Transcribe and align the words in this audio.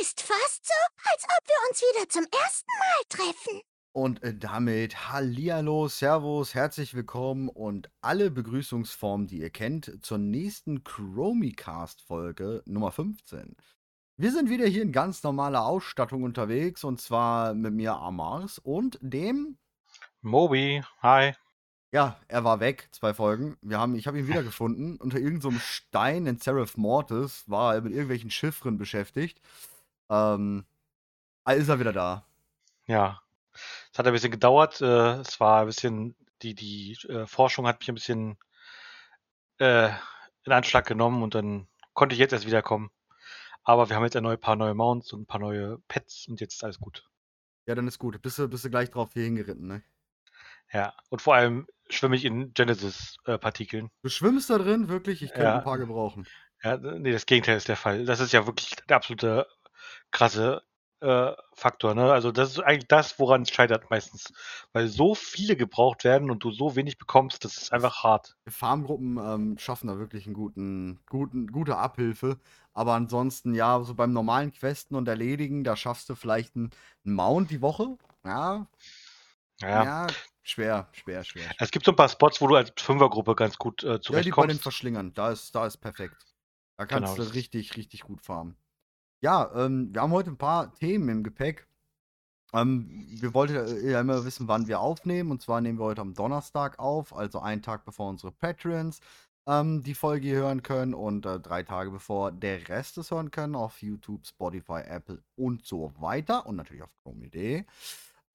Ist 0.00 0.20
fast 0.20 0.64
so, 0.64 1.10
als 1.12 1.24
ob 1.24 1.48
wir 1.48 1.68
uns 1.68 1.80
wieder 1.80 2.08
zum 2.08 2.22
ersten 2.22 2.70
Mal 2.78 3.02
treffen. 3.08 3.60
Und 3.92 4.22
äh, 4.22 4.32
damit 4.32 5.10
Hallihallo, 5.10 5.88
Servus, 5.88 6.54
herzlich 6.54 6.94
willkommen 6.94 7.48
und 7.48 7.90
alle 8.00 8.30
Begrüßungsformen, 8.30 9.26
die 9.26 9.40
ihr 9.40 9.50
kennt, 9.50 9.98
zur 10.02 10.18
nächsten 10.18 10.84
Chromicast-Folge 10.84 12.62
Nummer 12.66 12.92
15. 12.92 13.56
Wir 14.16 14.30
sind 14.30 14.48
wieder 14.50 14.66
hier 14.66 14.82
in 14.82 14.92
ganz 14.92 15.24
normaler 15.24 15.64
Ausstattung 15.64 16.22
unterwegs 16.22 16.84
und 16.84 17.00
zwar 17.00 17.54
mit 17.54 17.72
mir 17.72 17.96
Amars 17.96 18.60
und 18.60 18.98
dem. 19.00 19.58
Moby, 20.20 20.84
hi. 21.02 21.32
Ja, 21.90 22.20
er 22.28 22.44
war 22.44 22.60
weg, 22.60 22.88
zwei 22.92 23.14
Folgen. 23.14 23.56
Wir 23.62 23.78
haben, 23.78 23.96
ich 23.96 24.06
habe 24.06 24.18
ihn 24.18 24.28
wiedergefunden. 24.28 24.98
Unter 24.98 25.18
irgendeinem 25.18 25.54
so 25.54 25.58
Stein 25.58 26.26
in 26.26 26.38
Seraph 26.38 26.76
Mortis 26.76 27.48
war 27.48 27.74
er 27.74 27.80
mit 27.80 27.92
irgendwelchen 27.92 28.30
Chiffren 28.30 28.76
beschäftigt. 28.76 29.40
Ähm, 30.10 30.64
also 31.44 31.62
ist 31.62 31.68
er 31.68 31.80
wieder 31.80 31.92
da. 31.92 32.26
Ja, 32.86 33.20
es 33.92 33.98
hat 33.98 34.06
ein 34.06 34.12
bisschen 34.12 34.30
gedauert. 34.30 34.80
Äh, 34.80 35.20
es 35.20 35.40
war 35.40 35.60
ein 35.60 35.66
bisschen, 35.66 36.16
die, 36.42 36.54
die 36.54 36.92
äh, 37.08 37.26
Forschung 37.26 37.66
hat 37.66 37.80
mich 37.80 37.88
ein 37.88 37.94
bisschen 37.94 38.38
äh, 39.58 39.90
in 40.44 40.52
Anschlag 40.52 40.86
genommen 40.86 41.22
und 41.22 41.34
dann 41.34 41.68
konnte 41.94 42.14
ich 42.14 42.20
jetzt 42.20 42.32
erst 42.32 42.46
wiederkommen. 42.46 42.90
Aber 43.64 43.88
wir 43.88 43.96
haben 43.96 44.04
jetzt 44.04 44.16
ein 44.16 44.40
paar 44.40 44.56
neue 44.56 44.74
Mounts 44.74 45.12
und 45.12 45.22
ein 45.22 45.26
paar 45.26 45.40
neue 45.40 45.78
Pets 45.88 46.26
und 46.28 46.40
jetzt 46.40 46.54
ist 46.54 46.64
alles 46.64 46.78
gut. 46.80 47.04
Ja, 47.66 47.74
dann 47.74 47.86
ist 47.86 47.98
gut. 47.98 48.20
Bist 48.22 48.38
du, 48.38 48.48
bist 48.48 48.64
du 48.64 48.70
gleich 48.70 48.90
drauf 48.90 49.10
hier 49.12 49.24
hingeritten, 49.24 49.66
ne? 49.66 49.82
Ja, 50.72 50.94
und 51.10 51.20
vor 51.20 51.34
allem 51.34 51.66
schwimme 51.90 52.16
ich 52.16 52.24
in 52.24 52.52
Genesis-Partikeln. 52.54 53.90
Du 54.02 54.08
schwimmst 54.08 54.48
da 54.48 54.58
drin, 54.58 54.88
wirklich? 54.88 55.22
Ich 55.22 55.30
könnte 55.32 55.44
Ja. 55.44 55.58
ein 55.58 55.64
paar 55.64 55.78
gebrauchen. 55.78 56.26
Ja, 56.62 56.76
nee, 56.76 57.12
das 57.12 57.26
Gegenteil 57.26 57.56
ist 57.56 57.68
der 57.68 57.76
Fall. 57.76 58.04
Das 58.04 58.20
ist 58.20 58.32
ja 58.32 58.46
wirklich 58.46 58.74
der 58.88 58.96
absolute 58.96 59.46
krasse 60.10 60.62
äh, 61.00 61.32
Faktor. 61.54 61.94
Ne? 61.94 62.12
Also 62.12 62.32
das 62.32 62.50
ist 62.50 62.60
eigentlich 62.60 62.88
das, 62.88 63.18
woran 63.18 63.42
es 63.42 63.50
scheitert 63.50 63.90
meistens. 63.90 64.32
Weil 64.72 64.88
so 64.88 65.14
viele 65.14 65.56
gebraucht 65.56 66.04
werden 66.04 66.30
und 66.30 66.42
du 66.44 66.50
so 66.50 66.76
wenig 66.76 66.98
bekommst, 66.98 67.44
das 67.44 67.56
ist 67.56 67.72
einfach 67.72 68.02
hart. 68.02 68.36
Farmgruppen 68.48 69.18
ähm, 69.18 69.58
schaffen 69.58 69.88
da 69.88 69.98
wirklich 69.98 70.26
einen 70.26 70.34
guten, 70.34 71.00
guten, 71.06 71.48
gute 71.48 71.76
Abhilfe. 71.76 72.38
Aber 72.72 72.94
ansonsten, 72.94 73.54
ja, 73.54 73.80
so 73.82 73.94
beim 73.94 74.12
normalen 74.12 74.52
Questen 74.52 74.94
und 74.94 75.06
Erledigen, 75.08 75.64
da 75.64 75.76
schaffst 75.76 76.08
du 76.08 76.14
vielleicht 76.14 76.56
einen, 76.56 76.70
einen 77.04 77.14
Mount 77.14 77.50
die 77.50 77.60
Woche. 77.60 77.98
Ja, 78.24 78.66
Ja. 79.60 79.84
ja, 79.84 80.16
schwer, 80.42 80.88
schwer, 80.92 81.24
schwer. 81.24 81.56
Es 81.58 81.70
gibt 81.70 81.84
so 81.84 81.92
ein 81.92 81.96
paar 81.96 82.08
Spots, 82.08 82.40
wo 82.40 82.48
du 82.48 82.56
als 82.56 82.72
Fünfergruppe 82.76 83.34
ganz 83.36 83.58
gut 83.58 83.84
äh, 83.84 84.00
Ja, 84.08 84.20
die 84.20 84.32
bei 84.32 84.46
den 84.46 84.58
zurechtkommst. 84.58 84.60
Verschlingern, 84.60 85.12
da 85.14 85.30
ist, 85.30 85.54
da 85.54 85.66
ist 85.66 85.78
perfekt. 85.78 86.26
Da 86.76 86.84
kannst 86.86 87.16
Genau, 87.16 87.18
du 87.18 87.22
richtig, 87.22 87.76
richtig 87.76 88.02
gut 88.02 88.20
farmen. 88.22 88.56
Ja, 89.20 89.50
ähm, 89.54 89.92
wir 89.92 90.02
haben 90.02 90.12
heute 90.12 90.30
ein 90.30 90.36
paar 90.36 90.72
Themen 90.74 91.08
im 91.08 91.24
Gepäck. 91.24 91.66
Ähm, 92.52 93.06
wir 93.20 93.34
wollten 93.34 93.56
äh, 93.56 93.90
ja 93.90 94.00
immer 94.00 94.24
wissen, 94.24 94.46
wann 94.48 94.68
wir 94.68 94.80
aufnehmen. 94.80 95.32
Und 95.32 95.42
zwar 95.42 95.60
nehmen 95.60 95.78
wir 95.78 95.86
heute 95.86 96.02
am 96.02 96.14
Donnerstag 96.14 96.78
auf, 96.78 97.14
also 97.14 97.40
einen 97.40 97.62
Tag 97.62 97.84
bevor 97.84 98.08
unsere 98.08 98.30
Patreons 98.32 99.00
ähm, 99.48 99.82
die 99.82 99.94
Folge 99.94 100.30
hören 100.30 100.62
können 100.62 100.94
und 100.94 101.26
äh, 101.26 101.40
drei 101.40 101.64
Tage 101.64 101.90
bevor 101.90 102.30
der 102.30 102.68
Rest 102.68 102.96
es 102.98 103.10
hören 103.10 103.30
können 103.32 103.56
auf 103.56 103.82
YouTube, 103.82 104.24
Spotify, 104.26 104.82
Apple 104.86 105.22
und 105.36 105.66
so 105.66 105.92
weiter. 105.98 106.46
Und 106.46 106.56
natürlich 106.56 106.84
auf 106.84 106.94
Chrome.de. 107.02 107.64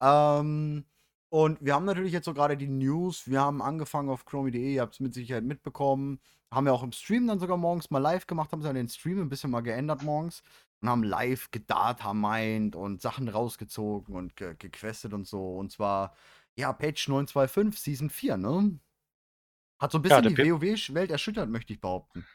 Ähm, 0.02 0.84
und 1.30 1.58
wir 1.64 1.74
haben 1.74 1.86
natürlich 1.86 2.12
jetzt 2.12 2.26
so 2.26 2.34
gerade 2.34 2.56
die 2.58 2.68
News. 2.68 3.26
Wir 3.26 3.40
haben 3.40 3.62
angefangen 3.62 4.10
auf 4.10 4.26
Chromie.de, 4.26 4.74
ihr 4.74 4.82
habt 4.82 4.94
es 4.94 5.00
mit 5.00 5.14
Sicherheit 5.14 5.44
mitbekommen. 5.44 6.20
Haben 6.52 6.66
wir 6.66 6.72
auch 6.74 6.84
im 6.84 6.92
Stream 6.92 7.26
dann 7.26 7.40
sogar 7.40 7.56
morgens 7.56 7.90
mal 7.90 7.98
live 7.98 8.26
gemacht, 8.28 8.52
haben 8.52 8.62
sie 8.62 8.72
den 8.72 8.88
Stream 8.88 9.20
ein 9.20 9.28
bisschen 9.28 9.50
mal 9.50 9.62
geändert 9.62 10.02
morgens 10.02 10.42
und 10.84 10.90
haben 10.90 11.02
live 11.02 11.50
gedata 11.50 12.12
mined 12.14 12.76
und 12.76 13.00
Sachen 13.02 13.28
rausgezogen 13.28 14.14
und 14.14 14.36
ge 14.36 14.54
gequestet 14.58 15.14
und 15.14 15.26
so. 15.26 15.56
Und 15.56 15.72
zwar, 15.72 16.14
ja, 16.56 16.72
Page 16.74 17.08
925, 17.08 17.80
Season 17.82 18.10
4, 18.10 18.36
ne? 18.36 18.78
Hat 19.78 19.92
so 19.92 19.98
ein 19.98 20.02
Ja, 20.08 20.20
bisschen 20.20 20.22
der 20.22 20.30
die 20.30 20.40
WoW-Welt 20.40 21.10
erschüttert, 21.12 21.48
möchte 21.48 21.72
ich 21.72 21.80
behaupten. 21.80 22.26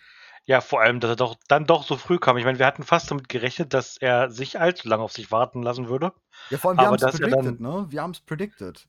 Ja, 0.45 0.59
vor 0.61 0.81
allem, 0.81 0.99
dass 0.99 1.11
er 1.11 1.15
doch 1.15 1.35
dann 1.47 1.65
doch 1.65 1.83
so 1.83 1.95
früh 1.97 2.17
kam. 2.19 2.37
Ich 2.37 2.43
meine, 2.45 2.59
wir 2.59 2.65
hatten 2.65 2.83
fast 2.83 3.09
damit 3.11 3.29
gerechnet, 3.29 3.73
dass 3.73 3.97
er 3.97 4.29
sich 4.31 4.59
allzu 4.59 4.87
lange 4.89 5.03
auf 5.03 5.11
sich 5.13 5.31
warten 5.31 5.61
lassen 5.63 5.87
würde. 5.89 6.13
Ja, 6.51 6.57
vor 6.59 6.69
allem, 6.71 6.79
wir 6.79 6.87
haben 6.87 6.95
es 6.97 7.07
predicted, 7.07 7.59
ne? 7.59 7.87
Wir 7.89 8.01
haben 8.03 8.11
es 8.11 8.19
predicted. 8.21 8.87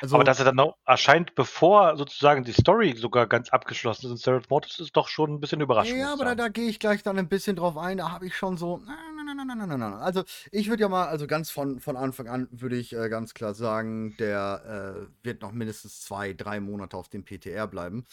Also, 0.00 0.16
Aber 0.16 0.24
dass 0.24 0.38
er 0.38 0.44
dann 0.44 0.58
auch 0.60 0.76
erscheint, 0.84 1.34
bevor 1.34 1.96
sozusagen 1.96 2.44
die 2.44 2.52
Story 2.52 2.94
sogar 2.96 3.26
ganz 3.26 3.50
abgeschlossen 3.50 4.06
ist 4.06 4.12
in 4.12 4.16
Seraph 4.18 4.48
Mortis, 4.50 4.78
ist 4.80 4.96
doch 4.96 5.08
schon 5.08 5.34
ein 5.34 5.40
bisschen 5.40 5.60
überraschend. 5.60 5.98
Ja, 5.98 6.12
aber 6.12 6.24
da, 6.24 6.34
da 6.34 6.48
gehe 6.48 6.68
ich 6.68 6.78
gleich 6.78 7.02
dann 7.02 7.18
ein 7.18 7.28
bisschen 7.28 7.56
drauf 7.56 7.76
ein. 7.76 7.98
Da 7.98 8.10
habe 8.10 8.26
ich 8.26 8.36
schon 8.36 8.56
so. 8.56 8.80
na, 8.86 8.96
na, 9.16 9.34
na, 9.34 9.44
na, 9.44 9.54
na, 9.54 9.66
na, 9.66 9.76
na, 9.76 9.90
na. 9.90 9.98
Also, 9.98 10.24
ich 10.50 10.68
würde 10.68 10.82
ja 10.82 10.88
mal, 10.88 11.06
also 11.06 11.26
ganz 11.26 11.50
von, 11.50 11.80
von 11.80 11.96
Anfang 11.96 12.28
an, 12.28 12.48
würde 12.50 12.76
ich 12.76 12.94
äh, 12.94 13.08
ganz 13.08 13.34
klar 13.34 13.54
sagen, 13.54 14.16
der 14.18 15.06
äh, 15.06 15.24
wird 15.24 15.42
noch 15.42 15.52
mindestens 15.52 16.02
zwei, 16.02 16.32
drei 16.32 16.60
Monate 16.60 16.96
auf 16.96 17.08
dem 17.08 17.24
PTR 17.24 17.66
bleiben. 17.66 18.04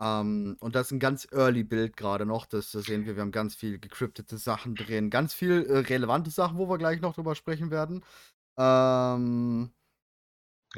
Ähm, 0.00 0.56
und 0.60 0.74
das 0.74 0.86
ist 0.88 0.92
ein 0.92 1.00
ganz 1.00 1.28
early 1.32 1.64
Bild 1.64 1.96
gerade 1.96 2.26
noch. 2.26 2.46
Das, 2.46 2.70
das 2.72 2.84
sehen 2.84 3.06
wir. 3.06 3.16
Wir 3.16 3.22
haben 3.22 3.32
ganz 3.32 3.54
viel 3.54 3.78
gecryptete 3.78 4.38
Sachen 4.38 4.74
drin. 4.74 5.10
Ganz 5.10 5.34
viel 5.34 5.66
äh, 5.66 5.78
relevante 5.78 6.30
Sachen, 6.30 6.58
wo 6.58 6.68
wir 6.68 6.78
gleich 6.78 7.00
noch 7.00 7.14
drüber 7.14 7.34
sprechen 7.34 7.70
werden. 7.70 8.04
Ähm, 8.56 9.70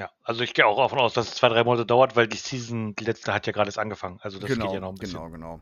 Ja, 0.00 0.11
also 0.22 0.43
ich 0.43 0.55
gehe 0.55 0.66
auch 0.66 0.78
davon 0.78 0.99
aus, 0.99 1.12
dass 1.12 1.28
es 1.28 1.34
zwei, 1.34 1.50
drei 1.50 1.62
Monate 1.62 1.84
dauert, 1.84 2.16
weil 2.16 2.27
die 2.27 2.38
Season, 2.38 2.97
die 2.97 3.05
letzte 3.05 3.34
hat 3.34 3.47
ja 3.47 3.53
gerade 3.53 3.69
erst 3.69 3.78
angefangen. 3.78 4.19
Also 4.22 4.38
das 4.38 4.49
genau, 4.49 4.65
geht 4.65 4.75
ja 4.75 4.81
noch 4.81 4.88
ein 4.88 4.94
bisschen. 4.94 5.19
genau, 5.19 5.31
genau. 5.31 5.61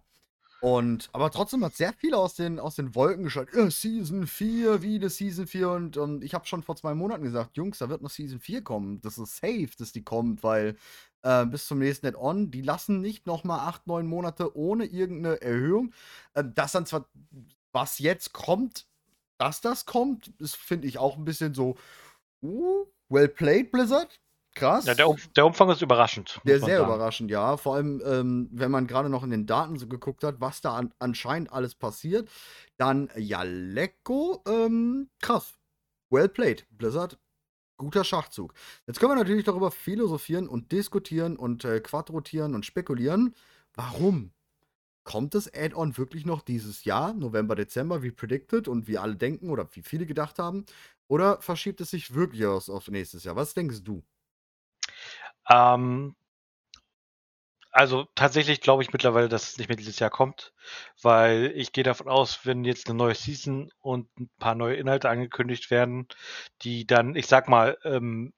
Und, 0.61 1.09
aber 1.13 1.33
trotzdem 1.33 1.65
hat 1.65 1.75
sehr 1.75 1.93
viele 1.93 2.17
aus 2.19 2.35
den, 2.35 2.61
aus 2.61 2.77
den 2.77 2.95
Wolken 2.95 3.25
geschaut. 3.25 3.49
Ja, 3.53 3.69
Season 3.69 4.29
4, 4.29 4.81
wieder 4.81 5.11
Season 5.11 5.49
4. 5.49 5.71
Und, 5.71 5.97
und 5.97 6.23
ich 6.23 6.35
habe 6.35 6.47
schon 6.47 6.63
vor 6.63 6.77
zwei 6.77 6.95
Monaten 6.95 7.25
gesagt, 7.25 7.57
Jungs, 7.57 7.79
da 7.79 7.89
wird 7.89 8.01
noch 8.01 8.11
Season 8.11 8.39
4 8.39 8.63
kommen. 8.63 9.01
Das 9.01 9.19
ist 9.19 9.39
safe, 9.39 9.71
dass 9.77 9.91
die 9.91 10.05
kommt, 10.05 10.45
weil 10.45 10.77
äh, 11.23 11.45
bis 11.45 11.67
zum 11.67 11.81
nächsten 11.81 12.07
Add-on, 12.07 12.53
die 12.53 12.63
lassen 12.63 13.01
nicht 13.01 13.27
nochmal 13.27 13.69
8, 13.69 13.89
9 13.89 14.07
Monate 14.07 14.57
ohne 14.57 14.85
irgendeine 14.85 15.43
Erhöhung. 15.43 15.93
Äh, 16.35 16.45
das 16.55 16.71
dann 16.71 16.87
zwar, 16.87 17.09
was 17.73 17.99
jetzt 17.99 18.33
kommt, 18.33 18.87
dass 19.37 19.61
das 19.61 19.85
kommt, 19.85 20.29
ist, 20.39 20.55
finde 20.55 20.87
ich, 20.87 20.99
auch 20.99 21.17
ein 21.17 21.25
bisschen 21.25 21.55
so, 21.55 21.77
uh, 22.41 22.87
well 23.09 23.29
played, 23.29 23.73
Blizzard. 23.73 24.21
Krass. 24.59 24.87
Ja, 24.87 24.95
der, 24.95 25.15
der 25.37 25.47
Umfang 25.47 25.71
ist 25.71 25.83
überraschend. 25.83 26.41
Der 26.45 26.59
sehr 26.59 26.79
sagen. 26.79 26.93
überraschend, 26.93 27.31
ja. 27.31 27.57
Vor 27.57 27.77
allem, 27.77 28.03
ähm, 28.05 28.49
wenn 28.53 28.71
man 28.71 28.87
gerade 28.87 29.09
noch 29.09 29.23
in 29.23 29.31
den 29.31 29.47
Daten 29.47 29.79
so 29.79 29.87
geguckt 29.87 30.25
hat, 30.25 30.41
was 30.41 30.61
da 30.61 30.75
an, 30.75 30.93
anscheinend 30.99 31.53
alles 31.53 31.75
passiert, 31.75 32.29
dann 32.77 33.09
ja, 33.17 33.43
Lecko, 33.43 34.43
ähm, 34.49 35.09
krass. 35.21 35.55
Well 36.11 36.29
played, 36.29 36.67
Blizzard. 36.71 37.19
Guter 37.77 38.03
Schachzug. 38.03 38.55
Jetzt 38.89 38.99
können 38.99 39.13
wir 39.13 39.17
natürlich 39.17 39.45
darüber 39.45 39.71
philosophieren 39.71 40.49
und 40.49 40.73
diskutieren 40.73 41.37
und 41.37 41.65
äh, 41.65 41.79
quadrotieren 41.79 42.57
und 42.57 42.67
spekulieren. 42.67 43.37
Warum? 43.75 44.33
Kommt 45.05 45.35
das 45.35 45.53
Add-on 45.55 45.97
wirklich 45.97 46.27
noch 46.27 46.43
dieses 46.43 46.85
Jahr, 46.85 47.15
November, 47.15 47.55
Dezember, 47.55 48.03
wie 48.03 48.11
predicted 48.11 48.67
und 48.67 48.89
wie 48.89 48.99
alle 48.99 49.15
denken 49.15 49.49
oder 49.49 49.69
wie 49.73 49.83
viele 49.83 50.07
gedacht 50.07 50.41
haben? 50.41 50.67
Oder 51.07 51.41
verschiebt 51.41 51.81
es 51.81 51.91
sich 51.91 52.15
wirklich 52.15 52.45
aus 52.45 52.69
auf 52.69 52.89
nächstes 52.89 53.25
Jahr? 53.25 53.37
Was 53.37 53.55
denkst 53.55 53.85
du? 53.85 54.03
Ähm, 55.51 56.15
also 57.71 58.07
tatsächlich 58.15 58.61
glaube 58.61 58.83
ich 58.83 58.93
mittlerweile, 58.93 59.29
dass 59.29 59.51
es 59.51 59.59
nicht 59.59 59.69
mehr 59.69 59.77
dieses 59.77 59.99
Jahr 59.99 60.11
kommt, 60.11 60.53
weil 61.03 61.53
ich 61.55 61.73
gehe 61.73 61.85
davon 61.85 62.09
aus, 62.09 62.45
wenn 62.45 62.65
jetzt 62.65 62.89
eine 62.89 62.97
neue 62.99 63.15
Season 63.15 63.71
und 63.81 64.09
ein 64.19 64.31
paar 64.39 64.55
neue 64.55 64.77
Inhalte 64.77 65.09
angekündigt 65.09 65.71
werden, 65.71 66.09
die 66.63 66.87
dann, 66.87 67.15
ich 67.15 67.27
sag 67.27 67.49
mal, 67.49 67.79
im 67.85 68.33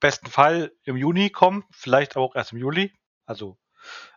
besten 0.00 0.30
Fall 0.30 0.72
im 0.84 0.96
Juni 0.96 1.30
kommen, 1.30 1.64
vielleicht 1.70 2.16
aber 2.16 2.24
auch 2.24 2.34
erst 2.34 2.52
im 2.52 2.58
Juli, 2.58 2.92
also 3.26 3.58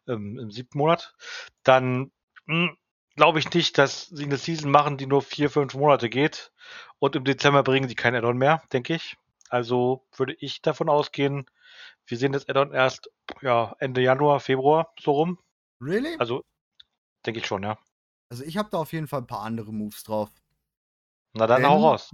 ähm, 0.07 0.39
im 0.39 0.51
siebten 0.51 0.77
Monat, 0.77 1.15
dann 1.63 2.11
hm, 2.47 2.77
glaube 3.15 3.39
ich 3.39 3.53
nicht, 3.53 3.77
dass 3.77 4.07
sie 4.07 4.25
eine 4.25 4.37
Season 4.37 4.71
machen, 4.71 4.97
die 4.97 5.07
nur 5.07 5.21
vier, 5.21 5.49
fünf 5.49 5.73
Monate 5.75 6.09
geht 6.09 6.51
und 6.99 7.15
im 7.15 7.23
Dezember 7.25 7.63
bringen 7.63 7.89
sie 7.89 7.95
kein 7.95 8.15
Add-on 8.15 8.37
mehr, 8.37 8.63
denke 8.71 8.95
ich. 8.95 9.17
Also 9.49 10.05
würde 10.15 10.33
ich 10.39 10.61
davon 10.61 10.89
ausgehen, 10.89 11.45
wir 12.05 12.17
sehen 12.17 12.31
das 12.31 12.47
Add-on 12.47 12.71
erst 12.73 13.09
ja, 13.41 13.75
Ende 13.79 14.01
Januar, 14.01 14.39
Februar, 14.39 14.93
so 14.99 15.11
rum. 15.11 15.39
Really? 15.81 16.15
Also, 16.19 16.43
denke 17.25 17.39
ich 17.39 17.47
schon, 17.47 17.63
ja. 17.63 17.77
Also 18.29 18.43
ich 18.43 18.57
habe 18.57 18.69
da 18.69 18.77
auf 18.77 18.93
jeden 18.93 19.07
Fall 19.07 19.21
ein 19.21 19.27
paar 19.27 19.41
andere 19.41 19.71
Moves 19.73 20.03
drauf. 20.03 20.29
Na 21.33 21.47
dann 21.47 21.61
Denn- 21.61 21.71
raus. 21.71 22.13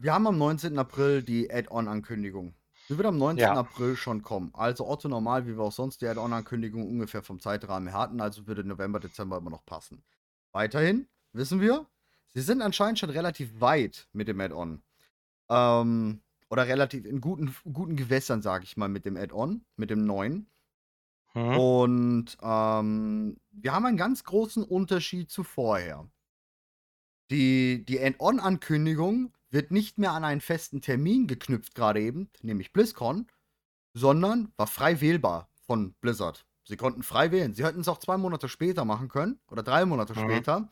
Wir 0.00 0.14
haben 0.14 0.26
am 0.26 0.38
19. 0.38 0.78
April 0.78 1.22
die 1.22 1.50
Add-on-Ankündigung. 1.50 2.54
Die 2.88 2.96
wird 2.96 3.06
am 3.06 3.18
19. 3.18 3.42
Ja. 3.42 3.54
April 3.54 3.96
schon 3.96 4.22
kommen. 4.22 4.50
Also 4.54 4.86
Otto 4.88 5.08
normal, 5.08 5.46
wie 5.46 5.56
wir 5.56 5.64
auch 5.64 5.72
sonst 5.72 6.00
die 6.00 6.06
Add-on-Ankündigung 6.06 6.88
ungefähr 6.88 7.22
vom 7.22 7.40
Zeitrahmen 7.40 7.88
her 7.88 7.98
hatten. 7.98 8.20
Also 8.20 8.46
würde 8.46 8.64
November, 8.64 9.00
Dezember 9.00 9.36
immer 9.38 9.50
noch 9.50 9.66
passen. 9.66 10.04
Weiterhin 10.52 11.08
wissen 11.32 11.60
wir, 11.60 11.86
sie 12.32 12.40
sind 12.40 12.62
anscheinend 12.62 12.98
schon 12.98 13.10
relativ 13.10 13.60
weit 13.60 14.08
mit 14.12 14.28
dem 14.28 14.40
Add-on. 14.40 14.82
Ähm, 15.50 16.20
oder 16.50 16.66
relativ 16.66 17.04
in 17.04 17.20
guten, 17.20 17.54
guten 17.72 17.96
Gewässern, 17.96 18.42
sage 18.42 18.64
ich 18.64 18.76
mal, 18.76 18.88
mit 18.88 19.04
dem 19.04 19.16
Add-on, 19.16 19.64
mit 19.76 19.90
dem 19.90 20.04
neuen. 20.04 20.48
Mhm. 21.34 21.56
Und 21.58 22.38
ähm, 22.42 23.36
wir 23.50 23.72
haben 23.72 23.86
einen 23.86 23.96
ganz 23.96 24.24
großen 24.24 24.64
Unterschied 24.64 25.30
zu 25.30 25.44
vorher. 25.44 26.08
Die, 27.30 27.84
die 27.84 28.00
Add-on-Ankündigung 28.00 29.32
wird 29.50 29.70
nicht 29.70 29.98
mehr 29.98 30.12
an 30.12 30.24
einen 30.24 30.40
festen 30.40 30.80
Termin 30.80 31.26
geknüpft, 31.26 31.74
gerade 31.74 32.00
eben, 32.00 32.30
nämlich 32.42 32.72
BlizzCon, 32.72 33.26
sondern 33.94 34.52
war 34.56 34.66
frei 34.66 35.00
wählbar 35.00 35.50
von 35.66 35.94
Blizzard. 36.00 36.46
Sie 36.64 36.76
konnten 36.76 37.02
frei 37.02 37.30
wählen. 37.32 37.54
Sie 37.54 37.64
hätten 37.64 37.80
es 37.80 37.88
auch 37.88 37.98
zwei 37.98 38.16
Monate 38.18 38.48
später 38.48 38.84
machen 38.84 39.08
können 39.08 39.40
oder 39.50 39.62
drei 39.62 39.84
Monate 39.86 40.14
Mhm. 40.14 40.20
später. 40.20 40.68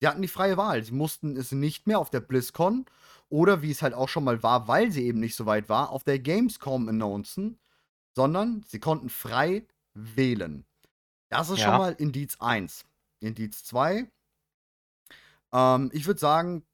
Sie 0.00 0.06
hatten 0.08 0.22
die 0.22 0.28
freie 0.28 0.56
Wahl. 0.56 0.82
Sie 0.82 0.92
mussten 0.92 1.36
es 1.36 1.52
nicht 1.52 1.86
mehr 1.86 1.98
auf 1.98 2.10
der 2.10 2.20
BlizzCon 2.20 2.86
oder 3.30 3.62
wie 3.62 3.70
es 3.70 3.82
halt 3.82 3.94
auch 3.94 4.08
schon 4.10 4.24
mal 4.24 4.42
war, 4.42 4.68
weil 4.68 4.92
sie 4.92 5.06
eben 5.06 5.20
nicht 5.20 5.36
so 5.36 5.46
weit 5.46 5.68
war, 5.70 5.90
auf 5.90 6.04
der 6.04 6.18
Gamescom 6.20 6.88
announcen, 6.88 7.60
sondern 8.14 8.64
sie 8.68 8.80
konnten 8.80 9.08
frei 9.10 9.66
wählen. 9.94 10.66
Das 11.30 11.50
ist 11.50 11.60
Ja. 11.60 11.66
schon 11.66 11.76
mal 11.78 11.92
Indiz 11.94 12.36
1. 12.40 12.86
Indiz 13.20 13.64
2. 13.64 14.10
Ähm, 15.52 15.90
ich 15.92 16.06
würde 16.06 16.20
sagen, 16.20 16.66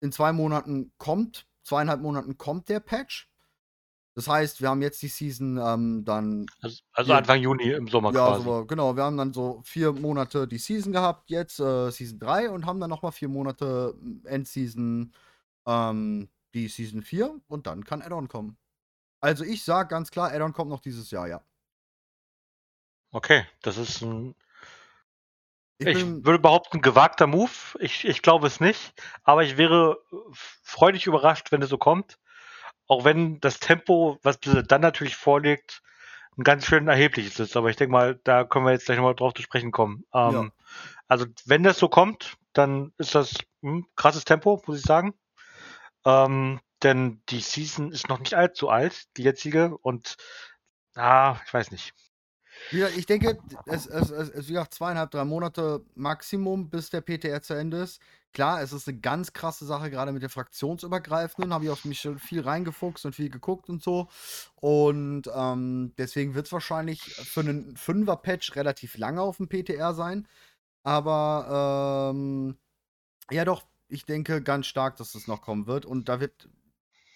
in 0.00 0.12
zwei 0.12 0.32
Monaten 0.32 0.92
kommt, 0.98 1.46
zweieinhalb 1.62 2.00
Monaten 2.00 2.36
kommt 2.38 2.68
der 2.68 2.80
Patch. 2.80 3.30
Das 4.14 4.28
heißt, 4.28 4.60
wir 4.60 4.68
haben 4.70 4.82
jetzt 4.82 5.02
die 5.02 5.08
Season 5.08 5.58
ähm, 5.58 6.04
dann 6.04 6.46
Also, 6.62 6.78
also 6.92 7.12
Ja. 7.12 7.18
Anfang 7.18 7.40
Juni 7.40 7.70
im 7.72 7.88
Sommer 7.88 8.12
ja, 8.12 8.24
quasi. 8.26 8.44
so, 8.44 8.66
genau, 8.66 8.96
wir 8.96 9.02
haben 9.04 9.16
dann 9.16 9.32
so 9.32 9.62
vier 9.64 9.92
Monate 9.92 10.46
die 10.48 10.58
Season 10.58 10.92
gehabt, 10.92 11.30
jetzt 11.30 11.58
äh, 11.60 11.90
Season 11.90 12.18
3 12.20 12.50
und 12.50 12.66
haben 12.66 12.80
dann 12.80 12.90
nochmal 12.90 13.12
vier 13.12 13.28
Monate 13.28 13.94
Endseason, 14.24 15.12
ähm, 15.66 16.28
die 16.54 16.68
Season 16.68 17.02
4 17.02 17.40
und 17.48 17.66
dann 17.66 17.84
kann 17.84 18.02
Addon 18.02 18.28
kommen. 18.28 18.56
Also 19.20 19.44
ich 19.44 19.64
sag 19.64 19.88
ganz 19.88 20.10
klar, 20.10 20.32
Addon 20.32 20.52
kommt 20.52 20.70
noch 20.70 20.80
dieses 20.80 21.10
Jahr, 21.10 21.26
ja. 21.28 21.42
Okay, 23.12 23.46
das 23.62 23.76
ist 23.78 24.02
ein, 24.02 24.34
Ich, 25.78 25.86
ich, 25.86 25.94
bin, 25.94 26.24
würde 26.24 26.38
behaupten, 26.38 26.80
gewagter 26.80 27.26
Move. 27.26 27.50
Ich, 27.80 28.04
ich 28.04 28.22
glaube 28.22 28.46
es 28.46 28.60
nicht, 28.60 28.92
aber 29.22 29.42
ich 29.44 29.56
wäre 29.56 29.98
freudig 30.62 31.06
überrascht, 31.06 31.52
wenn 31.52 31.62
es 31.62 31.70
so 31.70 31.78
kommt. 31.78 32.18
Auch 32.86 33.04
wenn 33.04 33.40
das 33.40 33.60
Tempo, 33.60 34.18
was 34.22 34.38
dann 34.40 34.80
natürlich 34.80 35.16
vorlegt, 35.16 35.82
ein 36.36 36.44
ganz 36.44 36.66
schön 36.66 36.88
erhebliches 36.88 37.38
ist. 37.40 37.56
Aber 37.56 37.70
ich 37.70 37.76
denke 37.76 37.92
mal, 37.92 38.20
da 38.24 38.44
können 38.44 38.66
wir 38.66 38.72
jetzt 38.72 38.86
gleich 38.86 38.98
nochmal 38.98 39.14
drauf 39.14 39.34
zu 39.34 39.42
sprechen 39.42 39.72
kommen. 39.72 40.04
Ähm, 40.12 40.52
Also, 41.08 41.26
wenn 41.46 41.62
das 41.62 41.78
so 41.78 41.88
kommt, 41.88 42.36
dann 42.52 42.92
ist 42.98 43.14
das 43.14 43.34
ein 43.62 43.86
krasses 43.96 44.24
Tempo, 44.24 44.62
muss 44.66 44.78
ich 44.78 44.84
sagen. 44.84 45.14
Ähm, 46.04 46.60
denn 46.82 47.22
die 47.30 47.40
Season 47.40 47.92
ist 47.92 48.08
noch 48.08 48.18
nicht 48.18 48.34
allzu 48.34 48.68
alt, 48.68 49.04
die 49.16 49.22
jetzige. 49.22 49.76
Und, 49.78 50.16
ah, 50.94 51.38
ich 51.46 51.54
weiß 51.54 51.70
nicht. 51.70 51.94
ich 52.70 53.06
denke, 53.06 53.38
es, 53.66 53.86
es 53.86 54.48
wie 54.48 54.52
gesagt, 54.52 54.74
zweieinhalb, 54.74 55.10
drei 55.10 55.24
Monate 55.24 55.84
Maximum, 55.94 56.68
bis 56.68 56.90
der 56.90 57.00
PTR 57.00 57.42
zu 57.42 57.54
Ende 57.54 57.78
ist. 57.78 58.00
Klar, 58.34 58.60
es 58.62 58.72
ist 58.72 58.88
eine 58.88 58.98
ganz 58.98 59.32
krasse 59.32 59.64
Sache, 59.64 59.90
gerade 59.90 60.12
mit 60.12 60.22
der 60.22 60.28
fraktionsübergreifenden. 60.28 61.54
Habe 61.54 61.64
ich 61.64 61.70
auf 61.70 61.84
mich 61.84 62.00
schon 62.00 62.18
viel 62.18 62.40
reingefuchst 62.40 63.06
und 63.06 63.14
viel 63.14 63.30
geguckt 63.30 63.70
und 63.70 63.82
so. 63.82 64.08
Und 64.56 65.30
ähm, 65.34 65.94
deswegen 65.96 66.34
wird 66.34 66.46
es 66.46 66.52
wahrscheinlich 66.52 67.00
für 67.00 67.40
einen 67.40 67.76
Fünfer-Patch 67.76 68.56
relativ 68.56 68.98
lange 68.98 69.22
auf 69.22 69.36
dem 69.36 69.48
PTR 69.48 69.94
sein. 69.94 70.26
Aber 70.82 72.10
ähm, 72.12 72.58
ja, 73.30 73.44
doch, 73.44 73.62
ich 73.94 74.06
denke 74.06 74.42
ganz 74.42 74.66
stark, 74.66 74.96
dass 74.96 75.14
es 75.14 75.26
noch 75.28 75.42
kommen 75.42 75.66
wird. 75.66 75.86
Und 75.86 76.08
da 76.08 76.20
wird, 76.20 76.48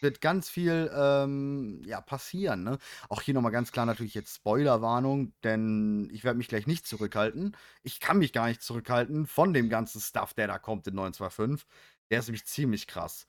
wird 0.01 0.21
ganz 0.21 0.49
viel 0.51 0.91
ähm, 0.95 1.83
ja, 1.85 2.01
passieren. 2.01 2.65
Ne? 2.65 2.79
Auch 3.09 3.23
hier 3.23 3.35
nochmal 3.35 3.53
ganz 3.53 3.73
klar 3.73 3.87
natürlich 3.87 4.15
jetzt 4.15 4.37
Spoilerwarnung, 4.37 5.33
denn 5.45 6.09
ich 6.13 6.25
werde 6.25 6.39
mich 6.39 6.49
gleich 6.49 6.67
nicht 6.67 6.87
zurückhalten. 6.87 7.57
Ich 7.83 8.01
kann 8.01 8.19
mich 8.19 8.33
gar 8.33 8.49
nicht 8.49 8.63
zurückhalten 8.63 9.27
von 9.27 9.53
dem 9.55 9.69
ganzen 9.69 10.01
Stuff, 10.01 10.35
der 10.35 10.47
da 10.49 10.59
kommt 10.59 10.87
in 10.87 10.95
925. 10.95 11.67
Der 12.11 12.21
ist 12.21 12.29
nämlich 12.29 12.47
ziemlich 12.47 12.87
krass. 12.87 13.27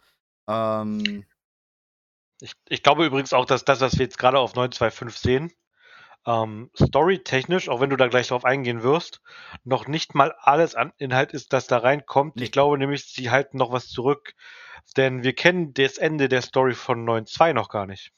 Ähm, 0.47 1.25
Ich, 2.41 2.53
ich 2.69 2.83
glaube 2.83 3.05
übrigens 3.05 3.33
auch, 3.33 3.45
dass 3.45 3.65
das, 3.65 3.81
was 3.81 3.93
wir 3.97 4.05
jetzt 4.05 4.17
gerade 4.17 4.39
auf 4.39 4.55
925 4.55 5.21
sehen, 5.21 5.51
ähm, 6.25 6.69
storytechnisch, 6.77 7.69
auch 7.69 7.81
wenn 7.81 7.89
du 7.89 7.97
da 7.97 8.07
gleich 8.07 8.27
drauf 8.29 8.45
eingehen 8.45 8.83
wirst, 8.83 9.21
noch 9.63 9.87
nicht 9.87 10.15
mal 10.15 10.33
alles 10.39 10.75
an 10.75 10.93
Inhalt 10.97 11.33
ist, 11.33 11.53
das 11.53 11.67
da 11.67 11.77
reinkommt. 11.79 12.39
Nee. 12.39 12.41
Ich 12.41 12.51
glaube 12.51 12.77
nämlich, 12.77 13.05
sie 13.05 13.29
halten 13.31 13.57
noch 13.57 13.71
was 13.71 13.89
zurück, 13.89 14.35
denn 14.97 15.23
wir 15.23 15.33
kennen 15.35 15.73
das 15.73 15.97
Ende 15.97 16.29
der 16.29 16.41
Story 16.41 16.75
von 16.75 17.05
9.2 17.05 17.53
noch 17.53 17.69
gar 17.69 17.85
nicht. 17.87 18.11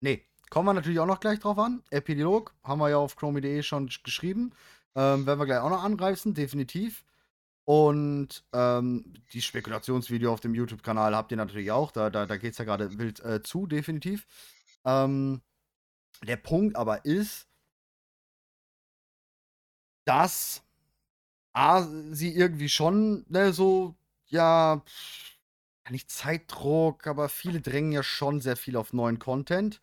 nee, 0.00 0.26
kommen 0.50 0.66
wir 0.68 0.74
natürlich 0.74 1.00
auch 1.00 1.06
noch 1.06 1.20
gleich 1.20 1.40
drauf 1.40 1.58
an. 1.58 1.82
Epilog 1.90 2.54
haben 2.62 2.78
wir 2.80 2.90
ja 2.90 2.96
auf 2.98 3.16
chromie.de 3.16 3.62
schon 3.62 3.88
sch- 3.88 4.02
geschrieben. 4.04 4.52
Ähm, 4.94 5.26
werden 5.26 5.38
wir 5.40 5.46
gleich 5.46 5.58
auch 5.60 5.70
noch 5.70 5.82
anreißen, 5.82 6.34
definitiv. 6.34 7.04
Und 7.64 8.44
ähm, 8.54 9.14
die 9.32 9.42
Spekulationsvideo 9.42 10.32
auf 10.32 10.40
dem 10.40 10.54
YouTube-Kanal 10.54 11.16
habt 11.16 11.32
ihr 11.32 11.38
natürlich 11.38 11.72
auch. 11.72 11.92
Da, 11.92 12.10
da, 12.10 12.26
da 12.26 12.36
geht 12.38 12.52
es 12.52 12.58
ja 12.58 12.64
gerade 12.66 12.98
wild 12.98 13.20
äh, 13.20 13.42
zu, 13.42 13.66
definitiv. 13.66 14.26
Ähm, 14.84 15.42
der 16.26 16.36
Punkt 16.36 16.76
aber 16.76 17.04
ist, 17.04 17.48
dass 20.04 20.62
A, 21.54 21.86
sie 22.10 22.34
irgendwie 22.34 22.68
schon 22.68 23.24
ne, 23.28 23.52
so, 23.52 23.94
ja, 24.26 24.82
nicht 25.90 26.10
Zeitdruck, 26.10 27.06
aber 27.06 27.28
viele 27.28 27.60
drängen 27.60 27.92
ja 27.92 28.02
schon 28.02 28.40
sehr 28.40 28.56
viel 28.56 28.76
auf 28.76 28.92
neuen 28.92 29.18
Content. 29.18 29.80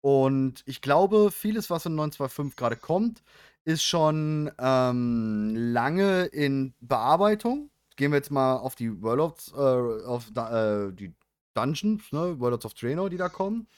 Und 0.00 0.62
ich 0.66 0.82
glaube, 0.82 1.30
vieles, 1.30 1.70
was 1.70 1.86
in 1.86 1.94
925 1.94 2.56
gerade 2.56 2.76
kommt, 2.76 3.22
ist 3.64 3.84
schon 3.84 4.50
ähm, 4.58 5.54
lange 5.56 6.26
in 6.26 6.74
Bearbeitung. 6.80 7.70
Gehen 7.96 8.10
wir 8.10 8.18
jetzt 8.18 8.30
mal 8.30 8.56
auf 8.56 8.74
die 8.74 9.02
Worlds, 9.02 9.52
äh, 9.52 10.04
auf 10.06 10.30
da, 10.32 10.88
äh, 10.88 10.92
die 10.92 11.14
Dungeons, 11.54 12.12
ne, 12.12 12.38
Worlds 12.40 12.66
of 12.66 12.74
Draenor, 12.74 13.08
die 13.08 13.16
da 13.16 13.28
kommen. 13.28 13.68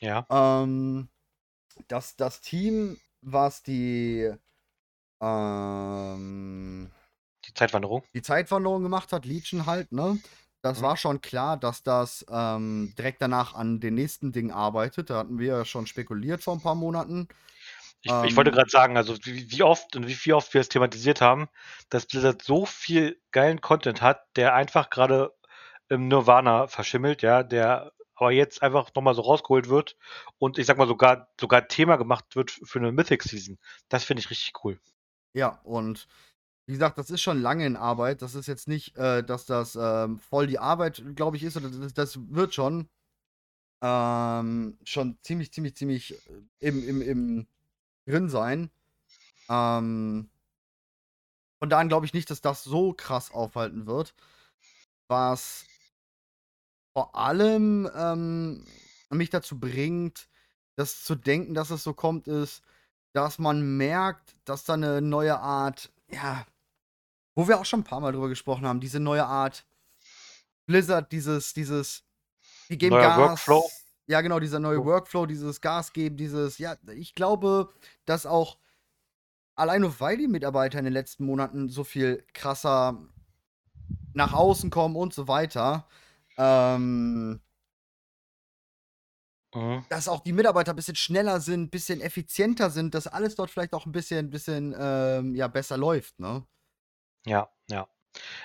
Ja. 0.00 0.26
Ähm, 0.30 1.08
das, 1.88 2.16
das 2.16 2.40
Team, 2.40 2.98
was 3.22 3.62
die, 3.62 4.32
ähm, 5.22 6.92
Die 7.46 7.54
Zeitwanderung. 7.54 8.04
die 8.14 8.22
Zeitwanderung 8.22 8.82
gemacht 8.82 9.12
hat, 9.12 9.24
Legion 9.26 9.66
halt, 9.66 9.92
ne? 9.92 10.20
Das 10.62 10.80
Mhm. 10.80 10.82
war 10.82 10.96
schon 10.96 11.20
klar, 11.20 11.58
dass 11.58 11.82
das 11.82 12.24
ähm, 12.30 12.94
direkt 12.96 13.20
danach 13.20 13.54
an 13.54 13.80
den 13.80 13.94
nächsten 13.94 14.32
Dingen 14.32 14.50
arbeitet. 14.50 15.10
Da 15.10 15.18
hatten 15.18 15.38
wir 15.38 15.48
ja 15.58 15.64
schon 15.66 15.86
spekuliert 15.86 16.42
vor 16.42 16.54
ein 16.54 16.62
paar 16.62 16.74
Monaten. 16.74 17.28
Ich, 18.02 18.22
ich 18.22 18.36
wollte 18.36 18.50
Ähm, 18.50 18.52
gerade 18.52 18.70
sagen, 18.70 18.96
also 18.96 19.16
wie, 19.24 19.50
wie 19.50 19.62
oft 19.62 19.96
und 19.96 20.06
wie, 20.06 20.16
wie 20.24 20.32
oft 20.32 20.52
wir 20.54 20.60
es 20.60 20.68
thematisiert 20.68 21.20
haben, 21.20 21.48
dass 21.88 22.06
Blizzard 22.06 22.42
so 22.42 22.66
viel 22.66 23.20
geilen 23.32 23.60
Content 23.60 24.02
hat, 24.02 24.24
der 24.36 24.54
einfach 24.54 24.90
gerade 24.90 25.32
im 25.88 26.08
Nirvana 26.08 26.66
verschimmelt, 26.68 27.22
ja, 27.22 27.42
der 27.42 27.92
aber 28.16 28.32
jetzt 28.32 28.62
einfach 28.62 28.94
nochmal 28.94 29.14
so 29.14 29.22
rausgeholt 29.22 29.68
wird 29.68 29.96
und 30.38 30.58
ich 30.58 30.66
sag 30.66 30.78
mal 30.78 30.88
sogar 30.88 31.28
sogar 31.40 31.68
Thema 31.68 31.96
gemacht 31.96 32.36
wird 32.36 32.50
für 32.50 32.78
eine 32.78 32.92
Mythic 32.92 33.22
Season. 33.22 33.58
Das 33.88 34.04
finde 34.04 34.20
ich 34.20 34.30
richtig 34.30 34.52
cool. 34.64 34.78
Ja, 35.32 35.60
und 35.64 36.06
wie 36.66 36.72
gesagt, 36.72 36.96
das 36.98 37.10
ist 37.10 37.20
schon 37.20 37.42
lange 37.42 37.66
in 37.66 37.76
Arbeit. 37.76 38.22
Das 38.22 38.34
ist 38.34 38.46
jetzt 38.46 38.68
nicht, 38.68 38.96
äh, 38.96 39.22
dass 39.22 39.46
das 39.46 39.76
ähm, 39.76 40.18
voll 40.18 40.46
die 40.46 40.58
Arbeit, 40.58 41.02
glaube 41.14 41.36
ich, 41.36 41.42
ist. 41.42 41.56
Oder 41.56 41.68
das, 41.68 41.92
das 41.92 42.18
wird 42.30 42.54
schon 42.54 42.88
ähm, 43.82 44.78
schon 44.84 45.18
ziemlich, 45.22 45.52
ziemlich, 45.52 45.76
ziemlich 45.76 46.14
äh, 46.30 46.68
im, 46.68 46.88
im, 46.88 47.02
im 47.02 47.46
drin 48.06 48.30
sein. 48.30 48.70
Ähm, 49.50 50.30
von 51.58 51.68
daher 51.68 51.86
glaube 51.86 52.06
ich 52.06 52.14
nicht, 52.14 52.30
dass 52.30 52.40
das 52.40 52.64
so 52.64 52.94
krass 52.94 53.30
aufhalten 53.30 53.86
wird. 53.86 54.14
Was 55.08 55.66
vor 56.94 57.14
allem 57.16 57.90
ähm, 57.94 58.64
mich 59.10 59.28
dazu 59.28 59.58
bringt, 59.58 60.28
das 60.76 61.04
zu 61.04 61.14
denken, 61.16 61.52
dass 61.52 61.70
es 61.70 61.82
so 61.82 61.92
kommt, 61.92 62.28
ist, 62.28 62.62
dass 63.12 63.38
man 63.38 63.76
merkt, 63.76 64.34
dass 64.44 64.64
da 64.64 64.74
eine 64.74 65.02
neue 65.02 65.38
Art, 65.38 65.92
ja, 66.08 66.46
wo 67.34 67.46
wir 67.48 67.58
auch 67.58 67.64
schon 67.64 67.80
ein 67.80 67.84
paar 67.84 68.00
Mal 68.00 68.12
drüber 68.12 68.28
gesprochen 68.28 68.66
haben, 68.66 68.80
diese 68.80 69.00
neue 69.00 69.26
Art 69.26 69.66
Blizzard, 70.66 71.12
dieses, 71.12 71.52
dieses, 71.52 72.04
die 72.68 72.78
geben 72.78 72.96
Neuer 72.96 73.08
Gas. 73.08 73.18
Workflow. 73.18 73.70
Ja, 74.06 74.20
genau, 74.20 74.38
dieser 74.38 74.60
neue 74.60 74.76
So. 74.76 74.84
Workflow, 74.84 75.26
dieses 75.26 75.60
Gas 75.60 75.92
geben, 75.92 76.16
dieses, 76.16 76.58
ja, 76.58 76.76
ich 76.94 77.14
glaube, 77.14 77.70
dass 78.04 78.26
auch 78.26 78.58
allein 79.56 79.80
nur 79.80 79.98
weil 80.00 80.16
die 80.16 80.28
Mitarbeiter 80.28 80.78
in 80.78 80.84
den 80.84 80.92
letzten 80.92 81.24
Monaten 81.24 81.68
so 81.68 81.84
viel 81.84 82.24
krasser 82.34 82.98
nach 84.12 84.32
außen 84.32 84.70
kommen 84.70 84.96
und 84.96 85.12
so 85.12 85.26
weiter, 85.26 85.88
ähm, 86.38 87.40
Mhm. 89.54 89.84
dass 89.88 90.08
auch 90.08 90.20
die 90.20 90.32
Mitarbeiter 90.32 90.72
ein 90.72 90.76
bisschen 90.76 90.96
schneller 90.96 91.40
sind, 91.40 91.62
ein 91.62 91.70
bisschen 91.70 92.00
effizienter 92.00 92.70
sind, 92.70 92.94
dass 92.94 93.06
alles 93.06 93.34
dort 93.36 93.50
vielleicht 93.50 93.74
auch 93.74 93.86
ein 93.86 93.92
bisschen, 93.92 94.30
bisschen 94.30 94.74
ähm, 94.78 95.34
ja, 95.34 95.46
besser 95.48 95.76
läuft, 95.76 96.18
ne? 96.20 96.46
Ja, 97.26 97.48
ja. 97.70 97.88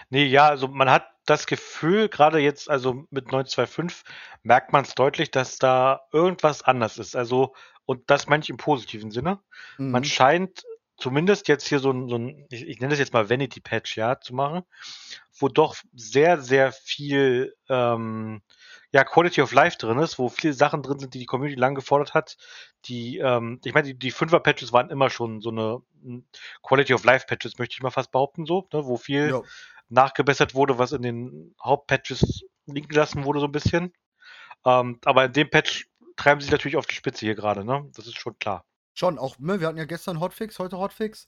Nee, 0.10 0.26
ja, 0.26 0.48
also 0.50 0.68
man 0.68 0.90
hat 0.92 1.08
das 1.26 1.48
Gefühl, 1.48 2.10
gerade 2.10 2.40
jetzt, 2.40 2.70
also 2.70 3.06
mit 3.12 3.32
925, 3.32 4.04
merkt 4.44 4.74
man 4.74 4.84
es 4.86 4.96
deutlich, 4.96 5.32
dass 5.32 5.58
da 5.60 6.02
irgendwas 6.14 6.64
anders 6.64 6.98
ist. 7.00 7.16
Also, 7.16 7.56
und 7.86 8.10
das 8.10 8.28
meine 8.28 8.44
ich 8.44 8.50
im 8.50 8.58
positiven 8.58 9.12
Sinne. 9.12 9.42
Man 9.90 10.04
Mhm. 10.04 10.06
scheint 10.06 10.64
zumindest 11.00 11.48
jetzt 11.48 11.68
hier 11.68 11.80
so 11.80 11.92
ein, 11.92 12.10
so 12.10 12.16
ein 12.18 12.46
ich, 12.52 12.68
ich 12.68 12.80
nenne 12.80 12.92
das 12.92 13.00
jetzt 13.00 13.14
mal 13.14 13.30
Vanity 13.30 13.60
Patch, 13.62 13.98
ja, 13.98 14.20
zu 14.20 14.36
machen, 14.36 14.64
wo 15.40 15.48
doch 15.48 15.76
sehr, 15.94 16.42
sehr 16.42 16.72
viel 16.72 17.56
ähm, 17.70 18.42
ja, 18.92 19.04
Quality 19.04 19.42
of 19.42 19.52
Life 19.54 19.78
drin 19.78 20.00
ist, 20.00 20.18
wo 20.20 20.30
viele 20.30 20.54
Sachen 20.54 20.82
drin 20.84 21.00
sind, 21.00 21.14
die 21.14 21.20
die 21.20 21.26
Community 21.26 21.60
lang 21.60 21.76
gefordert 21.76 22.14
hat. 22.14 22.38
Die, 22.86 23.18
ähm, 23.18 23.60
ich 23.64 23.74
meine, 23.74 23.88
die, 23.88 23.98
die 23.98 24.12
Fünfer-Patches 24.12 24.74
waren 24.74 24.90
immer 24.90 25.10
schon 25.10 25.42
so 25.42 25.50
eine 25.52 25.82
hm, 26.04 26.26
Quality 26.64 26.94
of 26.94 27.04
Life-Patches, 27.04 27.58
möchte 27.60 27.74
ich 27.76 27.82
mal 27.82 27.92
fast 27.92 28.12
behaupten, 28.12 28.46
so, 28.46 28.68
ne, 28.74 28.86
wo 28.86 28.98
viel 28.98 29.30
Ja. 29.30 29.42
nachgebessert 29.90 30.56
wurde, 30.56 30.78
was 30.80 30.92
in 30.92 31.02
den 31.02 31.56
Hauptpatches 31.64 32.44
liegen 32.66 32.88
gelassen 32.88 33.26
wurde, 33.26 33.40
so 33.40 33.46
ein 33.48 33.52
bisschen. 33.52 33.94
Ähm, 34.66 35.00
aber 35.06 35.26
in 35.26 35.34
dem 35.34 35.50
Patch 35.50 35.88
treiben 36.16 36.42
sie 36.42 36.52
natürlich 36.52 36.78
auf 36.78 36.88
die 36.88 36.96
Spitze 36.96 37.26
hier 37.26 37.36
gerade, 37.36 37.64
ne? 37.64 37.90
Das 37.96 38.08
ist 38.08 38.20
schon 38.20 38.38
klar. 38.40 38.66
Schon, 39.00 39.18
auch, 39.18 39.40
ne, 39.40 39.62
wir 39.62 39.68
hatten 39.68 39.78
ja 39.78 39.86
gestern 39.86 40.20
Hotfix, 40.20 40.60
heute 40.60 40.78
Hotfix. 40.78 41.26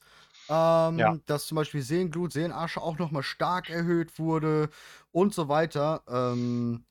Ähm, 0.50 0.98
Ja. 0.98 1.16
Dass 1.24 1.46
zum 1.46 1.56
Beispiel 1.56 1.80
Seelenglut, 1.80 2.30
Seelenasche 2.30 2.82
auch 2.82 2.98
nochmal 2.98 3.22
stark 3.22 3.70
erhöht 3.70 4.18
wurde 4.18 4.68
und 5.10 5.32
so 5.32 5.48
weiter. 5.48 6.02
Ähm, 6.06 6.84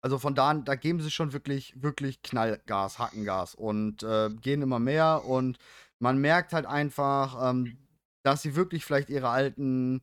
also 0.00 0.20
von 0.20 0.36
da 0.36 0.50
an, 0.50 0.64
da 0.64 0.76
geben 0.76 1.00
sie 1.00 1.10
schon 1.10 1.32
wirklich, 1.32 1.74
wirklich 1.82 2.22
Knallgas, 2.22 3.00
Hackengas 3.00 3.56
und 3.56 4.04
äh, 4.04 4.30
gehen 4.40 4.62
immer 4.62 4.78
mehr 4.78 5.24
und 5.24 5.58
man 5.98 6.18
merkt 6.18 6.52
halt 6.52 6.66
einfach, 6.66 7.50
ähm, 7.50 7.76
dass 8.22 8.42
sie 8.42 8.54
wirklich 8.54 8.84
vielleicht 8.84 9.10
ihre 9.10 9.30
alten 9.30 10.00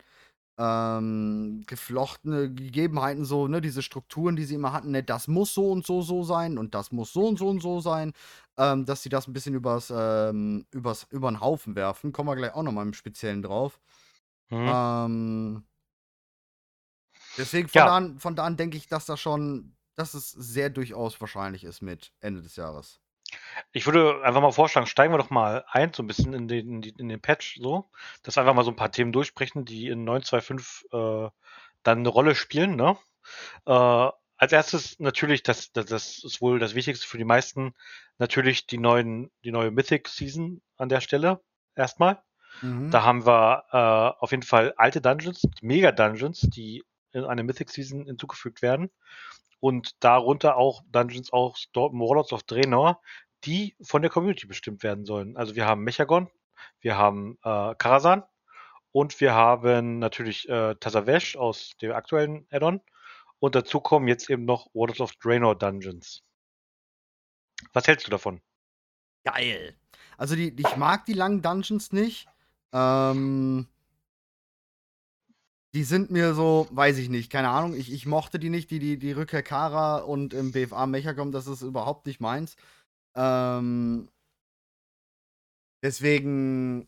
ähm, 0.58 1.64
geflochtene 1.66 2.54
Gegebenheiten 2.54 3.26
so, 3.26 3.48
ne, 3.48 3.62
diese 3.62 3.82
Strukturen, 3.82 4.36
die 4.36 4.44
sie 4.46 4.56
immer 4.56 4.74
hatten, 4.74 4.92
ne, 4.92 5.04
das 5.04 5.28
muss 5.28 5.54
so 5.54 5.72
und 5.72 5.86
so 5.86 6.02
so 6.02 6.24
sein 6.24 6.58
und 6.58 6.76
das 6.76 6.92
muss 6.92 7.14
so 7.14 7.28
und 7.28 7.40
so 7.40 7.48
und 7.50 7.62
so 7.62 7.80
sein, 7.80 8.14
ähm, 8.58 8.86
dass 8.86 9.04
sie 9.04 9.10
das 9.10 9.28
ein 9.28 9.34
bisschen 9.34 9.56
übers, 9.56 9.92
ähm, 9.96 10.66
übers, 10.72 11.08
über 11.12 11.32
den 11.32 11.40
Haufen 11.42 11.76
werfen. 11.76 12.12
Kommen 12.12 12.30
wir 12.30 12.36
gleich 12.36 12.54
auch 12.54 12.64
nochmal 12.64 12.86
im 12.86 12.94
Speziellen 12.94 13.42
drauf. 13.42 13.80
Ähm, 14.68 15.66
deswegen 17.38 17.68
von, 17.68 17.84
Ja. 17.84 17.86
da 17.86 17.98
an, 17.98 18.20
von 18.20 18.36
da 18.36 18.44
an 18.46 18.58
denke 18.58 18.78
ich, 18.78 18.88
dass 18.88 19.06
das 19.06 19.20
schon, 19.20 19.76
dass 19.96 20.14
es 20.14 20.32
sehr 20.32 20.70
durchaus 20.70 21.20
wahrscheinlich 21.22 21.64
ist 21.64 21.82
mit 21.82 22.14
Ende 22.22 22.42
des 22.42 22.56
Jahres. 22.56 23.00
Ich 23.72 23.86
würde 23.86 24.24
einfach 24.24 24.42
mal 24.42 24.52
vorschlagen, 24.52 24.88
steigen 24.88 25.14
wir 25.14 25.18
doch 25.18 25.30
mal 25.30 25.64
ein, 25.70 25.94
so 25.94 26.04
ein 26.04 26.08
bisschen 26.08 26.34
in 26.34 26.48
den, 26.48 26.84
in 26.84 27.10
den 27.10 27.22
Patch, 27.22 27.58
so, 27.60 27.90
dass 28.24 28.36
wir 28.36 28.42
einfach 28.42 28.54
mal 28.54 28.64
so 28.66 28.72
ein 28.72 28.76
paar 28.76 28.92
Themen 28.92 29.12
durchsprechen, 29.12 29.66
die 29.66 29.88
in 29.88 30.04
925 30.04 30.92
äh, 30.92 31.30
dann 31.84 32.00
eine 32.00 32.10
Rolle 32.10 32.36
spielen, 32.36 32.76
ne? 32.76 32.98
Äh, 33.66 34.10
als 34.42 34.52
erstes 34.52 35.00
natürlich, 35.00 35.44
das, 35.44 35.72
das, 35.72 35.86
das 35.86 36.24
ist 36.24 36.42
wohl 36.42 36.58
das 36.58 36.74
Wichtigste 36.74 37.08
für 37.08 37.20
die 37.20 37.26
meisten, 37.26 37.76
natürlich 38.18 38.66
die 38.66 38.80
neuen, 38.80 39.30
die 39.44 39.52
neue 39.52 39.70
Mythic 39.70 40.08
Season 40.08 40.62
an 40.78 40.90
der 40.90 41.00
Stelle 41.00 41.42
erstmal. 41.76 42.24
Mhm. 42.62 42.90
Da 42.90 43.04
haben 43.04 43.26
wir 43.26 43.66
äh, 43.72 44.20
auf 44.20 44.32
jeden 44.32 44.44
Fall 44.44 44.74
alte 44.78 45.00
Dungeons, 45.00 45.44
Mega 45.62 45.92
Dungeons, 45.92 46.42
die 46.42 46.84
in 47.12 47.24
eine 47.24 47.44
Mythic 47.44 47.70
Season 47.70 48.06
hinzugefügt 48.06 48.62
werden. 48.62 48.90
Und 49.60 50.04
darunter 50.04 50.58
auch 50.58 50.82
Dungeons 50.92 51.32
aus 51.32 51.68
Warlords 51.76 52.34
of 52.34 52.42
Draenor, 52.42 53.00
die 53.44 53.76
von 53.82 54.02
der 54.02 54.12
Community 54.12 54.48
bestimmt 54.48 54.84
werden 54.84 55.06
sollen. 55.06 55.38
Also 55.38 55.56
wir 55.56 55.66
haben 55.66 55.84
Mechagon, 55.84 56.30
wir 56.80 56.98
haben 56.98 57.38
äh, 57.44 57.76
Karazhan 57.76 58.24
und 58.92 59.20
wir 59.20 59.34
haben 59.34 60.00
natürlich 60.00 60.48
äh, 60.50 60.76
Tazavesh 60.76 61.36
aus 61.36 61.76
dem 61.82 61.92
aktuellen 61.92 62.46
Addon. 62.52 62.82
Und 63.40 63.56
dazu 63.56 63.80
kommen 63.80 64.08
jetzt 64.08 64.30
eben 64.30 64.46
noch 64.46 64.68
Warlords 64.74 65.02
of 65.02 65.14
Draenor 65.16 65.58
Dungeons. 65.58 66.24
Was 67.74 67.88
hältst 67.88 68.06
du 68.06 68.12
davon? 68.12 68.42
Geil. 69.24 69.76
Also 70.18 70.36
die, 70.36 70.54
ich 70.56 70.76
mag 70.78 71.06
die 71.06 71.14
langen 71.14 71.42
Dungeons 71.42 71.92
nicht. 71.92 72.28
Ähm, 72.74 73.68
die 75.74 75.84
sind 75.84 76.12
mir 76.12 76.34
so, 76.34 76.68
weiß 76.72 76.98
ich 76.98 77.10
nicht, 77.10 77.32
keine 77.32 77.50
Ahnung. 77.50 77.74
Ich, 77.74 77.92
ich 77.92 78.06
mochte 78.06 78.40
die 78.40 78.50
nicht, 78.50 78.70
die, 78.72 78.80
die, 78.80 79.00
die 79.00 79.14
Rückkehr 79.14 79.44
Kara 79.44 79.98
und 79.98 80.34
im 80.34 80.52
BFA 80.52 80.86
Mechacom, 80.86 81.32
das 81.32 81.48
ist 81.48 81.62
überhaupt 81.62 82.06
nicht 82.08 82.20
meins. 82.20 82.56
Ähm, 83.16 84.10
deswegen 85.84 86.88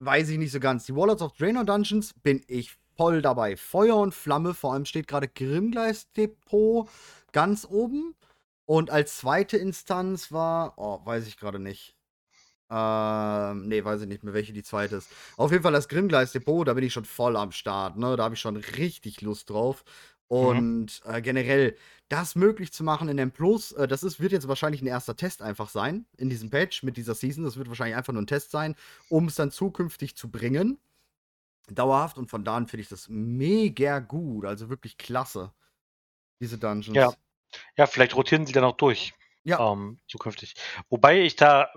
weiß 0.00 0.28
ich 0.30 0.38
nicht 0.38 0.52
so 0.52 0.60
ganz. 0.60 0.86
Die 0.86 0.94
Warlords 0.94 1.22
of 1.22 1.32
Draenor 1.36 1.64
Dungeons 1.64 2.14
bin 2.14 2.42
ich 2.46 2.76
voll 2.96 3.22
dabei. 3.22 3.56
Feuer 3.56 3.96
und 3.96 4.14
Flamme, 4.14 4.54
vor 4.54 4.74
allem 4.74 4.84
steht 4.84 5.08
gerade 5.08 5.28
Grimgleis 5.28 6.10
Depot 6.12 6.88
ganz 7.32 7.66
oben. 7.68 8.14
Und 8.66 8.90
als 8.90 9.16
zweite 9.16 9.56
Instanz 9.56 10.30
war, 10.32 10.74
oh, 10.76 11.00
weiß 11.04 11.26
ich 11.26 11.36
gerade 11.36 11.58
nicht. 11.58 11.96
Ähm, 12.70 13.66
nee, 13.66 13.82
weiß 13.84 14.02
ich 14.02 14.06
nicht 14.06 14.22
mehr, 14.22 14.32
welche 14.32 14.52
die 14.52 14.62
zweite 14.62 14.96
ist. 14.96 15.08
Auf 15.36 15.50
jeden 15.50 15.64
Fall 15.64 15.72
das 15.72 15.88
Grimgleis 15.88 16.30
Depot, 16.32 16.66
da 16.66 16.74
bin 16.74 16.84
ich 16.84 16.92
schon 16.92 17.04
voll 17.04 17.36
am 17.36 17.50
Start, 17.50 17.96
ne? 17.96 18.16
Da 18.16 18.22
habe 18.24 18.34
ich 18.36 18.40
schon 18.40 18.56
richtig 18.56 19.22
Lust 19.22 19.50
drauf. 19.50 19.84
Und 20.28 21.02
äh, 21.04 21.20
generell, 21.20 21.76
das 22.10 22.34
möglich 22.34 22.72
zu 22.72 22.84
machen 22.84 23.08
in 23.08 23.18
M 23.18 23.30
Plus, 23.30 23.72
äh, 23.72 23.88
das 23.88 24.02
ist, 24.02 24.20
wird 24.20 24.32
jetzt 24.32 24.48
wahrscheinlich 24.48 24.82
ein 24.82 24.86
erster 24.86 25.16
Test 25.16 25.40
einfach 25.40 25.70
sein, 25.70 26.04
in 26.18 26.28
diesem 26.28 26.50
Patch 26.50 26.82
mit 26.82 26.96
dieser 26.96 27.14
Season. 27.14 27.44
Das 27.44 27.56
wird 27.56 27.68
wahrscheinlich 27.68 27.96
einfach 27.96 28.12
nur 28.12 28.22
ein 28.22 28.26
Test 28.26 28.50
sein, 28.50 28.76
um 29.08 29.28
es 29.28 29.36
dann 29.36 29.50
zukünftig 29.50 30.16
zu 30.16 30.30
bringen. 30.30 30.78
Dauerhaft. 31.70 32.18
Und 32.18 32.28
von 32.28 32.44
da 32.44 32.56
an 32.56 32.66
finde 32.66 32.82
ich 32.82 32.88
das 32.88 33.08
mega 33.08 34.00
gut. 34.00 34.44
Also 34.44 34.68
wirklich 34.68 34.98
klasse. 34.98 35.52
Diese 36.40 36.58
Dungeons. 36.58 36.96
Ja. 36.96 37.12
Ja, 37.76 37.86
vielleicht 37.86 38.14
rotieren 38.14 38.46
sie 38.46 38.52
dann 38.52 38.64
auch 38.64 38.76
durch. 38.76 39.12
Ja. 39.42 39.72
Ähm, 39.72 39.98
zukünftig. 40.06 40.54
Wobei 40.88 41.20
ich 41.22 41.34
da, 41.34 41.72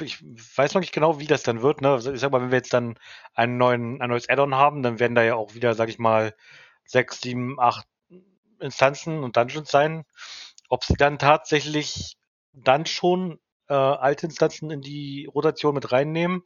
ich 0.00 0.22
weiß 0.56 0.74
noch 0.74 0.80
nicht 0.80 0.92
genau, 0.92 1.18
wie 1.18 1.26
das 1.26 1.42
dann 1.42 1.62
wird. 1.62 1.80
Ne? 1.80 2.00
Ich 2.14 2.20
sag 2.20 2.30
mal, 2.32 2.40
wenn 2.40 2.50
wir 2.50 2.58
jetzt 2.58 2.72
dann 2.72 2.98
einen 3.34 3.58
neuen, 3.58 4.00
ein 4.00 4.08
neues 4.08 4.28
Add-on 4.28 4.54
haben, 4.54 4.82
dann 4.82 5.00
werden 5.00 5.14
da 5.14 5.22
ja 5.22 5.34
auch 5.34 5.54
wieder, 5.54 5.74
sag 5.74 5.88
ich 5.88 5.98
mal, 5.98 6.34
sechs, 6.84 7.20
sieben, 7.20 7.58
acht 7.58 7.86
Instanzen 8.62 9.22
und 9.22 9.36
Dungeons 9.36 9.70
sein. 9.70 10.04
Ob 10.68 10.84
sie 10.84 10.94
dann 10.94 11.18
tatsächlich 11.18 12.16
dann 12.52 12.86
schon 12.86 13.38
äh, 13.68 13.74
alte 13.74 14.26
Instanzen 14.26 14.70
in 14.70 14.80
die 14.80 15.28
Rotation 15.32 15.74
mit 15.74 15.92
reinnehmen 15.92 16.42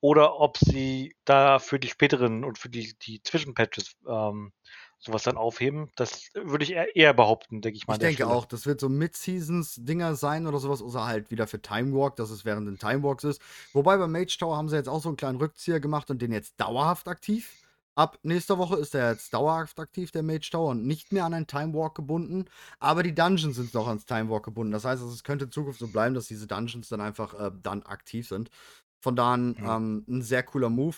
oder 0.00 0.38
ob 0.40 0.58
sie 0.58 1.14
da 1.24 1.58
für 1.58 1.78
die 1.78 1.88
späteren 1.88 2.44
und 2.44 2.58
für 2.58 2.68
die, 2.68 2.94
die 3.02 3.22
Zwischenpatches 3.22 3.96
ähm, 4.08 4.52
sowas 5.00 5.22
dann 5.22 5.36
aufheben, 5.36 5.90
das 5.96 6.28
würde 6.34 6.64
ich 6.64 6.72
eher, 6.72 6.96
eher 6.96 7.14
behaupten, 7.14 7.60
denke 7.62 7.76
ich 7.76 7.86
mal. 7.86 7.94
Ich 7.94 8.00
denke 8.00 8.14
Stelle. 8.14 8.30
auch, 8.30 8.46
das 8.46 8.66
wird 8.66 8.80
so 8.80 8.88
Mid-Seasons-Dinger 8.88 10.16
sein 10.16 10.46
oder 10.46 10.58
sowas, 10.58 10.82
oder 10.82 11.06
halt 11.06 11.30
wieder 11.30 11.46
für 11.46 11.62
Time 11.62 11.92
Walk, 11.92 12.16
dass 12.16 12.30
es 12.30 12.44
während 12.44 12.66
den 12.66 12.78
Time 12.78 13.02
Walks 13.04 13.24
ist. 13.24 13.40
Wobei 13.72 13.96
beim 13.96 14.10
Mage 14.10 14.36
Tower 14.38 14.56
haben 14.56 14.68
sie 14.68 14.76
jetzt 14.76 14.88
auch 14.88 15.00
so 15.00 15.08
einen 15.08 15.16
kleinen 15.16 15.38
Rückzieher 15.38 15.78
gemacht 15.78 16.10
und 16.10 16.20
den 16.20 16.32
jetzt 16.32 16.60
dauerhaft 16.60 17.06
aktiv. 17.06 17.52
Ab 17.98 18.16
nächster 18.22 18.58
Woche 18.58 18.76
ist 18.76 18.94
der 18.94 19.10
jetzt 19.10 19.34
dauerhaft 19.34 19.80
aktiv, 19.80 20.12
der 20.12 20.22
Mage 20.22 20.48
Tower, 20.52 20.70
und 20.70 20.86
nicht 20.86 21.12
mehr 21.12 21.24
an 21.24 21.34
einen 21.34 21.48
Time 21.48 21.74
Walk 21.74 21.96
gebunden. 21.96 22.44
Aber 22.78 23.02
die 23.02 23.12
Dungeons 23.14 23.56
sind 23.56 23.74
noch 23.74 23.88
ans 23.88 24.04
Time 24.06 24.30
Walk 24.30 24.44
gebunden. 24.44 24.70
Das 24.72 24.84
heißt, 24.84 25.02
also, 25.02 25.12
es 25.12 25.24
könnte 25.24 25.46
in 25.46 25.50
Zukunft 25.50 25.80
so 25.80 25.88
bleiben, 25.88 26.14
dass 26.14 26.28
diese 26.28 26.46
Dungeons 26.46 26.88
dann 26.88 27.00
einfach 27.00 27.34
äh, 27.38 27.50
dann 27.60 27.82
aktiv 27.82 28.28
sind. 28.28 28.50
Von 29.00 29.16
da 29.16 29.32
an 29.34 29.56
Mhm. 29.58 29.66
ähm, 29.66 30.04
ein 30.08 30.22
sehr 30.22 30.44
cooler 30.44 30.68
Move. 30.70 30.96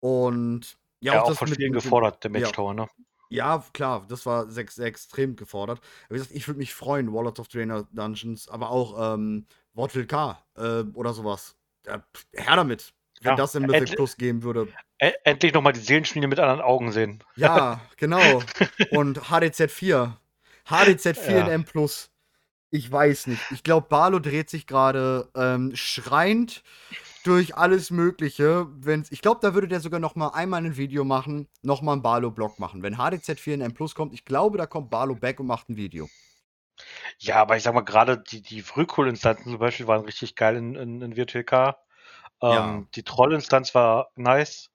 Und 0.00 0.78
ja, 1.00 1.14
Ja, 1.14 1.22
auch 1.22 1.28
das 1.28 1.38
von 1.38 1.48
mit- 1.48 1.58
vielen 1.58 1.72
mit 1.72 1.82
gefordert, 1.82 2.22
der 2.22 2.30
Mage 2.30 2.44
ja. 2.44 2.50
Tower, 2.52 2.74
ne? 2.74 2.86
ja, 3.28 3.64
klar, 3.72 4.04
das 4.08 4.24
war 4.24 4.48
sehr, 4.48 4.66
sehr 4.68 4.86
extrem 4.86 5.34
gefordert. 5.34 5.80
Wie 6.08 6.14
gesagt, 6.14 6.30
ich 6.32 6.46
würde 6.46 6.58
mich 6.58 6.74
freuen, 6.74 7.12
Warlords 7.12 7.40
of 7.40 7.48
Draenor 7.48 7.88
Dungeons, 7.92 8.48
aber 8.48 8.70
auch 8.70 9.14
ähm, 9.14 9.46
Wortel 9.74 10.06
K 10.06 10.38
äh, 10.54 10.82
oder 10.94 11.12
sowas. 11.12 11.56
Pff, 11.86 12.26
her 12.34 12.54
damit. 12.56 12.92
Wenn 13.20 13.30
Ja, 13.32 13.36
das 13.36 13.54
in 13.56 13.62
Mythic 13.62 13.80
endlich- 13.80 13.96
Plus 13.96 14.16
geben 14.16 14.42
würde. 14.44 14.68
E 14.98 15.12
endlich 15.24 15.52
nochmal 15.52 15.72
die 15.74 15.80
Seelenschmiede 15.80 16.26
mit 16.26 16.38
anderen 16.38 16.60
Augen 16.62 16.90
sehen. 16.92 17.22
Ja, 17.34 17.80
genau. 17.98 18.42
Und 18.90 19.18
HDZ 19.30 19.70
4. 19.70 20.16
HDZ 20.64 21.16
4 21.16 21.30
Ja. 21.36 21.40
in 21.46 21.48
M 21.52 21.64
Plus. 21.64 22.10
Ich 22.70 22.90
weiß 22.90 23.28
nicht. 23.28 23.42
Ich 23.52 23.62
glaube, 23.62 23.86
Barlo 23.88 24.18
dreht 24.18 24.50
sich 24.50 24.66
gerade 24.66 25.28
ähm, 25.36 25.72
schreiend 25.74 26.62
durch 27.24 27.56
alles 27.56 27.90
Mögliche. 27.90 28.66
Wenn's, 28.70 29.12
ich 29.12 29.22
glaube, 29.22 29.40
da 29.42 29.54
würde 29.54 29.68
der 29.68 29.80
sogar 29.80 30.00
noch 30.00 30.14
mal 30.16 30.28
einmal 30.30 30.64
ein 30.64 30.76
Video 30.76 31.04
machen, 31.04 31.48
noch 31.62 31.82
mal 31.82 31.92
einen 31.92 32.02
Barlo-Blog 32.02 32.58
machen. 32.58 32.82
Wenn 32.82 32.96
HDZ 32.98 33.38
4 33.38 33.54
in 33.54 33.60
M 33.60 33.74
Plus 33.74 33.94
kommt, 33.94 34.14
ich 34.14 34.24
glaube, 34.24 34.58
da 34.58 34.66
kommt 34.66 34.90
Barlo 34.90 35.14
back 35.14 35.40
und 35.40 35.46
macht 35.46 35.68
ein 35.68 35.76
Video. 35.76 36.08
Ja, 37.18 37.36
aber 37.36 37.56
ich 37.56 37.62
sag 37.62 37.74
mal, 37.74 37.80
gerade 37.82 38.18
die, 38.18 38.42
die 38.42 38.62
Frühkohl-Instanzen 38.62 39.50
zum 39.50 39.58
Beispiel 39.58 39.86
waren 39.86 40.04
richtig 40.04 40.34
geil 40.34 40.56
in, 40.56 40.74
in, 40.74 41.00
in 41.02 41.16
Virtual 41.16 41.44
K. 41.44 41.76
Ähm, 42.42 42.50
Ja. 42.50 42.82
Die 42.94 43.02
Troll-Instanz 43.02 43.74
war 43.74 44.10
nice. 44.16 44.70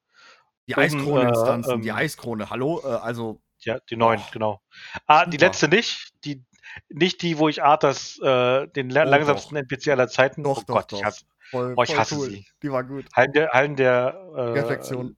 Die 0.68 0.74
Um, 0.76 0.80
Eiskrone-Instanzen, 0.82 1.80
äh, 1.80 1.82
die 1.84 1.90
ähm, 1.90 1.96
Eiskrone, 1.96 2.50
hallo? 2.50 2.82
Äh, 2.84 2.88
also, 2.88 3.42
Ja, 3.60 3.80
die 3.90 3.96
neuen, 3.96 4.20
Oh, 4.20 4.30
genau. 4.32 4.62
Ah, 5.08 5.26
die 5.26 5.34
super. 5.38 5.46
letzte 5.48 5.68
nicht. 5.68 6.14
Die, 6.26 6.44
nicht 6.90 7.22
die, 7.22 7.38
wo 7.38 7.50
ich 7.50 7.62
Arthas, 7.64 8.18
äh, 8.20 8.68
den 8.68 8.92
Oh, 8.92 8.94
langsamsten 8.94 9.58
NPC 9.58 9.90
aller 9.90 10.08
Zeiten. 10.08 10.44
Doch, 10.44 10.60
oh 10.60 10.64
doch, 10.66 10.76
Gott, 10.76 10.94
ich 10.94 11.00
doch. 11.00 11.06
hasse. 11.06 11.26
voll, 11.50 11.74
Oh, 11.78 11.84
ich 11.84 11.98
hasse 11.98 12.16
cool. 12.16 12.30
sie. 12.30 12.46
Die 12.64 12.72
war 12.72 12.84
gut. 12.84 13.06
Hallen 13.16 13.34
der, 13.34 13.50
Hallen 13.50 13.76
der 13.76 14.14
äh, 14.36 14.42
Reflexion. 14.42 15.18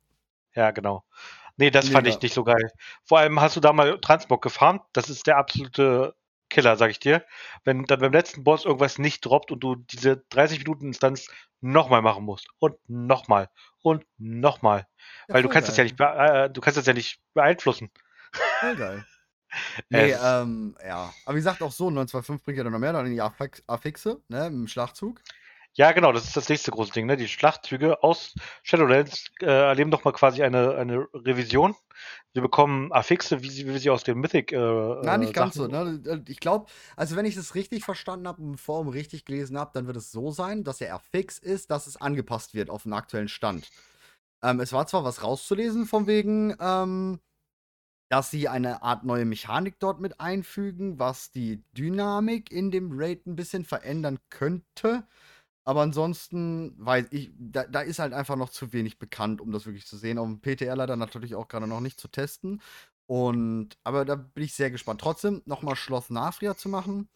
Ja, 0.55 0.71
genau. 0.71 1.03
Nee, 1.57 1.69
das 1.69 1.89
fand 1.89 2.05
Mega. 2.05 2.15
ich 2.15 2.21
nicht 2.21 2.33
so 2.33 2.43
geil. 2.43 2.71
Vor 3.03 3.19
allem 3.19 3.39
hast 3.39 3.55
du 3.55 3.59
da 3.59 3.71
mal 3.73 4.00
Transmog 4.00 4.41
gefarmt. 4.41 4.81
Das 4.93 5.09
ist 5.09 5.27
der 5.27 5.38
absolute 5.38 6.15
Killer, 6.53 6.77
sag 6.77 6.91
ich 6.91 7.00
dir. 7.00 7.25
Wenn 7.63 7.83
dann 7.86 8.00
beim 8.00 8.13
letzten 8.13 8.43
Boss 8.43 8.65
irgendwas 8.65 8.98
nicht 9.00 9.25
droppt 9.25 9.51
und 9.51 9.60
du 9.62 9.75
diese 9.75 10.24
30 10.29 10.60
Minuten 10.60 10.88
Instanz 10.88 11.27
nochmal 11.62 12.01
machen 12.01 12.24
musst 12.24 12.48
und 12.60 12.75
nochmal 12.88 13.50
und 13.81 14.05
nochmal. 14.17 14.88
Ja, 15.27 15.36
Weil 15.36 15.43
du 15.43 15.50
kannst 15.50 15.67
das 15.69 15.77
ja 15.77 15.83
geil. 15.83 15.91
nicht, 15.91 16.00
äh, 16.00 16.50
du 16.50 16.62
kannst 16.62 16.77
das 16.77 16.86
ja 16.86 16.93
nicht 16.93 17.19
beeinflussen. 17.33 17.91
Voll 18.60 18.75
geil. 18.75 19.05
Nee, 19.89 20.10
Es- 20.12 20.19
ähm, 20.24 20.75
ja. 20.83 21.13
Aber 21.25 21.36
wie 21.36 21.39
gesagt, 21.39 21.62
auch 21.62 21.72
so, 21.72 21.91
925 21.91 22.43
bringt 22.43 22.57
ja 22.57 22.63
dann 22.63 22.74
noch 22.74 22.79
mehr, 22.79 22.91
dann 22.91 23.05
die 23.05 23.22
Affix- 23.22 23.62
Affixe, 23.67 24.19
ne, 24.27 24.48
im 24.48 24.67
Schlachtzug. 24.67 25.22
Ja, 25.75 25.91
genau, 25.91 26.11
das 26.11 26.25
ist 26.25 26.37
das 26.37 26.49
nächste 26.49 26.69
große 26.69 26.91
Ding, 26.91 27.07
ne? 27.07 27.17
Die 27.17 27.27
Schlachtzüge 27.27 28.03
aus 28.03 28.35
Shadowlands 28.61 29.31
äh, 29.41 29.45
erleben 29.45 29.89
nochmal 29.89 30.13
quasi 30.13 30.43
eine, 30.43 30.75
eine 30.75 31.07
Revision. 31.15 31.75
Wir 32.33 32.43
bekommen 32.43 32.91
Affixe, 32.91 33.41
wie, 33.41 33.49
sie, 33.49 33.65
wie 33.65 33.71
wir 33.71 33.79
sie 33.79 33.89
aus 33.89 34.03
dem 34.03 34.19
Mythic. 34.19 34.51
Äh, 34.51 34.57
Na, 34.57 35.17
nicht 35.17 35.31
äh, 35.31 35.33
ganz 35.33 35.55
Sachen- 35.55 35.71
so, 35.71 35.83
ne? 35.83 36.23
Ich 36.27 36.39
glaube, 36.39 36.67
also 36.95 37.15
wenn 37.15 37.25
ich 37.25 37.33
das 37.33 37.55
richtig 37.55 37.83
verstanden 37.83 38.27
habe 38.27 38.41
und 38.43 38.49
im 38.51 38.57
Forum 38.59 38.87
richtig 38.87 39.25
gelesen 39.25 39.57
habe, 39.57 39.71
dann 39.73 39.87
wird 39.87 39.97
es 39.97 40.11
so 40.11 40.29
sein, 40.29 40.63
dass 40.63 40.79
er 40.79 40.99
fix 40.99 41.39
ist, 41.39 41.71
dass 41.71 41.87
es 41.87 41.97
angepasst 41.97 42.53
wird 42.53 42.69
auf 42.69 42.83
den 42.83 42.93
aktuellen 42.93 43.27
Stand. 43.27 43.71
Ähm, 44.43 44.59
es 44.59 44.73
war 44.73 44.85
zwar 44.85 45.03
was 45.03 45.23
rauszulesen, 45.23 45.87
von 45.87 46.05
wegen, 46.05 46.55
ähm, 46.59 47.19
dass 48.09 48.29
sie 48.29 48.47
eine 48.47 48.83
Art 48.83 49.05
neue 49.05 49.25
Mechanik 49.25 49.79
dort 49.79 49.99
mit 49.99 50.19
einfügen, 50.19 50.99
was 50.99 51.31
die 51.31 51.63
Dynamik 51.75 52.51
in 52.51 52.69
dem 52.69 52.91
Raid 52.93 53.25
ein 53.25 53.35
bisschen 53.35 53.65
verändern 53.65 54.19
könnte. 54.29 55.07
Aber 55.65 55.82
ansonsten 55.82 56.75
weiß 56.77 57.08
ich, 57.12 57.32
da, 57.38 57.63
da 57.65 57.82
ist 57.82 58.00
halt 58.00 58.13
einfach 58.13 58.36
noch 58.36 58.50
zu 58.50 58.74
wenig 58.74 59.00
bekannt, 59.00 59.39
um 59.39 59.51
das 59.51 59.65
wirklich 59.65 59.86
zu 59.86 59.98
sehen. 59.98 60.17
Auf 60.17 60.27
dem 60.27 60.41
PTR 60.41 60.75
leider 60.75 60.96
natürlich 60.96 61.36
auch 61.36 61.48
gerade 61.48 61.67
noch 61.67 61.79
nicht 61.79 62.00
zu 62.00 62.10
testen. 62.10 62.62
Und, 63.05 63.77
aber 63.84 64.05
da 64.05 64.15
bin 64.15 64.43
ich 64.43 64.53
sehr 64.53 64.72
gespannt. 64.72 65.01
Trotzdem, 65.01 65.41
nochmal 65.46 65.75
Schloss 65.75 66.10
Nafria 66.10 66.55
zu 66.55 66.70
machen. 66.70 67.10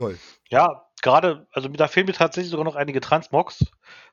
Toll. 0.00 0.18
Ja, 0.50 0.88
gerade, 1.02 1.48
also 1.52 1.68
da 1.68 1.88
fehlen 1.88 2.06
mir 2.06 2.12
tatsächlich 2.12 2.50
sogar 2.50 2.64
noch 2.64 2.76
einige 2.76 3.00
Transmogs. 3.00 3.64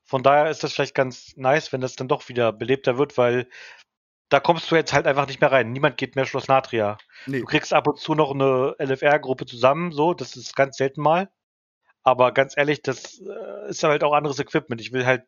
Von 0.03 0.23
daher 0.23 0.49
ist 0.49 0.63
das 0.63 0.73
vielleicht 0.73 0.95
ganz 0.95 1.35
nice, 1.37 1.71
wenn 1.71 1.81
das 1.81 1.95
dann 1.95 2.07
doch 2.07 2.27
wieder 2.29 2.51
belebter 2.51 2.97
wird, 2.97 3.17
weil 3.17 3.47
da 4.29 4.39
kommst 4.39 4.71
du 4.71 4.75
jetzt 4.75 4.93
halt 4.93 5.05
einfach 5.05 5.27
nicht 5.27 5.41
mehr 5.41 5.51
rein. 5.51 5.71
Niemand 5.71 5.97
geht 5.97 6.15
mehr 6.15 6.25
Schloss 6.25 6.47
Natria. 6.47 6.97
Nee, 7.27 7.41
Du 7.41 7.45
kriegst 7.45 7.73
ab 7.73 7.87
und 7.87 7.99
zu 7.99 8.15
noch 8.15 8.31
eine 8.31 8.75
LFR-Gruppe 8.79 9.45
zusammen, 9.45 9.91
so, 9.91 10.13
das 10.15 10.35
ist 10.35 10.55
ganz 10.55 10.77
selten 10.77 11.01
mal. 11.01 11.29
Aber 12.05 12.31
ganz 12.31 12.55
ehrlich, 12.55 12.81
das 12.83 13.19
äh, 13.19 13.69
ist 13.69 13.83
halt 13.83 14.03
auch 14.03 14.13
anderes 14.13 14.37
Equipment. 14.39 14.79
Ich 14.79 14.93
will 14.93 15.05
halt 15.05 15.23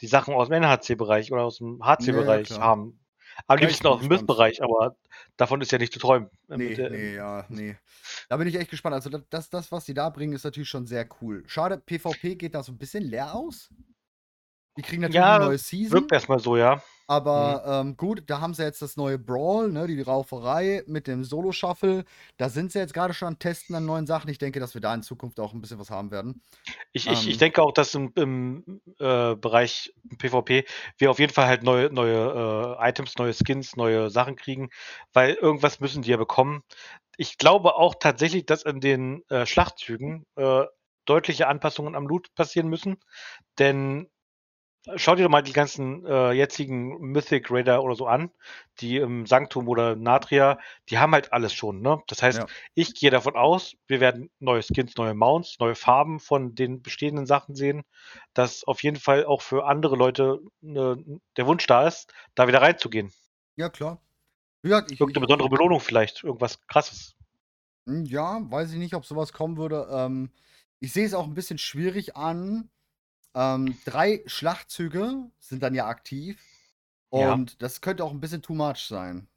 die 0.00 0.06
Sachen 0.06 0.34
aus 0.34 0.48
dem 0.48 0.54
NHC-Bereich 0.62 1.30
oder 1.30 1.42
aus 1.44 1.58
dem 1.58 1.84
HC-Bereich 1.84 2.48
klar. 2.48 2.60
haben. 2.60 2.98
Am 3.46 3.58
Ja, 3.58 3.66
liebsten 3.66 3.86
aus 3.86 4.00
dem. 4.00 4.08
Myth-Bereich, 4.08 4.62
aber 4.62 4.96
davon 5.36 5.60
ist 5.60 5.70
ja 5.72 5.78
nicht 5.78 5.92
zu 5.92 5.98
träumen. 5.98 6.30
Äh, 6.48 6.56
nee, 6.56 6.74
der- 6.74 6.90
nee, 6.90 7.14
ja, 7.14 7.44
nee. 7.50 7.76
Da 8.30 8.38
bin 8.38 8.48
ich 8.48 8.56
echt 8.56 8.70
gespannt. 8.70 8.94
Also, 8.94 9.10
das, 9.10 9.50
das, 9.50 9.70
was 9.70 9.84
sie 9.84 9.94
da 9.94 10.08
bringen, 10.08 10.32
ist 10.32 10.44
natürlich 10.44 10.70
schon 10.70 10.86
sehr 10.86 11.06
cool. 11.20 11.44
Schade, 11.46 11.76
PvP 11.78 12.34
geht 12.36 12.54
da 12.54 12.62
so 12.62 12.72
ein 12.72 12.78
bisschen 12.78 13.04
leer 13.04 13.34
aus. 13.34 13.68
Die 14.78 14.82
kriegen 14.82 15.02
natürlich 15.02 15.16
Ja, 15.16 15.36
eine 15.36 15.44
neue 15.46 15.58
Season. 15.58 15.98
Wirkt 16.00 16.12
erstmal 16.12 16.38
so, 16.38 16.56
ja. 16.56 16.82
Aber 17.12 17.62
ähm, 17.66 17.96
gut, 17.98 18.22
da 18.26 18.40
haben 18.40 18.54
sie 18.54 18.62
jetzt 18.62 18.80
das 18.80 18.96
neue 18.96 19.18
Brawl, 19.18 19.70
ne, 19.70 19.86
die 19.86 20.00
Rauferei 20.00 20.82
mit 20.86 21.06
dem 21.06 21.24
Solo-Shuffle. 21.24 22.04
Da 22.38 22.48
sind 22.48 22.72
sie 22.72 22.78
jetzt 22.78 22.94
gerade 22.94 23.12
schon 23.12 23.28
am 23.28 23.38
Testen 23.38 23.76
an 23.76 23.84
neuen 23.84 24.06
Sachen. 24.06 24.30
Ich 24.30 24.38
denke, 24.38 24.60
dass 24.60 24.72
wir 24.72 24.80
da 24.80 24.94
in 24.94 25.02
Zukunft 25.02 25.38
auch 25.38 25.52
ein 25.52 25.60
bisschen 25.60 25.78
was 25.78 25.90
haben 25.90 26.10
werden. 26.10 26.40
Ich, 26.94 27.06
ich, 27.06 27.28
ich 27.28 27.34
Ähm. 27.34 27.38
denke 27.38 27.62
auch, 27.62 27.72
dass 27.72 27.94
im, 27.94 28.12
im 28.16 28.80
äh, 28.98 29.34
Bereich 29.34 29.92
PvP 30.16 30.64
wir 30.96 31.10
auf 31.10 31.18
jeden 31.18 31.34
Fall 31.34 31.46
halt 31.48 31.62
neue, 31.62 31.92
neue 31.92 32.78
äh, 32.80 32.88
Items, 32.88 33.18
neue 33.18 33.34
Skins, 33.34 33.76
neue 33.76 34.08
Sachen 34.08 34.34
kriegen, 34.36 34.70
weil 35.12 35.34
irgendwas 35.34 35.80
müssen 35.80 36.00
die 36.00 36.10
ja 36.10 36.16
bekommen. 36.16 36.62
Ich 37.18 37.36
glaube 37.36 37.74
auch 37.74 37.94
tatsächlich, 38.00 38.46
dass 38.46 38.62
in 38.62 38.80
den 38.80 39.22
äh, 39.28 39.44
Schlachtzügen 39.44 40.24
äh, 40.36 40.64
deutliche 41.04 41.46
Anpassungen 41.46 41.94
am 41.94 42.06
Loot 42.06 42.34
passieren 42.34 42.68
müssen, 42.68 42.96
denn 43.58 44.08
schau 44.96 45.14
dir 45.14 45.24
doch 45.24 45.30
mal 45.30 45.42
die 45.42 45.52
ganzen 45.52 46.04
äh, 46.06 46.32
jetzigen 46.32 46.98
Mythic 47.00 47.50
Raider 47.50 47.82
oder 47.82 47.94
so 47.94 48.06
an, 48.06 48.30
die 48.80 48.96
im 48.96 49.26
Sanktum 49.26 49.68
oder 49.68 49.96
Natria, 49.96 50.58
die 50.90 50.98
haben 50.98 51.12
halt 51.12 51.32
alles 51.32 51.52
schon, 51.54 51.80
ne? 51.80 52.02
Das 52.08 52.22
heißt, 52.22 52.40
Ja. 52.40 52.46
ich 52.74 52.94
gehe 52.94 53.10
davon 53.10 53.36
aus, 53.36 53.74
wir 53.86 54.00
werden 54.00 54.30
neue 54.40 54.62
Skins, 54.62 54.96
neue 54.96 55.14
Mounts, 55.14 55.58
neue 55.60 55.74
Farben 55.74 56.20
von 56.20 56.54
den 56.54 56.82
bestehenden 56.82 57.26
Sachen 57.26 57.54
sehen, 57.54 57.82
dass 58.34 58.64
auf 58.64 58.82
jeden 58.82 58.98
Fall 58.98 59.24
auch 59.24 59.42
für 59.42 59.66
andere 59.66 59.96
Leute 59.96 60.40
ne, 60.60 60.96
der 61.36 61.46
Wunsch 61.46 61.66
da 61.66 61.86
ist, 61.86 62.12
da 62.34 62.48
wieder 62.48 62.62
reinzugehen. 62.62 63.12
Ja, 63.56 63.68
klar. 63.70 64.00
Gesagt, 64.62 64.92
ich, 64.92 65.00
Irgendeine 65.00 65.26
besondere 65.26 65.48
Belohnung 65.50 65.80
vielleicht, 65.80 66.24
irgendwas 66.24 66.66
krasses. 66.66 67.14
Hm, 67.86 68.04
Ja, 68.04 68.40
weiß 68.50 68.72
ich 68.72 68.78
nicht, 68.78 68.94
ob 68.94 69.04
sowas 69.04 69.32
kommen 69.32 69.56
würde. 69.56 69.88
Ähm, 69.90 70.30
ich 70.80 70.92
sehe 70.92 71.06
es 71.06 71.14
auch 71.14 71.26
ein 71.26 71.34
bisschen 71.34 71.58
schwierig 71.58 72.16
an. 72.16 72.70
Ähm, 73.34 73.78
drei 73.84 74.22
Schlachtzüge 74.26 75.30
sind 75.38 75.62
dann 75.62 75.74
ja 75.74 75.86
aktiv. 75.86 76.40
Ja. 77.12 77.32
Und 77.32 77.62
das 77.62 77.80
könnte 77.80 78.04
auch 78.04 78.10
ein 78.10 78.20
bisschen 78.20 78.42
too 78.42 78.54
much 78.54 78.86
sein. 78.88 79.28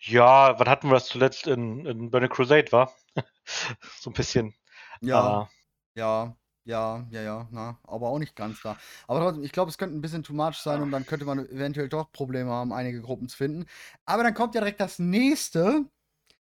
Ja, 0.00 0.58
wann 0.58 0.68
hatten 0.68 0.88
wir 0.88 0.94
das 0.94 1.06
zuletzt 1.06 1.46
in, 1.46 1.86
in 1.86 2.10
Burning 2.10 2.28
Crusade, 2.28 2.70
war? 2.72 2.92
so 3.98 4.10
ein 4.10 4.12
bisschen. 4.12 4.54
Ja, 5.00 5.42
äh, 5.42 6.00
ja, 6.00 6.36
ja, 6.64 7.06
ja, 7.10 7.22
ja, 7.22 7.48
na, 7.50 7.78
aber 7.84 8.08
auch 8.08 8.18
nicht 8.18 8.36
ganz 8.36 8.60
da. 8.62 8.76
Aber 9.06 9.20
trotzdem, 9.20 9.44
ich 9.44 9.52
glaube, 9.52 9.70
es 9.70 9.78
könnte 9.78 9.96
ein 9.96 10.00
bisschen 10.00 10.22
too 10.22 10.34
much 10.34 10.56
sein 10.56 10.82
und 10.82 10.90
dann 10.90 11.06
könnte 11.06 11.24
man 11.24 11.38
eventuell 11.48 11.88
doch 11.88 12.10
Probleme 12.12 12.50
haben, 12.50 12.72
einige 12.72 13.00
Gruppen 13.00 13.28
zu 13.28 13.36
finden. 13.36 13.66
Aber 14.04 14.22
dann 14.22 14.34
kommt 14.34 14.54
ja 14.54 14.60
direkt 14.60 14.80
das 14.80 14.98
nächste. 14.98 15.86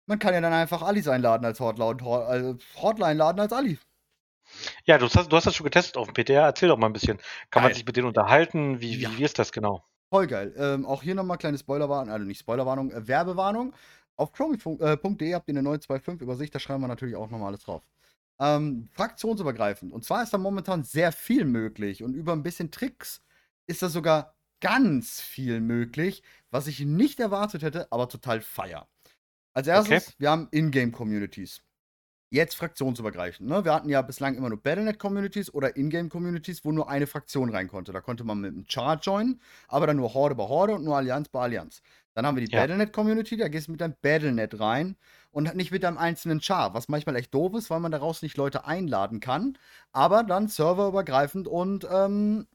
Man 0.07 0.19
kann 0.19 0.35
ja 0.35 0.41
dann 0.41 0.53
einfach 0.53 0.83
Alis 0.83 1.09
einladen 1.09 1.45
als 1.45 1.61
Hotline, 1.61 2.03
also 2.03 2.57
Hotline 2.81 3.15
laden 3.15 3.41
als 3.41 3.53
Ali. 3.53 3.79
Ja, 4.85 4.99
du 4.99 5.09
hast, 5.09 5.33
du 5.33 5.37
hast 5.37 5.47
das 5.47 5.55
schon 5.55 5.65
getestet 5.65 5.97
auf 5.97 6.11
dem 6.11 6.15
PTR. 6.15 6.45
Erzähl 6.45 6.69
doch 6.69 6.79
mal 6.79 6.87
ein 6.87 6.93
bisschen. 6.93 7.19
Kann 7.51 7.63
man 7.63 7.71
Geil. 7.71 7.77
sich 7.77 7.87
mit 7.87 7.97
denen 7.97 8.09
unterhalten? 8.09 8.81
Wie, 8.81 8.99
wie, 9.01 9.19
wie 9.19 9.25
ist 9.25 9.39
das 9.39 9.53
genau? 9.53 9.85
Voll 10.11 10.27
geil. 10.29 10.55
Ähm, 10.57 10.87
auch 10.87 11.03
hier 11.03 11.15
nochmal 11.15 11.37
kleine 11.37 11.59
Spoilerwarnung, 11.59 12.13
also 12.13 12.25
nicht 12.25 12.41
Spoilerwarnung, 12.41 12.93
äh, 12.93 13.09
Werbewarnung. 13.09 13.75
Auf 14.17 14.33
chromi.de 14.33 15.35
habt 15.35 15.49
ihr 15.49 15.53
eine 15.53 15.63
925 15.63 16.23
Übersicht, 16.23 16.55
da 16.55 16.59
schreiben 16.59 16.83
wir 16.83 16.89
natürlich 16.89 17.17
auch 17.17 17.29
nochmal 17.29 17.49
alles 17.49 17.65
drauf. 17.65 17.83
Ähm, 18.39 18.89
fraktionsübergreifend. 18.93 19.93
Und 19.93 20.05
zwar 20.05 20.23
ist 20.23 20.33
da 20.33 20.39
momentan 20.39 20.85
sehr 20.85 21.13
viel 21.13 21.45
möglich 21.45 22.03
und 22.03 22.15
über 22.15 22.33
ein 22.33 22.43
bisschen 22.43 22.71
Tricks 22.71 23.23
ist 23.67 23.83
da 23.83 23.89
sogar 23.89 24.37
ganz 24.61 25.21
viel 25.21 25.61
möglich, 25.61 26.23
was 26.51 26.67
ich 26.67 26.81
nicht 26.81 27.21
erwartet 27.21 27.63
hätte, 27.63 27.91
aber 27.91 28.09
total 28.09 28.41
feier. 28.41 28.89
Als 29.55 29.67
erstes, 29.67 30.15
wir 30.19 30.31
haben 30.31 30.49
Ingame-Communities. 30.51 31.63
Jetzt 32.29 32.57
fraktionsübergreifend. 32.57 33.49
Ne? 33.49 33.65
Wir 33.65 33.73
hatten 33.73 33.89
ja 33.89 34.03
bislang 34.03 34.35
immer 34.35 34.49
nur 34.49 34.61
Battlenet-Communities 34.61 35.55
oder 35.55 35.77
Ingame-Communities, 35.77 36.65
wo 36.65 36.73
nur 36.73 36.89
eine 36.91 37.07
Fraktion 37.07 37.51
rein 37.51 37.69
konnte. 37.69 37.93
Da 37.93 38.01
konnte 38.01 38.25
man 38.25 38.41
mit 38.41 38.53
einem 38.53 38.65
Char 38.69 38.99
joinen, 39.01 39.41
aber 39.69 39.87
dann 39.87 39.97
nur 39.97 40.13
Horde 40.13 40.35
bei 40.35 40.45
Horde 40.45 40.75
und 40.75 40.85
nur 40.85 40.97
Allianz 40.97 41.29
bei 41.29 41.41
Allianz. 41.41 41.83
Dann 42.15 42.27
haben 42.27 42.37
wir 42.37 42.45
die 42.45 42.51
Ja. 42.53 42.61
Battlenet-Community, 42.63 43.37
da 43.37 43.49
gehst 43.49 43.69
du 43.69 43.73
mit 43.73 43.81
deinem 43.81 43.95
Battlenet 44.03 44.59
rein 44.59 44.97
und 45.31 45.55
nicht 45.55 45.71
mit 45.71 45.85
deinem 45.85 45.99
einzelnen 45.99 46.41
Char, 46.41 46.75
was 46.75 46.89
manchmal 46.89 47.15
echt 47.17 47.33
doof 47.33 47.55
ist, 47.55 47.71
weil 47.71 47.79
man 47.81 47.93
daraus 47.93 48.23
nicht 48.23 48.37
Leute 48.37 48.65
einladen 48.67 49.21
kann, 49.21 49.57
aber 49.93 50.25
dann 50.25 50.49
serverübergreifend 50.49 51.47
und 51.47 51.87
ähm, 51.89 52.47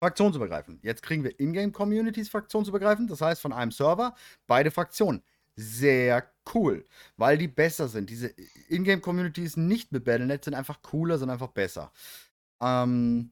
fraktionsübergreifend. 0.00 0.82
Jetzt 0.82 1.02
kriegen 1.02 1.22
wir 1.22 1.38
Ingame-Communities 1.38 2.30
fraktionsübergreifend, 2.30 3.10
das 3.10 3.20
heißt 3.20 3.40
von 3.40 3.52
einem 3.52 3.70
Server 3.70 4.14
beide 4.46 4.70
Fraktionen. 4.70 5.22
Sehr 5.56 6.28
cool, 6.54 6.84
weil 7.16 7.38
die 7.38 7.48
besser 7.48 7.88
sind. 7.88 8.10
Diese 8.10 8.34
Ingame-Communities 8.68 9.56
nicht 9.56 9.92
mit 9.92 10.04
Battlenet 10.04 10.44
sind 10.44 10.54
einfach 10.54 10.82
cooler, 10.82 11.18
sind 11.18 11.30
einfach 11.30 11.48
besser. 11.48 11.92
Ähm, 12.60 13.30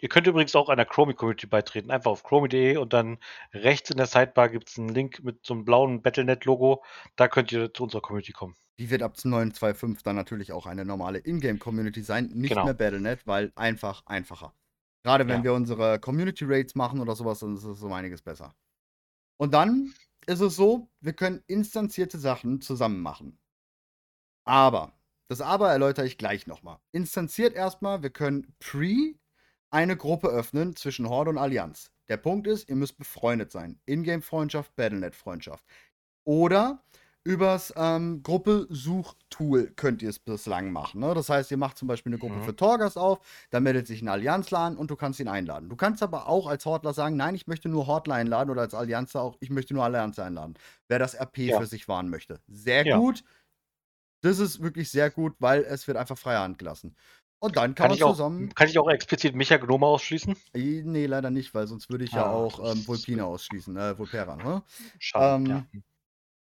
Ihr 0.00 0.08
könnt 0.08 0.28
übrigens 0.28 0.54
auch 0.54 0.68
einer 0.68 0.84
Chromie-Community 0.84 1.48
beitreten. 1.48 1.90
Einfach 1.90 2.12
auf 2.12 2.22
chromie.de 2.22 2.76
und 2.76 2.92
dann 2.92 3.18
rechts 3.52 3.90
in 3.90 3.96
der 3.96 4.06
Sidebar 4.06 4.48
gibt 4.48 4.68
es 4.68 4.78
einen 4.78 4.90
Link 4.90 5.24
mit 5.24 5.44
so 5.44 5.54
einem 5.54 5.64
blauen 5.64 6.02
Battlenet-Logo. 6.02 6.84
Da 7.16 7.26
könnt 7.26 7.50
ihr 7.50 7.74
zu 7.74 7.82
unserer 7.82 8.00
Community 8.00 8.32
kommen. 8.32 8.54
die 8.78 8.90
wird 8.90 9.02
ab 9.02 9.16
925 9.24 10.04
dann 10.04 10.14
natürlich 10.14 10.52
auch 10.52 10.66
eine 10.66 10.84
normale 10.84 11.18
Ingame-Community 11.18 12.02
sein, 12.02 12.26
nicht 12.32 12.50
Genau. 12.50 12.64
mehr 12.64 12.74
Battlenet, 12.74 13.26
weil 13.26 13.50
einfach 13.56 14.06
einfacher. 14.06 14.54
Gerade 15.02 15.26
wenn 15.26 15.38
Ja. 15.38 15.44
wir 15.44 15.54
unsere 15.54 15.98
Community-Rates 15.98 16.76
machen 16.76 17.00
oder 17.00 17.16
sowas, 17.16 17.40
dann 17.40 17.56
ist 17.56 17.64
es 17.64 17.82
um 17.82 17.92
einiges 17.92 18.22
besser. 18.22 18.54
Und 19.36 19.52
dann 19.52 19.92
ist 20.28 20.40
es 20.40 20.56
so, 20.56 20.90
wir 21.00 21.14
können 21.14 21.42
instanzierte 21.46 22.18
Sachen 22.18 22.60
zusammen 22.60 23.00
machen. 23.00 23.38
Aber, 24.44 24.92
das 25.28 25.40
Aber 25.40 25.70
erläutere 25.70 26.06
ich 26.06 26.18
gleich 26.18 26.46
nochmal. 26.46 26.78
Instanziert 26.92 27.54
erstmal, 27.54 28.02
wir 28.02 28.10
können 28.10 28.54
pre 28.60 29.14
eine 29.70 29.96
Gruppe 29.96 30.28
öffnen 30.28 30.76
zwischen 30.76 31.08
Horde 31.08 31.30
und 31.30 31.38
Allianz. 31.38 31.90
Der 32.08 32.16
Punkt 32.16 32.46
ist, 32.46 32.68
ihr 32.68 32.76
müsst 32.76 32.96
befreundet 32.98 33.52
sein. 33.52 33.80
Ingame-Freundschaft, 33.86 34.74
Battlenet-Freundschaft. 34.76 35.64
Oder 36.24 36.82
Übers 37.24 37.74
ähm, 37.76 38.22
Gruppe-Suchtool 38.22 39.72
könnt 39.76 40.00
ihr 40.02 40.08
es 40.08 40.18
bislang 40.18 40.72
machen. 40.72 41.00
Ne? 41.00 41.12
Das 41.14 41.28
heißt, 41.28 41.50
ihr 41.50 41.56
macht 41.58 41.76
zum 41.76 41.86
Beispiel 41.88 42.10
eine 42.10 42.18
Gruppe 42.18 42.40
Mhm. 42.40 42.42
für 42.42 42.56
Torgas 42.56 42.96
auf, 42.96 43.18
da 43.50 43.60
meldet 43.60 43.86
sich 43.86 44.00
ein 44.00 44.08
Allianzler 44.08 44.60
an 44.60 44.76
und 44.78 44.90
du 44.90 44.96
kannst 44.96 45.20
ihn 45.20 45.28
einladen. 45.28 45.68
Du 45.68 45.76
kannst 45.76 46.02
aber 46.02 46.26
auch 46.28 46.46
als 46.46 46.64
Hortler 46.64 46.94
sagen, 46.94 47.16
nein, 47.16 47.34
ich 47.34 47.46
möchte 47.46 47.68
nur 47.68 47.86
Hortler 47.86 48.14
einladen 48.14 48.50
oder 48.50 48.62
als 48.62 48.72
Allianzler 48.72 49.22
auch, 49.22 49.36
ich 49.40 49.50
möchte 49.50 49.74
nur 49.74 49.84
Allianzler 49.84 50.24
einladen. 50.24 50.54
Wer 50.88 50.98
das 50.98 51.14
RP 51.14 51.38
Ja. 51.46 51.58
für 51.58 51.66
sich 51.66 51.86
wahren 51.88 52.08
möchte. 52.08 52.40
Sehr 52.46 52.84
Ja. 52.84 53.02
gut. 53.02 53.24
Das 54.22 54.38
ist 54.38 54.62
wirklich 54.62 54.90
sehr 54.90 55.10
gut, 55.10 55.34
weil 55.40 55.62
es 55.64 55.86
wird 55.88 55.96
einfach 55.98 56.18
freie 56.18 56.40
Hand 56.40 56.58
gelassen. 56.58 56.96
Und 57.40 57.56
dann 57.56 57.74
kann, 57.74 57.90
Kann 57.90 57.92
ich, 57.92 58.02
man 58.02 58.08
auch, 58.10 58.14
zusammen. 58.14 58.54
kann 58.54 58.68
ich 58.68 58.78
auch 58.78 58.88
explizit 58.88 59.34
Micha 59.34 59.56
Gnome 59.58 59.86
ausschließen? 59.86 60.36
Nee, 60.54 61.06
leider 61.06 61.30
nicht, 61.30 61.54
weil 61.54 61.66
sonst 61.66 61.90
würde 61.90 62.04
ich 62.04 62.14
ja 62.14 62.24
Ah, 62.24 62.26
auch 62.26 62.58
das 62.58 62.72
ähm, 62.72 62.86
Vulpina 62.88 63.24
ausschließen, 63.24 63.76
äh, 63.76 63.98
Vulpera, 63.98 64.36
ne? 64.36 64.62
Schade. 64.98 65.38
Ähm, 65.46 65.68
ja. 65.72 65.82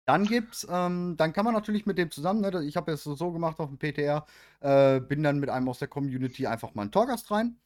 Dann 0.07 0.25
gibt's, 0.27 0.67
ähm, 0.71 1.17
dann 1.17 1.33
kann 1.33 1.45
man 1.47 1.55
natürlich 1.55 1.87
mit 1.87 1.97
dem 1.97 2.11
zusammen, 2.11 2.41
ne, 2.43 2.63
ich 2.65 2.77
habe 2.77 2.93
es 2.93 3.05
so, 3.05 3.33
gemacht 3.33 3.59
auf 3.59 3.71
dem 3.71 3.79
PTR, 3.79 4.27
äh, 4.61 5.01
bin 5.01 5.23
dann 5.23 5.41
mit 5.41 5.49
einem 5.49 5.69
aus 5.69 5.79
der 5.79 5.89
Community 5.89 6.47
einfach 6.47 6.75
mal 6.75 6.83
in 6.85 6.93
Torgast 6.93 7.31
rein. 7.31 7.59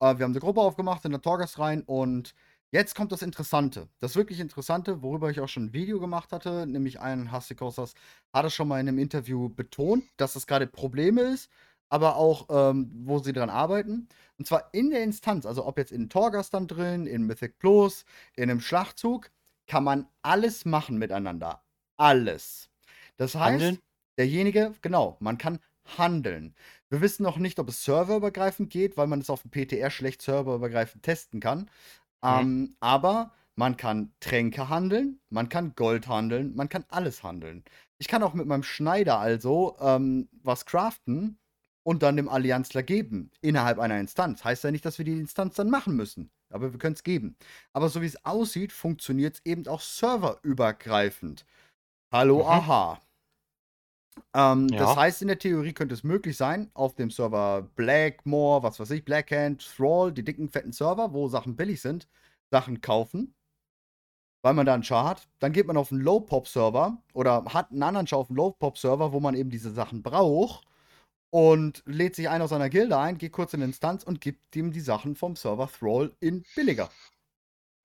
Äh, 0.00 0.18
wir 0.18 0.24
haben 0.24 0.32
eine 0.32 0.40
Gruppe 0.40 0.60
aufgemacht, 0.62 1.04
in 1.04 1.12
der 1.12 1.20
Torgast 1.20 1.58
rein 1.58 1.82
und 1.82 2.34
jetzt 2.70 2.94
kommt 2.94 3.12
das 3.12 3.22
Interessante. 3.22 3.88
Das 4.00 4.16
wirklich 4.16 4.40
Interessante, 4.40 5.02
worüber 5.02 5.30
ich 5.30 5.40
auch 5.40 5.48
schon 5.48 5.66
ein 5.66 5.72
Video 5.74 6.00
gemacht 6.00 6.32
hatte, 6.32 6.66
nämlich 6.66 7.00
ein 7.00 7.30
Hassikosas 7.30 7.94
hat 8.32 8.46
es 8.46 8.54
schon 8.54 8.68
mal 8.68 8.80
in 8.80 8.88
einem 8.88 8.98
Interview 8.98 9.48
betont, 9.50 10.04
dass 10.16 10.32
das 10.34 10.46
gerade 10.46 10.66
Probleme 10.66 11.22
ist, 11.22 11.50
aber 11.90 12.16
auch, 12.16 12.46
ähm, 12.50 12.90
wo 13.04 13.18
sie 13.18 13.34
dran 13.34 13.50
arbeiten. 13.50 14.08
Und 14.38 14.46
zwar 14.46 14.72
in 14.72 14.90
der 14.90 15.02
Instanz, 15.04 15.44
also 15.46 15.66
ob 15.66 15.78
jetzt 15.78 15.92
in 15.92 16.08
Torgast 16.08 16.54
dann 16.54 16.66
drin, 16.68 17.06
in 17.06 17.24
Mythic 17.24 17.58
Plus, 17.58 18.06
in 18.34 18.50
einem 18.50 18.60
Schlachtzug, 18.60 19.30
kann 19.66 19.84
man 19.84 20.06
alles 20.22 20.64
machen 20.64 20.98
miteinander. 20.98 21.61
Alles. 21.96 22.68
Das 23.16 23.34
heißt, 23.34 23.62
Handeln? 23.62 23.78
derjenige, 24.18 24.74
genau, 24.82 25.16
man 25.20 25.38
kann 25.38 25.58
handeln. 25.98 26.54
Wir 26.88 27.00
wissen 27.00 27.22
noch 27.22 27.38
nicht, 27.38 27.58
ob 27.58 27.68
es 27.68 27.84
serverübergreifend 27.84 28.70
geht, 28.70 28.96
weil 28.96 29.06
man 29.06 29.20
es 29.20 29.30
auf 29.30 29.42
dem 29.42 29.50
PTR 29.50 29.90
schlecht 29.90 30.22
serverübergreifend 30.22 31.02
testen 31.02 31.40
kann. 31.40 31.70
Ähm, 32.22 32.76
aber 32.80 33.32
man 33.56 33.76
kann 33.76 34.12
Tränke 34.20 34.68
handeln, 34.68 35.20
man 35.28 35.48
kann 35.48 35.74
Gold 35.74 36.06
handeln, 36.08 36.54
man 36.54 36.68
kann 36.68 36.84
alles 36.88 37.22
handeln. 37.22 37.64
Ich 37.98 38.08
kann 38.08 38.22
auch 38.22 38.34
mit 38.34 38.46
meinem 38.46 38.62
Schneider 38.62 39.18
also 39.18 39.76
ähm, 39.80 40.28
was 40.42 40.66
craften 40.66 41.38
und 41.82 42.02
dann 42.02 42.16
dem 42.16 42.28
Allianzler 42.28 42.82
geben 42.82 43.30
innerhalb 43.40 43.78
einer 43.78 43.98
Instanz. 44.00 44.44
Heißt 44.44 44.64
ja 44.64 44.70
nicht, 44.70 44.84
dass 44.84 44.98
wir 44.98 45.04
die 45.04 45.18
Instanz 45.18 45.56
dann 45.56 45.70
machen 45.70 45.96
müssen, 45.96 46.30
aber 46.50 46.72
wir 46.72 46.78
können 46.78 46.94
es 46.94 47.02
geben. 47.02 47.36
Aber 47.72 47.88
so 47.88 48.00
wie 48.02 48.06
es 48.06 48.24
aussieht, 48.24 48.72
funktioniert 48.72 49.36
es 49.36 49.42
eben 49.44 49.66
auch 49.66 49.80
serverübergreifend. 49.80 51.44
Hallo, 52.12 52.38
Mhm. 52.42 52.44
aha. 52.44 53.00
Ähm, 54.34 54.68
Das 54.68 54.90
Ja. 54.90 54.96
heißt, 54.96 55.22
in 55.22 55.28
der 55.28 55.38
Theorie 55.38 55.72
könnte 55.72 55.94
es 55.94 56.04
möglich 56.04 56.36
sein, 56.36 56.70
auf 56.74 56.94
dem 56.94 57.10
Server 57.10 57.62
Blackmore, 57.76 58.62
was 58.62 58.78
weiß 58.80 58.90
ich, 58.90 59.04
Blackhand, 59.04 59.62
Thrall, 59.76 60.12
die 60.12 60.24
dicken, 60.24 60.48
fetten 60.48 60.72
Server, 60.72 61.12
wo 61.12 61.28
Sachen 61.28 61.56
billig 61.56 61.80
sind, 61.80 62.08
Sachen 62.50 62.80
kaufen, 62.80 63.34
weil 64.42 64.54
man 64.54 64.66
da 64.66 64.74
einen 64.74 64.82
Char 64.84 65.04
hat. 65.08 65.28
Dann 65.38 65.52
geht 65.52 65.66
man 65.66 65.76
auf 65.76 65.92
einen 65.92 66.02
Low-Pop-Server 66.02 66.98
oder 67.14 67.44
hat 67.46 67.70
einen 67.70 67.82
anderen 67.82 68.06
Char 68.06 68.18
auf 68.20 68.28
einen 68.28 68.36
Low-Pop-Server, 68.36 69.12
wo 69.12 69.20
man 69.20 69.34
eben 69.34 69.50
diese 69.50 69.70
Sachen 69.72 70.02
braucht 70.02 70.66
und 71.30 71.82
lädt 71.86 72.16
sich 72.16 72.28
einen 72.28 72.42
aus 72.42 72.50
seiner 72.50 72.68
Gilde 72.68 72.98
ein, 72.98 73.18
geht 73.18 73.32
kurz 73.32 73.54
in 73.54 73.60
die 73.60 73.66
Instanz 73.66 74.04
und 74.04 74.20
gibt 74.20 74.54
ihm 74.56 74.72
die 74.72 74.80
Sachen 74.80 75.16
vom 75.16 75.36
Server 75.36 75.68
Thrall 75.68 76.14
in 76.20 76.44
billiger. 76.54 76.90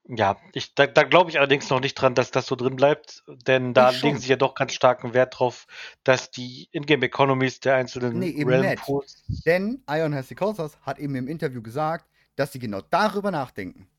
Ja, 0.09 0.37
ich, 0.53 0.73
da, 0.73 0.87
da 0.87 1.03
glaube 1.03 1.29
ich 1.29 1.37
allerdings 1.37 1.69
noch 1.69 1.81
nicht 1.81 1.95
dran, 1.95 2.15
dass 2.15 2.31
das 2.31 2.45
so 2.47 2.55
drin 2.55 2.77
bleibt, 2.77 3.23
denn 3.27 3.73
da 3.73 3.91
Ich 3.91 4.01
legen 4.01 4.17
sie 4.17 4.29
ja 4.29 4.37
doch 4.37 4.55
ganz 4.55 4.71
starken 4.73 5.13
Wert 5.13 5.37
drauf, 5.37 5.67
dass 6.05 6.31
die 6.31 6.69
Ingame-Economies 6.71 7.59
der 7.59 7.75
einzelnen 7.75 8.19
Nee, 8.19 8.29
eben 8.29 8.49
Realm. 8.49 8.77
Pools. 8.77 9.23
Denn 9.45 9.83
Ion 9.89 10.13
Hesikosas 10.13 10.77
hat 10.83 10.97
eben 10.99 11.15
im 11.15 11.27
Interview 11.27 11.61
gesagt, 11.61 12.07
dass 12.37 12.53
sie 12.53 12.59
genau 12.59 12.81
darüber 12.89 13.31
nachdenken. 13.31 13.89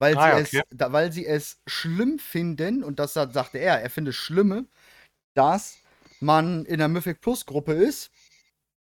Weil, 0.00 0.16
Ah, 0.16 0.22
sie 0.22 0.28
ja, 0.30 0.38
es, 0.38 0.48
okay. 0.48 0.62
da, 0.70 0.92
weil 0.92 1.12
sie 1.12 1.26
es 1.26 1.60
schlimm 1.66 2.18
finden, 2.18 2.82
und 2.82 2.98
das 2.98 3.12
sagt- 3.14 3.34
sagte 3.34 3.58
er, 3.58 3.80
er 3.80 3.90
findet 3.90 4.14
es 4.14 4.20
schlimm, 4.20 4.68
dass 5.34 5.78
man 6.20 6.64
in 6.64 6.78
der 6.78 6.88
Mythic 6.88 7.20
Plus 7.20 7.46
Gruppe 7.46 7.72
ist, 7.72 8.10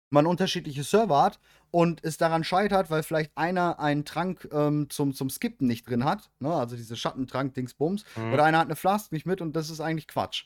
man 0.10 0.25
unterschiedliche 0.25 0.84
Server 0.84 1.21
hat 1.21 1.39
und 1.71 2.03
es 2.03 2.17
daran 2.17 2.43
scheitert, 2.43 2.89
weil 2.89 3.03
vielleicht 3.03 3.32
einer 3.36 3.80
einen 3.80 4.06
Trank 4.06 4.47
ähm, 4.51 4.89
zum, 4.89 5.13
zum 5.13 5.30
Skippen 5.30 5.67
nicht 5.67 5.88
drin 5.89 6.03
hat, 6.06 6.30
ne? 6.39 6.53
also 6.53 6.75
diese 6.75 6.95
Schattentrank-Dingsbums, 6.95 8.03
Mhm. 8.15 8.34
oder 8.34 8.43
einer 8.45 8.60
hat 8.60 8.67
eine 8.67 8.75
Flask 8.75 9.12
nicht 9.12 9.25
mit 9.25 9.41
und 9.41 9.56
das 9.56 9.69
ist 9.69 9.82
eigentlich 9.82 10.08
Quatsch. 10.08 10.45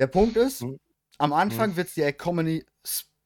Der 0.00 0.06
Punkt 0.06 0.36
ist, 0.36 0.62
Mhm. 0.62 0.78
am 1.18 1.32
Anfang 1.32 1.76
wird 1.76 1.88
es 1.88 1.94
die 1.94 2.02
Economy 2.02 2.64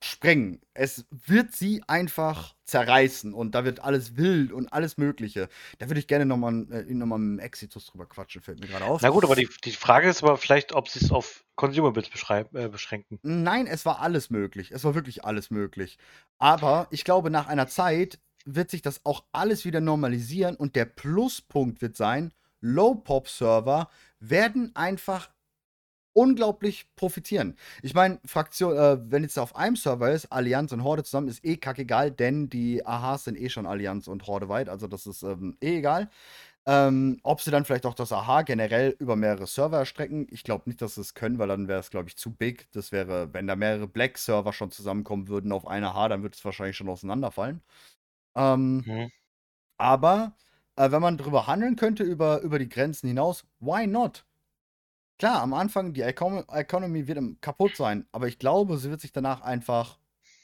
sprengen. 0.01 0.61
Es 0.75 1.07
wird 1.11 1.53
sie 1.53 1.83
einfach 1.87 2.55
zerreißen 2.65 3.35
und 3.35 3.55
da 3.55 3.65
wird 3.65 3.81
alles 3.81 4.17
wild 4.17 4.53
und 4.53 4.73
alles 4.73 4.97
Mögliche. 4.97 5.49
Da 5.79 5.89
würde 5.89 6.01
ich 6.01 6.07
gerne 6.07 6.25
nochmal 6.25 6.67
äh, 6.71 6.95
noch 6.95 7.07
mal 7.07 7.19
mit 7.19 7.41
Exitus 7.41 7.87
drüber 7.87 8.07
quatschen, 8.07 8.43
fällt 8.43 8.61
mir 8.61 8.69
gerade 8.69 8.85
auf. 8.85 9.03
Na 9.03 9.11
gut, 9.11 9.25
aber 9.25 9.35
die, 9.35 9.49
die 9.65 9.73
Frage 9.73 10.09
ist 10.09 10.23
aber 10.23 10.37
vielleicht, 10.37 10.73
ob 10.73 10.89
sie 10.89 11.01
es 11.01 11.11
auf 11.11 11.45
Consumables 11.57 12.11
beschreib, 12.11 12.55
äh, 12.55 12.69
beschränken. 12.69 13.19
Nein, 13.23 13.67
es 13.67 13.85
war 13.85 14.01
alles 14.01 14.31
möglich. 14.31 14.71
Es 14.71 14.85
war 14.85 14.95
wirklich 14.95 15.25
alles 15.25 15.51
möglich. 15.51 15.99
Aber 16.39 16.87
ich 16.91 17.05
glaube, 17.05 17.31
nach 17.31 17.49
einer 17.49 17.67
Zeit 17.67 18.21
wird 18.45 18.71
sich 18.71 18.83
das 18.83 19.05
auch 19.05 19.25
alles 19.33 19.65
wieder 19.65 19.81
normalisieren 19.81 20.57
und 20.57 20.77
der 20.77 20.85
Pluspunkt 20.85 21.83
wird 21.83 21.97
sein, 21.97 22.33
Low-Pop-Server 22.61 23.89
werden 24.21 24.75
einfach 24.75 25.31
unglaublich 26.19 26.87
profitieren. 26.97 27.57
Ich 27.83 27.95
meine, 27.95 28.19
Fraktion, 28.25 28.77
äh, 28.77 28.99
wenn 29.11 29.23
jetzt 29.23 29.39
auf 29.39 29.55
einem 29.57 29.77
Server 29.77 30.11
ist, 30.11 30.33
Allianz 30.33 30.73
und 30.73 30.83
Horde 30.85 31.05
zusammen, 31.05 31.29
ist 31.29 31.45
eh 31.45 31.57
kackegal, 31.57 32.11
denn 32.11 32.49
die 32.49 32.85
AHs 32.85 33.25
sind 33.25 33.39
eh 33.39 33.49
schon 33.49 33.67
Allianz 33.67 34.09
und 34.09 34.27
Horde 34.27 34.49
weit, 34.49 34.69
also 34.69 34.87
das 34.89 35.07
ist 35.07 35.23
ähm, 35.23 35.57
eh 35.63 35.79
egal. 35.79 36.11
Ähm, 36.67 37.19
ob 37.23 37.41
sie 37.41 37.51
dann 37.51 37.65
vielleicht 37.65 37.87
auch 37.87 37.95
das 37.95 38.13
AH 38.13 38.43
generell 38.43 38.95
über 38.99 39.17
mehrere 39.17 39.47
Server 39.47 39.79
erstrecken, 39.79 40.27
ich 40.31 40.45
glaube 40.45 40.65
nicht, 40.69 40.83
dass 40.83 40.97
sie 40.97 41.01
es 41.01 41.15
können, 41.15 41.39
weil 41.39 41.49
dann 41.49 41.69
wäre 41.69 41.81
es, 41.81 41.91
glaube 41.91 42.09
ich, 42.09 42.17
zu 42.17 42.33
big. 42.35 42.69
Das 42.73 42.93
wäre, 42.93 43.33
wenn 43.35 43.47
da 43.47 43.57
mehrere 43.57 43.89
Black-Server 43.89 44.53
schon 44.53 44.71
zusammenkommen 44.71 45.29
würden 45.29 45.53
auf 45.53 45.67
eine 45.67 45.95
AH, 45.95 46.09
dann 46.09 46.23
würde 46.23 46.37
es 46.37 46.45
wahrscheinlich 46.45 46.77
schon 46.77 46.89
auseinanderfallen. 46.91 47.63
Ähm, 48.37 48.87
Mhm. 48.87 49.09
aber 49.79 50.37
äh, 50.77 50.91
wenn 50.93 51.03
man 51.03 51.19
drüber 51.19 51.47
handeln 51.49 51.77
könnte, 51.77 52.05
über, 52.05 52.41
über 52.43 52.59
die 52.61 52.69
Grenzen 52.69 53.09
hinaus, 53.09 53.47
why 53.61 53.87
not? 53.87 54.27
Klar, 55.19 55.43
am 55.43 55.53
Anfang, 55.53 55.95
die 55.95 56.03
Econ 56.03 56.45
Economy 56.49 57.09
wird 57.09 57.19
kaputt 57.41 57.77
sein, 57.77 58.07
aber 58.13 58.29
ich 58.29 58.39
glaube, 58.39 58.79
sie 58.79 58.89
wird 58.89 59.01
sich 59.01 59.13
danach 59.13 59.41
einfach 59.41 59.99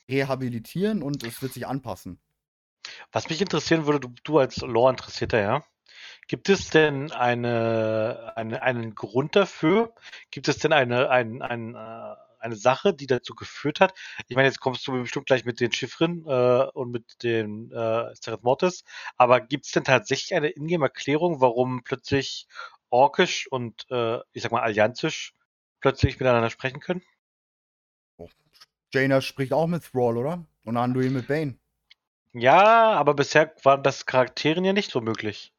rehabilitieren 0.09 1.01
und 1.01 1.23
es 1.23 1.41
wird 1.43 1.53
sich 1.53 1.67
anpassen. 1.67 2.21
Was 3.13 3.29
mich 3.29 3.41
interessieren 3.41 3.87
würde, 3.87 4.01
du, 4.01 4.15
du 4.25 4.39
als 4.39 4.57
Lore-Interessierter, 4.59 5.41
ja, 5.41 5.65
gibt 6.27 6.49
es 6.49 6.71
denn 6.71 7.13
eine, 7.13 8.33
eine, 8.35 8.63
einen 8.63 8.97
Grund 8.97 9.37
dafür? 9.37 9.95
Gibt 10.33 10.49
es 10.49 10.59
denn 10.59 10.73
eine, 10.73 11.09
ein, 11.09 11.41
ein, 11.41 11.77
äh, 11.77 12.15
eine 12.41 12.57
Sache, 12.57 12.93
die 12.95 13.07
dazu 13.07 13.35
geführt 13.35 13.81
hat? 13.81 13.95
Ich 14.29 14.35
meine, 14.35 14.49
jetzt 14.49 14.61
kommst 14.61 14.87
du 14.89 14.93
bestimmt 14.93 15.27
gleich 15.27 15.45
mit 15.45 15.61
den 15.61 15.73
Chiffren 15.73 16.25
äh, 16.27 16.67
und 16.75 16.91
mit 16.91 17.23
den 17.23 17.71
äh, 17.71 18.15
Seret 18.15 18.43
Mortis, 18.43 18.85
aber 19.17 19.41
gibt 19.41 19.67
es 19.67 19.73
denn 19.73 19.85
tatsächlich 19.85 20.35
eine 20.35 20.49
Ingame-Erklärung, 20.49 21.41
warum 21.41 21.85
plötzlich 21.85 22.49
Orkisch 22.95 23.49
und, 23.51 23.87
äh, 23.91 24.21
ich 24.33 24.43
sag 24.43 24.53
mal, 24.53 24.63
Allianzisch 24.63 25.35
plötzlich 25.81 26.21
miteinander 26.21 26.49
sprechen 26.49 26.79
können? 26.79 27.03
Jaina 28.93 29.21
spricht 29.21 29.53
auch 29.53 29.67
mit 29.67 29.83
Thrall, 29.83 30.17
oder? 30.17 30.47
Und 30.63 30.77
Anduin 30.77 31.13
mit 31.13 31.27
Bane. 31.27 31.59
Ja, 32.33 32.93
aber 32.93 33.15
bisher 33.15 33.53
waren 33.65 33.83
das 33.83 34.07
Charakteren 34.07 34.65
ja 34.65 34.73
nicht 34.73 34.93
so 34.93 35.01
möglich. 35.01 35.53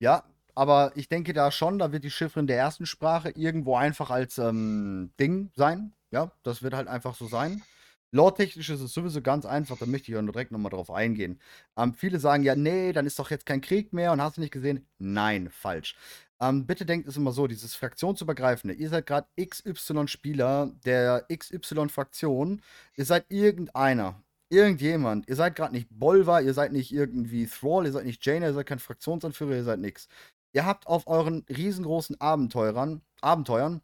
Ja, 0.00 0.24
aber 0.54 0.92
ich 0.94 1.08
denke 1.08 1.32
da 1.32 1.50
schon, 1.50 1.78
da 1.78 1.92
wird 1.92 2.04
die 2.04 2.10
Chiffrin 2.10 2.46
der 2.46 2.58
ersten 2.58 2.84
Sprache 2.84 3.30
irgendwo 3.30 3.74
einfach 3.74 4.10
als 4.10 4.36
ähm, 4.36 5.12
Ding 5.18 5.50
sein. 5.56 5.94
Ja, 6.10 6.30
das 6.42 6.62
wird 6.62 6.74
halt 6.74 6.88
einfach 6.88 7.14
so 7.14 7.26
sein. 7.26 7.62
Lore-technisch 8.10 8.68
ist 8.68 8.82
es 8.82 8.92
sowieso 8.92 9.22
ganz 9.22 9.46
einfach, 9.46 9.78
da 9.78 9.86
möchte 9.86 10.12
ich 10.12 10.18
auch 10.18 10.22
direkt 10.22 10.52
nochmal 10.52 10.68
drauf 10.68 10.90
eingehen. 10.90 11.40
Ähm, 11.78 11.94
viele 11.94 12.18
sagen 12.18 12.42
ja, 12.42 12.54
nee, 12.54 12.92
dann 12.92 13.06
ist 13.06 13.18
doch 13.18 13.30
jetzt 13.30 13.46
kein 13.46 13.62
Krieg 13.62 13.94
mehr 13.94 14.12
und 14.12 14.20
hast 14.20 14.36
du 14.36 14.42
nicht 14.42 14.52
gesehen? 14.52 14.86
Nein, 14.98 15.48
falsch. 15.48 15.96
Ähm, 16.42 16.66
bitte 16.66 16.84
denkt 16.84 17.06
es 17.06 17.16
immer 17.16 17.30
so, 17.30 17.46
dieses 17.46 17.76
Fraktionsübergreifende. 17.76 18.74
Ihr 18.74 18.88
seid 18.88 19.06
gerade 19.06 19.28
XY-Spieler 19.40 20.72
der 20.84 21.24
XY-Fraktion. 21.32 22.62
Ihr 22.96 23.04
seid 23.04 23.26
irgendeiner. 23.30 24.20
Irgendjemand. 24.50 25.28
Ihr 25.28 25.36
seid 25.36 25.54
gerade 25.54 25.72
nicht 25.72 25.88
Bolvar, 25.90 26.42
ihr 26.42 26.52
seid 26.52 26.72
nicht 26.72 26.92
irgendwie 26.92 27.46
Thrall, 27.46 27.86
ihr 27.86 27.92
seid 27.92 28.04
nicht 28.04 28.26
Jaina, 28.26 28.48
ihr 28.48 28.54
seid 28.54 28.66
kein 28.66 28.80
Fraktionsanführer, 28.80 29.54
ihr 29.54 29.64
seid 29.64 29.78
nix. 29.78 30.08
Ihr 30.52 30.66
habt 30.66 30.86
auf 30.88 31.06
euren 31.06 31.46
riesengroßen 31.48 32.20
Abenteurern, 32.20 33.02
Abenteuern 33.20 33.80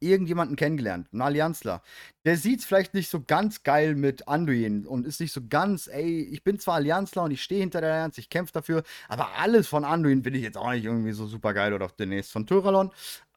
irgendjemanden 0.00 0.56
kennengelernt, 0.56 1.08
einen 1.12 1.22
Allianzler. 1.22 1.82
Der 2.24 2.36
sieht's 2.36 2.64
vielleicht 2.64 2.94
nicht 2.94 3.08
so 3.10 3.22
ganz 3.26 3.62
geil 3.62 3.94
mit 3.94 4.28
Anduin 4.28 4.86
und 4.86 5.06
ist 5.06 5.20
nicht 5.20 5.32
so 5.32 5.40
ganz, 5.48 5.86
ey, 5.88 6.22
ich 6.22 6.44
bin 6.44 6.58
zwar 6.58 6.76
Allianzler 6.76 7.24
und 7.24 7.30
ich 7.30 7.42
stehe 7.42 7.60
hinter 7.60 7.80
der 7.80 7.92
Allianz, 7.94 8.18
ich 8.18 8.28
kämpfe 8.30 8.52
dafür, 8.52 8.82
aber 9.08 9.36
alles 9.38 9.66
von 9.68 9.84
Anduin 9.84 10.22
bin 10.22 10.34
ich 10.34 10.42
jetzt 10.42 10.56
auch 10.58 10.70
nicht 10.70 10.84
irgendwie 10.84 11.12
so 11.12 11.26
super 11.26 11.54
geil 11.54 11.72
oder 11.72 11.88
demnächst 11.98 12.32
von 12.32 12.46
Tyralon. 12.46 12.90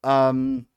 Ähm, 0.04 0.68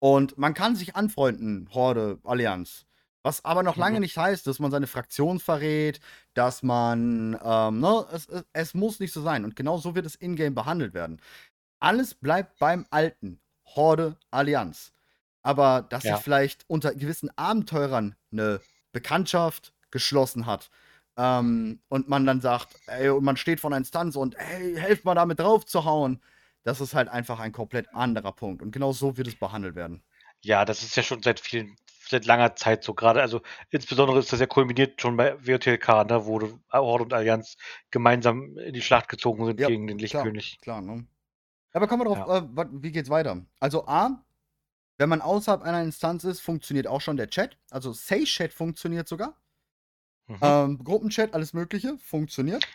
Und 0.00 0.38
man 0.38 0.54
kann 0.54 0.76
sich 0.76 0.94
anfreunden, 0.96 1.68
Horde, 1.72 2.18
Allianz. 2.24 2.86
Was 3.24 3.44
aber 3.44 3.62
noch 3.62 3.76
lange 3.76 3.96
Mhm. 3.96 4.02
nicht 4.02 4.16
heißt, 4.16 4.46
dass 4.46 4.60
man 4.60 4.70
seine 4.70 4.86
Fraktion 4.86 5.40
verrät, 5.40 6.00
dass 6.34 6.62
man, 6.62 7.36
ähm, 7.42 7.80
ne, 7.80 8.06
es, 8.12 8.28
es, 8.28 8.44
es 8.52 8.74
muss 8.74 9.00
nicht 9.00 9.12
so 9.12 9.22
sein. 9.22 9.44
Und 9.44 9.56
genau 9.56 9.78
so 9.78 9.94
wird 9.94 10.06
es 10.06 10.14
in-game 10.14 10.54
behandelt 10.54 10.94
werden. 10.94 11.20
Alles 11.80 12.14
bleibt 12.14 12.58
beim 12.58 12.86
Alten. 12.90 13.40
Horde, 13.76 14.16
Allianz. 14.30 14.92
Aber 15.42 15.82
dass 15.88 16.04
Ja. 16.04 16.16
sich 16.16 16.24
vielleicht 16.24 16.64
unter 16.68 16.94
gewissen 16.94 17.30
Abenteurern 17.36 18.16
eine 18.32 18.60
Bekanntschaft 18.92 19.72
geschlossen 19.90 20.46
hat 20.46 20.70
ähm, 21.16 21.80
und 21.88 22.08
man 22.08 22.26
dann 22.26 22.40
sagt, 22.40 22.76
ey, 22.86 23.08
und 23.10 23.24
man 23.24 23.36
steht 23.36 23.60
vor 23.60 23.70
einer 23.70 23.78
Instanz 23.78 24.16
und 24.16 24.36
ey, 24.36 24.74
helft 24.76 25.04
mal 25.04 25.14
damit 25.14 25.40
drauf 25.40 25.64
zu 25.66 25.84
hauen, 25.84 26.20
das 26.64 26.80
ist 26.80 26.94
halt 26.94 27.08
einfach 27.08 27.40
ein 27.40 27.52
komplett 27.52 27.94
anderer 27.94 28.32
Punkt. 28.32 28.62
Und 28.62 28.72
genau 28.72 28.92
so 28.92 29.16
wird 29.16 29.28
es 29.28 29.36
behandelt 29.36 29.74
werden. 29.74 30.02
Ja, 30.42 30.64
das 30.64 30.82
ist 30.82 30.96
ja 30.96 31.02
schon 31.02 31.22
seit 31.22 31.40
vielen, 31.40 31.76
seit 32.08 32.24
langer 32.26 32.54
Zeit 32.56 32.84
so 32.84 32.94
gerade. 32.94 33.20
Also 33.20 33.40
insbesondere 33.70 34.18
ist 34.18 34.32
das 34.32 34.40
ja 34.40 34.46
kulminiert 34.46 35.00
schon 35.00 35.16
bei 35.16 35.34
WTLK, 35.44 36.04
ne, 36.04 36.26
wo 36.26 36.40
Horde 36.72 37.04
und 37.04 37.12
Allianz 37.12 37.56
gemeinsam 37.90 38.56
in 38.58 38.74
die 38.74 38.82
Schlacht 38.82 39.08
gezogen 39.08 39.44
sind 39.46 39.60
Ja, 39.60 39.68
gegen 39.68 39.86
den 39.86 39.98
Lichtkönig. 39.98 40.58
Klar, 40.60 40.80
ne? 40.82 41.06
Aber 41.78 41.86
kommen 41.86 42.00
wir 42.02 42.12
drauf, 42.12 42.42
äh, 42.42 42.48
wat- 42.56 42.70
wie 42.72 42.90
geht's 42.90 43.08
weiter? 43.08 43.40
Also 43.60 43.86
A, 43.86 44.20
wenn 44.96 45.08
man 45.08 45.20
außerhalb 45.20 45.62
einer 45.62 45.80
Instanz 45.80 46.24
ist, 46.24 46.40
funktioniert 46.40 46.88
auch 46.88 47.00
schon 47.00 47.16
der 47.16 47.30
Chat. 47.30 47.56
Also 47.70 47.92
Say 47.92 48.24
Chat 48.24 48.52
funktioniert 48.52 49.06
sogar. 49.06 49.36
Mhm. 50.26 50.38
Ähm, 50.42 50.78
Gruppenchat, 50.82 51.34
alles 51.34 51.52
Mögliche, 51.52 51.96
funktioniert. 51.98 52.66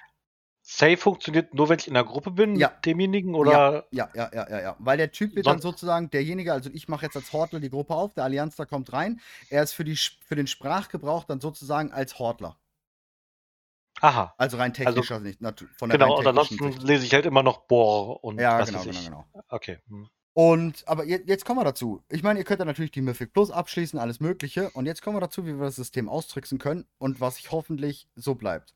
Safe 0.62 0.96
funktioniert 0.96 1.54
nur, 1.54 1.68
wenn 1.68 1.80
ich 1.80 1.90
in 1.90 1.96
der 1.96 2.06
Gruppe 2.06 2.32
bin 2.32 2.56
Ja. 2.56 2.70
mit 2.70 2.86
demjenigen 2.86 3.36
oder 3.36 3.86
Ja, 3.92 4.10
ja, 4.16 4.30
ja, 4.32 4.48
ja, 4.50 4.62
ja. 4.62 4.76
Weil 4.80 4.96
der 4.96 5.12
Typ 5.12 5.36
wird 5.36 5.48
dann 5.48 5.60
sozusagen 5.60 6.10
derjenige, 6.10 6.54
also 6.54 6.70
ich 6.72 6.88
mache 6.88 7.06
jetzt 7.06 7.18
als 7.18 7.34
Hortler 7.34 7.60
die 7.60 7.70
Gruppe 7.70 7.94
auf, 7.94 8.14
der 8.14 8.24
Allianzler 8.24 8.66
kommt 8.66 8.94
rein. 8.94 9.20
Er 9.50 9.64
ist 9.64 9.74
für, 9.74 9.84
die, 9.84 9.98
für 9.98 10.38
den 10.38 10.48
Sprachgebrauch 10.48 11.26
dann 11.26 11.42
sozusagen 11.42 11.92
als 11.92 12.18
Hortler. 12.20 12.56
Aha. 14.04 14.34
Also 14.38 14.58
rein 14.58 14.74
technischer 14.74 15.22
Sicht, 15.22 15.40
natu- 15.42 15.68
von 15.78 15.90
der 15.90 15.98
Genau, 15.98 16.20
und 16.20 16.28
ansonsten 16.28 16.72
lese 16.86 17.06
ich 17.06 17.14
halt 17.14 17.26
immer 17.26 17.42
noch 17.42 17.60
Bohr 17.68 18.22
und 18.22 18.38
Ja, 18.38 18.60
was 18.60 18.70
genau, 18.70 18.84
genau, 18.84 19.02
genau. 19.02 19.26
Okay. 19.48 19.80
hm. 19.88 20.10
Und, 20.34 20.86
aber 20.88 21.06
jetzt, 21.06 21.30
jetzt 21.30 21.46
kommen 21.46 21.60
wir 21.60 21.64
dazu. 21.64 22.04
Ich 22.10 22.22
meine, 22.22 22.40
ihr 22.40 22.44
könnt 22.46 22.60
ja 22.60 22.66
natürlich 22.66 22.92
die 22.92 23.02
Mythic 23.02 23.32
Plus 23.32 23.50
abschließen, 23.50 23.98
alles 24.00 24.20
Mögliche. 24.20 24.72
Und 24.72 24.88
jetzt 24.88 25.02
kommen 25.04 25.16
wir 25.16 25.22
dazu, 25.22 25.46
wie 25.46 25.54
wir 25.54 25.66
das 25.66 25.76
System 25.78 26.10
austricksen 26.10 26.58
können 26.60 26.86
und 26.98 27.22
was 27.22 27.38
ich 27.38 27.52
hoffentlich 27.52 28.10
so 28.16 28.36
bleibt. 28.36 28.76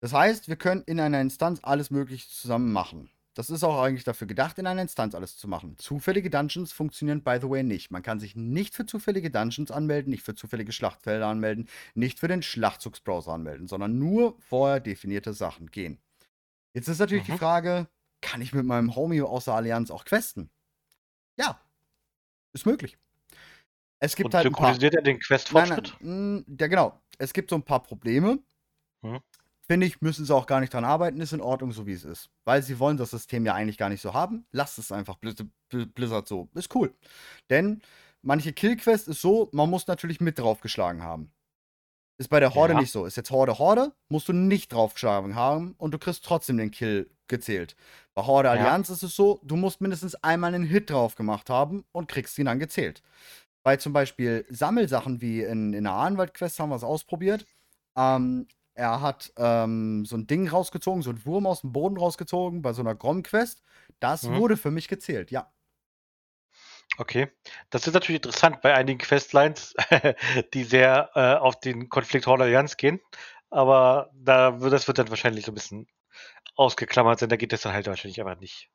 Das 0.00 0.12
heißt, 0.12 0.48
wir 0.48 0.56
können 0.56 0.82
in 0.82 1.00
einer 1.00 1.20
Instanz 1.20 1.60
alles 1.62 1.90
Mögliche 1.90 2.28
zusammen 2.28 2.72
machen. 2.72 3.10
Das 3.34 3.48
ist 3.48 3.64
auch 3.64 3.80
eigentlich 3.82 4.04
dafür 4.04 4.26
gedacht, 4.26 4.58
in 4.58 4.66
einer 4.66 4.82
Instanz 4.82 5.14
alles 5.14 5.38
zu 5.38 5.48
machen. 5.48 5.78
Zufällige 5.78 6.28
Dungeons 6.28 6.70
funktionieren, 6.72 7.22
by 7.24 7.38
the 7.40 7.48
way, 7.48 7.62
nicht. 7.62 7.90
Man 7.90 8.02
kann 8.02 8.20
sich 8.20 8.36
nicht 8.36 8.74
für 8.74 8.84
zufällige 8.84 9.30
Dungeons 9.30 9.70
anmelden, 9.70 10.10
nicht 10.10 10.22
für 10.22 10.34
zufällige 10.34 10.72
Schlachtfelder 10.72 11.26
anmelden, 11.28 11.68
nicht 11.94 12.18
für 12.20 12.28
den 12.28 12.42
Schlachtzugsbrowser 12.42 13.32
anmelden, 13.32 13.68
sondern 13.68 13.98
nur 13.98 14.36
vorher 14.40 14.80
definierte 14.80 15.32
Sachen 15.32 15.70
gehen. 15.70 15.98
Jetzt 16.74 16.88
ist 16.88 17.00
natürlich 17.00 17.24
die 17.26 17.32
Mhm. 17.32 17.38
Frage, 17.38 17.88
kann 18.22 18.42
ich 18.42 18.54
mit 18.54 18.66
meinem 18.66 18.96
Homie 18.96 19.22
aus 19.22 19.46
der 19.46 19.54
Allianz 19.54 19.90
auch 19.90 20.04
questen? 20.06 20.50
Ja, 21.38 21.60
ist 22.54 22.66
möglich. 22.66 22.98
Es 24.00 24.16
gibt 24.16 24.34
Und 24.34 24.34
halt 24.34 24.52
synchronisiert 24.52 24.94
er 24.94 25.00
den 25.02 25.18
Questfortschritt? 25.18 25.96
mh, 26.00 26.44
ja 26.60 26.66
genau. 26.66 27.00
Es 27.18 27.32
gibt 27.32 27.50
so 27.50 27.56
ein 27.56 27.64
paar 27.64 27.82
Probleme. 27.82 28.38
Mhm. 29.02 29.22
Finde 29.72 29.86
ich, 29.86 30.02
müssen 30.02 30.26
sie 30.26 30.34
auch 30.34 30.44
gar 30.46 30.60
nicht 30.60 30.74
dran 30.74 30.84
arbeiten, 30.84 31.18
ist 31.22 31.32
in 31.32 31.40
Ordnung, 31.40 31.72
so 31.72 31.86
wie 31.86 31.94
es 31.94 32.04
ist. 32.04 32.28
Weil 32.44 32.62
sie 32.62 32.78
wollen 32.78 32.98
das 32.98 33.08
System 33.10 33.46
ja 33.46 33.54
eigentlich 33.54 33.78
gar 33.78 33.88
nicht 33.88 34.02
so 34.02 34.12
haben. 34.12 34.44
Lasst 34.50 34.78
es 34.78 34.92
einfach 34.92 35.16
Blizz- 35.16 35.46
Bl- 35.72 35.86
Blizzard 35.86 36.28
so. 36.28 36.50
Ist 36.54 36.74
cool. 36.74 36.92
Denn 37.48 37.80
manche 38.20 38.52
Killquest 38.52 39.08
ist 39.08 39.22
so, 39.22 39.48
man 39.52 39.70
muss 39.70 39.86
natürlich 39.86 40.20
mit 40.20 40.38
draufgeschlagen 40.38 41.00
haben. 41.02 41.32
Ist 42.18 42.28
bei 42.28 42.38
der 42.38 42.54
Horde 42.54 42.74
Ja. 42.74 42.80
nicht 42.80 42.92
so. 42.92 43.06
Ist 43.06 43.16
jetzt 43.16 43.30
Horde 43.30 43.58
Horde, 43.58 43.92
musst 44.10 44.28
du 44.28 44.34
nicht 44.34 44.74
draufgeschlagen 44.74 45.36
haben 45.36 45.74
und 45.78 45.94
du 45.94 45.98
kriegst 45.98 46.22
trotzdem 46.22 46.58
den 46.58 46.70
Kill 46.70 47.10
gezählt. 47.26 47.74
Bei 48.12 48.26
Horde 48.26 48.48
Ja. 48.48 48.52
Allianz 48.52 48.90
ist 48.90 49.02
es 49.02 49.16
so, 49.16 49.40
du 49.42 49.56
musst 49.56 49.80
mindestens 49.80 50.16
einmal 50.16 50.54
einen 50.54 50.64
Hit 50.64 50.90
drauf 50.90 51.14
gemacht 51.14 51.48
haben 51.48 51.86
und 51.92 52.08
kriegst 52.08 52.38
ihn 52.38 52.44
dann 52.44 52.58
gezählt. 52.58 53.02
Bei 53.62 53.78
zum 53.78 53.94
Beispiel 53.94 54.44
Sammelsachen 54.50 55.22
wie 55.22 55.40
in, 55.42 55.72
in 55.72 55.84
der 55.84 55.94
Ahnwald-Quest 55.94 56.58
haben 56.60 56.68
wir 56.68 56.76
es 56.76 56.84
ausprobiert. 56.84 57.46
Ähm, 57.96 58.46
er 58.74 59.00
hat 59.00 59.32
ähm, 59.36 60.04
so 60.06 60.16
ein 60.16 60.26
Ding 60.26 60.48
rausgezogen, 60.48 61.02
so 61.02 61.10
ein 61.10 61.24
Wurm 61.24 61.46
aus 61.46 61.60
dem 61.62 61.72
Boden 61.72 61.96
rausgezogen 61.96 62.62
bei 62.62 62.72
so 62.72 62.82
einer 62.82 62.94
Grom-Quest. 62.94 63.62
Das 64.00 64.22
Mhm. 64.24 64.36
wurde 64.36 64.56
für 64.56 64.70
mich 64.70 64.88
gezählt, 64.88 65.30
ja. 65.30 65.52
Okay. 66.98 67.28
Das 67.70 67.86
ist 67.86 67.94
natürlich 67.94 68.18
interessant 68.18 68.60
bei 68.60 68.74
einigen 68.74 68.98
Questlines, 68.98 69.74
die 70.54 70.64
sehr 70.64 71.10
äh, 71.14 71.34
auf 71.36 71.58
den 71.60 71.88
Konflikt 71.88 72.26
Horde 72.26 72.44
Allianz 72.44 72.76
gehen. 72.76 73.00
Aber 73.50 74.10
da, 74.14 74.52
das 74.52 74.86
wird 74.88 74.98
dann 74.98 75.08
wahrscheinlich 75.10 75.44
so 75.46 75.52
ein 75.52 75.54
bisschen 75.54 75.86
ausgeklammert 76.56 77.18
sein. 77.18 77.28
Da 77.28 77.36
geht 77.36 77.52
das 77.52 77.62
dann 77.62 77.72
halt 77.72 77.86
wahrscheinlich 77.86 78.20
einfach 78.20 78.40
nicht. 78.40 78.70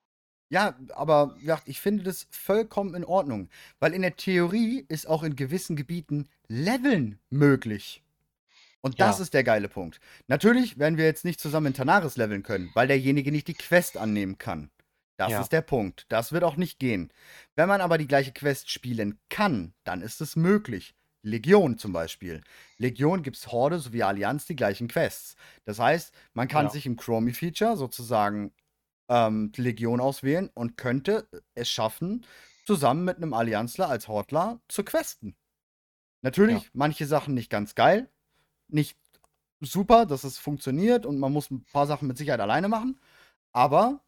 Ja, 0.49 0.77
aber 0.93 1.35
gesagt, 1.35 1.67
ich 1.67 1.81
finde 1.81 2.03
das 2.03 2.27
vollkommen 2.31 2.95
in 2.95 3.03
Ordnung. 3.03 3.49
Weil 3.79 3.93
in 3.93 4.01
der 4.01 4.15
Theorie 4.15 4.85
ist 4.87 5.07
auch 5.07 5.23
in 5.23 5.35
gewissen 5.35 5.75
Gebieten 5.75 6.29
Leveln 6.47 7.19
möglich. 7.29 8.03
Und 8.87 8.99
das 9.01 9.17
Ja. 9.17 9.23
ist 9.23 9.33
der 9.33 9.43
geile 9.43 9.69
Punkt. 9.69 9.99
Natürlich 10.27 10.77
werden 10.79 10.97
wir 10.97 11.05
jetzt 11.05 11.25
nicht 11.25 11.39
zusammen 11.39 11.67
in 11.67 11.73
Tanaris 11.73 12.17
leveln 12.17 12.43
können, 12.43 12.71
weil 12.73 12.87
derjenige 12.87 13.31
nicht 13.31 13.47
die 13.47 13.53
Quest 13.53 13.97
annehmen 13.97 14.37
kann. 14.37 14.71
Das 15.17 15.31
Ja. 15.31 15.41
ist 15.41 15.51
der 15.51 15.61
Punkt. 15.61 16.05
Das 16.09 16.31
wird 16.31 16.43
auch 16.43 16.57
nicht 16.57 16.79
gehen. 16.79 17.11
Wenn 17.55 17.67
man 17.67 17.81
aber 17.81 17.97
die 17.97 18.07
gleiche 18.07 18.31
Quest 18.31 18.69
spielen 18.69 19.19
kann, 19.29 19.73
dann 19.83 20.01
ist 20.01 20.21
es 20.21 20.35
möglich. 20.35 20.93
Legion 21.23 21.77
zum 21.77 21.91
Beispiel. 21.91 22.41
Legion 22.77 23.23
gibt 23.23 23.35
es 23.37 23.51
Horde 23.51 23.79
sowie 23.79 24.03
Allianz 24.03 24.45
die 24.45 24.55
gleichen 24.55 24.87
Quests. 24.87 25.35
Das 25.65 25.79
heißt, 25.79 26.13
man 26.33 26.47
kann 26.47 26.67
Ja. 26.67 26.71
sich 26.71 26.85
im 26.85 26.95
Chromie-Feature 26.95 27.75
sozusagen 27.75 28.53
ähm, 29.09 29.51
Legion 29.55 29.99
auswählen 30.01 30.49
und 30.53 30.77
könnte 30.77 31.27
es 31.55 31.69
schaffen, 31.69 32.25
zusammen 32.65 33.05
mit 33.05 33.17
einem 33.17 33.33
Allianzler 33.33 33.89
als 33.89 34.07
Hortler 34.09 34.59
zu 34.67 34.83
questen. 34.83 35.35
Natürlich, 36.21 36.69
manche 36.73 37.05
Sachen 37.05 37.33
nicht 37.33 37.49
ganz 37.49 37.73
geil, 37.75 38.09
nicht 38.69 38.97
super, 39.59 40.05
dass 40.05 40.23
es 40.23 40.37
funktioniert 40.37 41.05
und 41.05 41.19
man 41.19 41.33
muss 41.33 41.49
ein 41.51 41.65
paar 41.71 41.87
Sachen 41.87 42.07
mit 42.07 42.17
Sicherheit 42.17 42.39
alleine 42.39 42.67
machen, 42.67 42.99
aber 43.51 44.01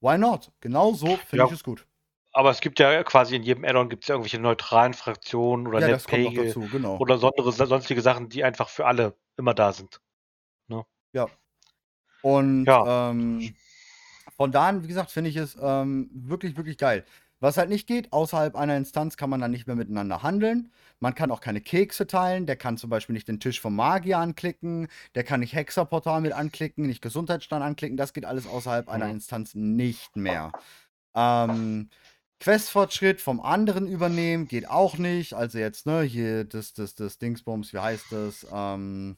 why 0.00 0.18
not? 0.18 0.50
Genau 0.60 0.92
so 0.92 1.16
finde 1.16 1.44
Ja. 1.44 1.46
ich 1.46 1.52
es 1.52 1.64
gut. 1.64 1.86
Aber 2.32 2.50
es 2.50 2.60
gibt 2.60 2.78
ja 2.78 3.02
quasi 3.04 3.36
in 3.36 3.42
jedem 3.42 3.64
Add-on 3.64 3.88
gibt 3.88 4.04
es 4.04 4.08
ja 4.08 4.14
irgendwelche 4.14 4.38
neutralen 4.38 4.94
Fraktionen 4.94 5.66
oder 5.66 5.80
ja, 5.80 5.88
Netpegel 5.88 6.46
dazu, 6.46 6.68
genau. 6.68 6.98
oder 6.98 7.18
sondere, 7.18 7.50
sonstige 7.52 8.02
Sachen, 8.02 8.28
die 8.28 8.44
einfach 8.44 8.68
für 8.68 8.86
alle 8.86 9.16
immer 9.36 9.54
da 9.54 9.72
sind. 9.72 10.00
Und 12.22 12.64
Ja. 12.66 13.10
ähm, 13.10 13.54
von 14.36 14.52
da 14.52 14.68
an, 14.68 14.82
wie 14.82 14.88
gesagt, 14.88 15.10
finde 15.10 15.30
ich 15.30 15.36
es 15.36 15.56
ähm, 15.60 16.10
wirklich, 16.12 16.56
wirklich 16.56 16.78
geil. 16.78 17.04
Was 17.40 17.56
halt 17.56 17.68
nicht 17.68 17.86
geht, 17.86 18.12
außerhalb 18.12 18.56
einer 18.56 18.76
Instanz 18.76 19.16
kann 19.16 19.30
man 19.30 19.40
dann 19.40 19.52
nicht 19.52 19.66
mehr 19.66 19.76
miteinander 19.76 20.22
handeln. 20.22 20.72
Man 20.98 21.14
kann 21.14 21.30
auch 21.30 21.40
keine 21.40 21.60
Kekse 21.60 22.06
teilen. 22.06 22.46
Der 22.46 22.56
kann 22.56 22.76
zum 22.76 22.90
Beispiel 22.90 23.12
nicht 23.12 23.28
den 23.28 23.38
Tisch 23.38 23.60
vom 23.60 23.76
Magier 23.76 24.18
anklicken. 24.18 24.88
Der 25.14 25.22
kann 25.22 25.40
nicht 25.40 25.54
Hexerportal 25.54 26.20
mit 26.20 26.32
anklicken, 26.32 26.86
nicht 26.86 27.00
Gesundheitsstand 27.02 27.64
anklicken. 27.64 27.96
Das 27.96 28.12
geht 28.12 28.24
alles 28.24 28.46
außerhalb 28.46 28.88
einer. 28.88 29.08
Instanz 29.08 29.54
nicht 29.54 30.16
mehr. 30.16 30.52
Ähm, 31.14 31.90
Questfortschritt 32.40 33.20
vom 33.20 33.40
anderen 33.40 33.86
übernehmen 33.86 34.48
geht 34.48 34.68
auch 34.68 34.98
nicht. 34.98 35.34
Also 35.34 35.58
jetzt, 35.58 35.86
ne, 35.86 36.02
hier 36.02 36.44
das, 36.44 36.72
das, 36.72 36.94
das 36.94 37.18
Dingsbums, 37.18 37.72
wie 37.72 37.78
heißt 37.78 38.06
das? 38.10 38.46
Ähm, 38.52 39.16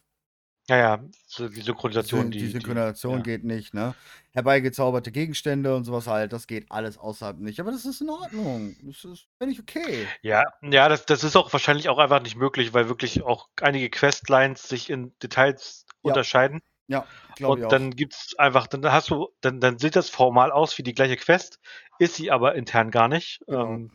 Ja, 0.70 0.76
ja, 0.76 1.04
so 1.26 1.48
die 1.48 1.62
Synchronisation, 1.62 2.20
Syn- 2.26 2.30
die, 2.30 2.38
die 2.38 2.44
die, 2.46 2.50
Synchronisation 2.52 3.16
ja. 3.16 3.22
geht 3.22 3.42
nicht, 3.42 3.74
ne? 3.74 3.92
Herbeigezauberte 4.30 5.10
Gegenstände 5.10 5.74
und 5.74 5.82
sowas 5.82 6.06
halt, 6.06 6.32
das 6.32 6.46
geht 6.46 6.70
alles 6.70 6.96
außerhalb 6.96 7.38
nicht. 7.40 7.58
Aber 7.58 7.72
das 7.72 7.84
ist 7.84 8.00
in 8.00 8.08
Ordnung. 8.08 8.76
Das 8.84 9.04
ist, 9.04 9.26
finde 9.36 9.52
ich 9.54 9.58
okay. 9.58 10.06
Ja, 10.22 10.44
ja, 10.62 10.88
das, 10.88 11.06
das 11.06 11.24
ist 11.24 11.34
auch 11.34 11.52
wahrscheinlich 11.52 11.88
auch 11.88 11.98
einfach 11.98 12.22
nicht 12.22 12.36
möglich, 12.36 12.72
weil 12.72 12.88
wirklich 12.88 13.24
auch 13.24 13.48
einige 13.60 13.90
Questlines 13.90 14.68
sich 14.68 14.90
in 14.90 15.12
Details 15.18 15.86
Ja, 15.88 16.10
unterscheiden. 16.10 16.60
Ja, 16.86 17.04
glaube 17.34 17.58
ich 17.58 17.64
Und 17.64 17.72
dann 17.72 17.90
gibt's 17.90 18.38
einfach, 18.38 18.68
dann 18.68 18.84
hast 18.92 19.10
du, 19.10 19.28
dann, 19.40 19.58
dann 19.58 19.76
sieht 19.80 19.96
das 19.96 20.08
formal 20.08 20.52
aus 20.52 20.78
wie 20.78 20.84
die 20.84 20.94
gleiche 20.94 21.16
Quest, 21.16 21.58
ist 21.98 22.14
sie 22.14 22.30
aber 22.30 22.54
intern 22.54 22.92
gar 22.92 23.08
nicht. 23.08 23.40
Genau. 23.48 23.64
Ähm, 23.74 23.90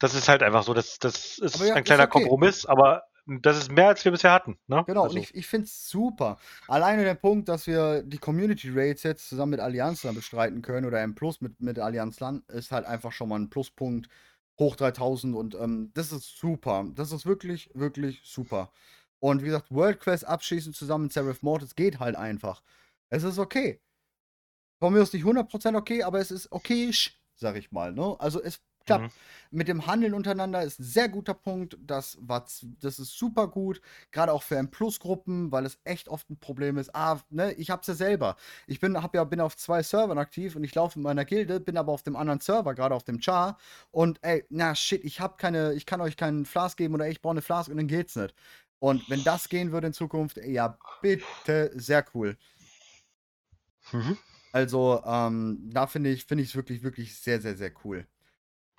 das 0.00 0.14
ist 0.14 0.28
halt 0.28 0.42
einfach 0.42 0.64
so, 0.64 0.74
das, 0.74 0.98
das 0.98 1.38
ist 1.38 1.60
ja, 1.60 1.74
ein 1.74 1.84
ist 1.84 1.86
kleiner 1.86 2.04
okay. 2.04 2.18
Kompromiss, 2.18 2.66
aber 2.66 3.04
das 3.26 3.56
ist 3.56 3.70
mehr, 3.70 3.88
als 3.88 4.04
wir 4.04 4.12
bisher 4.12 4.32
hatten. 4.32 4.58
Ne? 4.66 4.82
Genau, 4.86 5.04
also, 5.04 5.14
und 5.14 5.22
ich, 5.22 5.34
ich 5.34 5.46
finde 5.46 5.66
es 5.66 5.88
super. 5.88 6.38
Alleine 6.66 7.04
der 7.04 7.14
Punkt, 7.14 7.48
dass 7.48 7.66
wir 7.66 8.02
die 8.02 8.18
Community 8.18 8.70
Raids 8.72 9.04
jetzt 9.04 9.28
zusammen 9.28 9.50
mit 9.50 9.60
Allianzlern 9.60 10.14
bestreiten 10.14 10.62
können 10.62 10.86
oder 10.86 11.00
M 11.00 11.14
Plus 11.14 11.40
mit, 11.40 11.60
mit 11.60 11.78
Allianzlern, 11.78 12.42
ist 12.48 12.72
halt 12.72 12.84
einfach 12.86 13.12
schon 13.12 13.28
mal 13.28 13.38
ein 13.38 13.50
Pluspunkt. 13.50 14.08
Hoch 14.58 14.76
3000 14.76 15.34
und 15.34 15.54
ähm, 15.54 15.90
das 15.94 16.12
ist 16.12 16.36
super. 16.36 16.84
Das 16.94 17.10
ist 17.10 17.24
wirklich, 17.24 17.70
wirklich 17.74 18.20
super. 18.24 18.70
Und 19.18 19.42
wie 19.42 19.46
gesagt, 19.46 19.70
World 19.70 20.00
Quest 20.00 20.26
abschließen 20.26 20.74
zusammen 20.74 21.04
mit 21.04 21.12
Seraph 21.12 21.42
Mortis 21.42 21.74
geht 21.74 22.00
halt 22.00 22.16
einfach. 22.16 22.62
Es 23.08 23.22
ist 23.22 23.38
okay. 23.38 23.80
Von 24.78 24.92
mir 24.92 25.00
ist 25.00 25.14
nicht 25.14 25.24
100% 25.24 25.76
okay, 25.76 26.02
aber 26.02 26.18
es 26.18 26.30
ist 26.30 26.50
okayisch, 26.50 27.18
sag 27.34 27.56
ich 27.56 27.72
mal. 27.72 27.92
Ne? 27.92 28.16
Also 28.18 28.42
es 28.42 28.60
klappt. 28.86 29.04
Mhm. 29.04 29.10
Mit 29.54 29.68
dem 29.68 29.86
Handeln 29.86 30.14
untereinander 30.14 30.62
ist 30.62 30.80
ein 30.80 30.84
sehr 30.84 31.08
guter 31.08 31.34
Punkt. 31.34 31.76
Das, 31.86 32.16
war, 32.20 32.46
das 32.80 32.98
ist 32.98 33.18
super 33.18 33.48
gut. 33.48 33.82
Gerade 34.10 34.32
auch 34.32 34.42
für 34.42 34.56
M-Plus-Gruppen, 34.56 35.52
weil 35.52 35.66
es 35.66 35.78
echt 35.84 36.08
oft 36.08 36.30
ein 36.30 36.38
Problem 36.38 36.78
ist. 36.78 36.94
Ah, 36.94 37.20
ne, 37.30 37.52
ich 37.52 37.70
hab's 37.70 37.86
ja 37.86 37.94
selber. 37.94 38.36
Ich 38.66 38.80
bin, 38.80 39.02
hab 39.02 39.14
ja, 39.14 39.24
bin 39.24 39.40
auf 39.40 39.56
zwei 39.56 39.82
Servern 39.82 40.18
aktiv 40.18 40.56
und 40.56 40.64
ich 40.64 40.74
laufe 40.74 40.98
in 40.98 41.02
meiner 41.02 41.24
Gilde, 41.24 41.60
bin 41.60 41.76
aber 41.76 41.92
auf 41.92 42.02
dem 42.02 42.16
anderen 42.16 42.40
Server, 42.40 42.74
gerade 42.74 42.94
auf 42.94 43.04
dem 43.04 43.20
Char. 43.20 43.58
Und 43.90 44.18
ey, 44.22 44.44
na 44.48 44.74
shit, 44.74 45.04
ich 45.04 45.20
hab 45.20 45.38
keine, 45.38 45.74
ich 45.74 45.84
kann 45.84 46.00
euch 46.00 46.16
keinen 46.16 46.46
Flask 46.46 46.76
geben 46.78 46.94
oder 46.94 47.08
ich 47.08 47.20
brauche 47.20 47.32
eine 47.32 47.42
Flask 47.42 47.70
und 47.70 47.76
dann 47.76 47.88
geht's 47.88 48.16
nicht. 48.16 48.34
Und 48.78 49.08
wenn 49.08 49.22
das 49.22 49.48
gehen 49.48 49.70
würde 49.70 49.88
in 49.88 49.92
Zukunft, 49.92 50.38
ey, 50.38 50.52
ja, 50.52 50.76
bitte, 51.00 51.70
sehr 51.74 52.04
cool. 52.14 52.36
Mhm. 53.92 54.18
Also, 54.52 55.02
ähm, 55.06 55.70
da 55.72 55.86
finde 55.86 56.10
ich 56.10 56.24
finde 56.26 56.42
ich 56.42 56.50
es 56.50 56.56
wirklich, 56.56 56.82
wirklich 56.82 57.16
sehr, 57.16 57.40
sehr, 57.40 57.56
sehr 57.56 57.72
cool. 57.84 58.06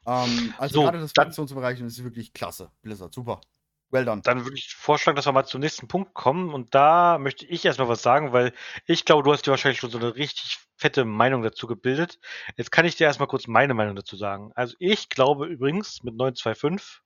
Ähm, 0.05 0.53
also 0.57 0.75
So, 0.75 0.83
gerade 0.83 0.99
das 0.99 1.11
Fraktionsbereich 1.11 1.79
ist 1.81 2.03
wirklich 2.03 2.33
klasse. 2.33 2.71
Blizzard, 2.81 3.13
super. 3.13 3.41
Well 3.89 4.05
done. 4.05 4.21
Dann 4.23 4.43
würde 4.43 4.55
ich 4.57 4.73
vorschlagen, 4.73 5.15
dass 5.15 5.27
wir 5.27 5.31
mal 5.33 5.45
zum 5.45 5.61
nächsten 5.61 5.87
Punkt 5.87 6.13
kommen. 6.15 6.51
Und 6.53 6.73
da 6.73 7.19
möchte 7.19 7.45
ich 7.45 7.63
erstmal 7.63 7.87
was 7.87 8.01
sagen, 8.01 8.33
weil 8.33 8.51
ich 8.87 9.05
glaube, 9.05 9.21
du 9.23 9.31
hast 9.31 9.45
dir 9.45 9.51
wahrscheinlich 9.51 9.79
schon 9.79 9.91
so 9.91 9.99
eine 9.99 10.15
richtig 10.15 10.57
fette 10.77 11.05
Meinung 11.05 11.43
dazu 11.43 11.67
gebildet. 11.67 12.19
Jetzt 12.57 12.71
kann 12.71 12.85
ich 12.85 12.95
dir 12.95 13.05
erstmal 13.05 13.27
kurz 13.27 13.45
meine 13.47 13.75
Meinung 13.75 13.95
dazu 13.95 14.15
sagen. 14.17 14.51
Also 14.55 14.75
ich 14.79 15.09
glaube 15.09 15.45
übrigens, 15.47 16.01
mit 16.03 16.15
925 16.15 17.01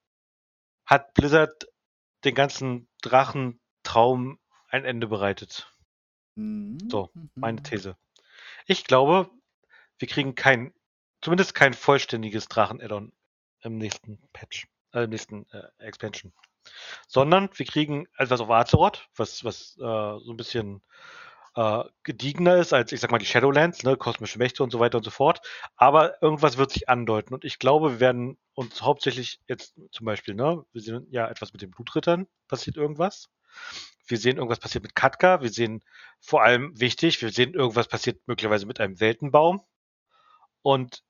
hat 0.86 1.14
Blizzard 1.14 1.68
den 2.24 2.36
ganzen 2.36 2.88
Drachentraum 3.02 4.40
ein 4.70 4.86
Ende 4.86 5.08
bereitet. 5.08 5.72
Mhm. 6.36 6.78
So, 6.90 7.12
Meine 7.36 7.60
Mhm. 7.60 7.64
These. 7.66 7.98
Ich 8.66 8.86
glaube, 8.86 9.30
wir 10.00 10.08
kriegen 10.08 10.36
kein, 10.36 10.74
zumindest 11.28 11.54
kein 11.54 11.74
vollständiges 11.74 12.48
Drachen-Addon 12.48 13.12
im 13.60 13.78
nächsten 13.78 14.18
Patch, 14.32 14.66
äh, 14.94 15.04
im 15.04 15.10
nächsten 15.10 15.46
äh, 15.52 15.64
Expansion. 15.78 16.32
Sondern 17.06 17.50
wir 17.54 17.66
kriegen 17.66 18.08
etwas 18.18 18.40
auf 18.40 18.50
Azeroth, 18.50 19.10
was, 19.14 19.44
was 19.44 19.76
äh, 19.78 19.82
so 19.82 20.32
ein 20.32 20.38
bisschen 20.38 20.82
äh, 21.56 21.84
gediegener 22.04 22.56
ist 22.56 22.72
als, 22.72 22.94
ich 22.94 23.02
sag 23.02 23.12
mal, 23.12 23.18
die 23.18 23.26
Shadowlands, 23.26 23.84
ne, 23.84 23.98
kosmische 23.98 24.38
Mächte 24.38 24.64
und 24.64 24.72
so 24.72 24.80
weiter 24.80 25.00
und 25.00 25.04
so 25.04 25.12
fort. 25.12 25.42
Aber 25.76 26.24
irgendwas 26.24 26.56
wird 26.56 26.72
sich 26.72 26.88
andeuten. 26.88 27.34
Und 27.34 27.44
ich 27.44 27.60
glaube, 27.60 27.92
wir 27.92 28.00
werden 28.00 28.38
uns 28.54 28.82
hauptsächlich 28.82 29.42
jetzt 29.50 29.78
zum 29.92 30.06
Beispiel, 30.06 30.34
ne, 30.34 30.64
wir 30.72 30.82
sehen 30.82 31.08
ja 31.12 31.28
etwas 31.28 31.52
mit 31.52 31.62
den 31.62 31.72
Blutrittern, 31.72 32.28
passiert 32.48 32.78
irgendwas. 32.78 33.30
Wir 34.08 34.18
sehen 34.18 34.38
irgendwas 34.38 34.60
passiert 34.60 34.86
mit 34.86 34.96
Katka. 34.96 35.42
Wir 35.42 35.50
sehen 35.50 35.84
vor 36.22 36.42
allem 36.42 36.80
wichtig, 36.80 37.22
wir 37.22 37.32
sehen 37.32 37.54
irgendwas 37.54 37.90
passiert 37.90 38.26
möglicherweise 38.28 38.66
mit 38.66 38.80
einem 38.80 39.02
Weltenbaum. 39.02 39.66
Und 40.62 41.04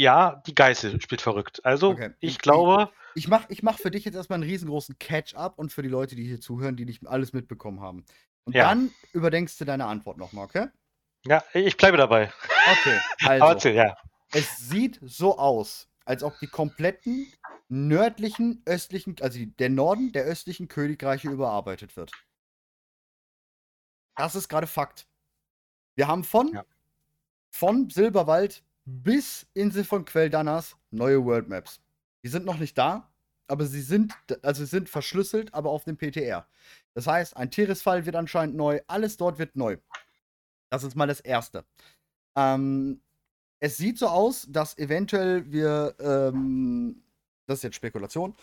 ja, 0.00 0.42
die 0.46 0.54
Geißel 0.54 1.00
spielt 1.02 1.20
verrückt. 1.20 1.64
Also, 1.64 1.90
Okay. 1.90 2.14
ich 2.20 2.38
glaube, 2.38 2.90
Ich 3.14 3.28
mach, 3.28 3.50
ich 3.50 3.62
mach 3.62 3.76
für 3.78 3.90
dich 3.90 4.04
jetzt 4.04 4.14
erstmal 4.14 4.36
einen 4.40 4.48
riesengroßen 4.48 4.98
Catch-up 4.98 5.58
und 5.58 5.72
für 5.72 5.82
die 5.82 5.88
Leute, 5.88 6.14
die 6.14 6.24
hier 6.24 6.40
zuhören, 6.40 6.76
die 6.76 6.84
nicht 6.86 7.06
alles 7.06 7.32
mitbekommen 7.32 7.80
haben. 7.80 8.04
Und 8.44 8.54
Ja. 8.54 8.64
dann 8.68 8.92
überdenkst 9.12 9.58
du 9.58 9.64
deine 9.64 9.84
Antwort 9.86 10.16
nochmal, 10.16 10.44
okay? 10.44 10.68
ja, 11.26 11.42
ich 11.52 11.76
bleibe 11.76 11.96
dabei. 11.98 12.32
Okay, 12.72 12.98
also. 13.20 13.46
erzähl, 13.46 13.74
ja. 13.74 13.94
Es 14.32 14.56
sieht 14.58 14.98
so 15.02 15.36
aus, 15.38 15.88
als 16.06 16.22
ob 16.22 16.38
die 16.38 16.46
kompletten 16.46 17.26
nördlichen, 17.68 18.62
östlichen, 18.64 19.16
also 19.20 19.38
der 19.44 19.68
Norden 19.70 20.12
der 20.12 20.24
östlichen 20.24 20.68
Königreiche 20.68 21.28
überarbeitet 21.28 21.96
wird. 21.96 22.12
Das 24.16 24.34
ist 24.34 24.48
gerade 24.48 24.66
Fakt. 24.66 25.06
Wir 25.96 26.08
haben 26.08 26.24
von, 26.24 26.52
Ja. 26.54 26.64
von 27.50 27.90
Silberwald 27.90 28.62
bis 28.90 29.46
Insel 29.54 29.84
von 29.84 30.04
Quel'Danas 30.04 30.74
neue 30.90 31.24
World 31.24 31.48
Maps. 31.48 31.80
Die 32.22 32.28
sind 32.28 32.44
noch 32.44 32.58
nicht 32.58 32.76
da, 32.76 33.08
aber 33.46 33.66
sie 33.66 33.80
sind, 33.80 34.14
also 34.42 34.64
sie 34.64 34.70
sind 34.70 34.88
verschlüsselt, 34.88 35.54
aber 35.54 35.70
auf 35.70 35.84
dem 35.84 35.96
PTR. 35.96 36.46
Das 36.94 37.06
heißt, 37.06 37.36
ein 37.36 37.50
Tirisfall 37.50 38.06
wird 38.06 38.16
anscheinend 38.16 38.56
neu, 38.56 38.80
alles 38.86 39.16
dort 39.16 39.38
wird 39.38 39.56
neu. 39.56 39.76
Das 40.70 40.84
ist 40.84 40.96
mal 40.96 41.06
das 41.06 41.20
Erste. 41.20 41.64
Ähm, 42.36 43.00
es 43.58 43.76
sieht 43.76 43.98
so 43.98 44.08
aus, 44.08 44.46
dass 44.48 44.76
eventuell 44.78 45.50
wir, 45.50 45.94
ähm, 46.00 47.02
das 47.46 47.58
ist 47.58 47.64
jetzt 47.64 47.76
Spekulation, 47.76 48.34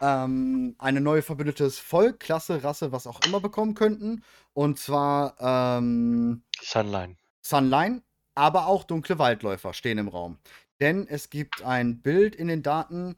ähm, 0.00 0.74
eine 0.78 1.00
neue 1.00 1.22
verbündetes 1.22 1.78
Volk, 1.78 2.20
Klasse, 2.20 2.62
Rasse, 2.64 2.92
was 2.92 3.06
auch 3.06 3.20
immer 3.26 3.40
bekommen 3.40 3.74
könnten. 3.74 4.22
Und 4.52 4.78
zwar 4.78 5.36
ähm, 5.40 6.42
Sunline. 6.60 7.16
Sunline, 7.40 8.02
aber 8.34 8.66
auch 8.66 8.84
dunkle 8.84 9.18
Waldläufer 9.18 9.72
stehen 9.74 9.98
im 9.98 10.08
Raum. 10.08 10.38
Denn 10.80 11.06
es 11.06 11.30
gibt 11.30 11.62
ein 11.62 12.00
Bild 12.02 12.34
in 12.34 12.48
den 12.48 12.62
Daten 12.62 13.14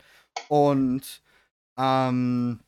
und 0.48 1.22
ähm, 1.78 2.60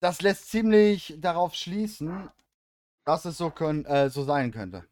das 0.00 0.22
lässt 0.22 0.50
ziemlich 0.50 1.14
darauf 1.18 1.54
schließen, 1.54 2.30
dass 3.04 3.24
es 3.24 3.38
so, 3.38 3.50
können, 3.50 3.84
äh, 3.84 4.10
so 4.10 4.24
sein 4.24 4.52
könnte. 4.52 4.86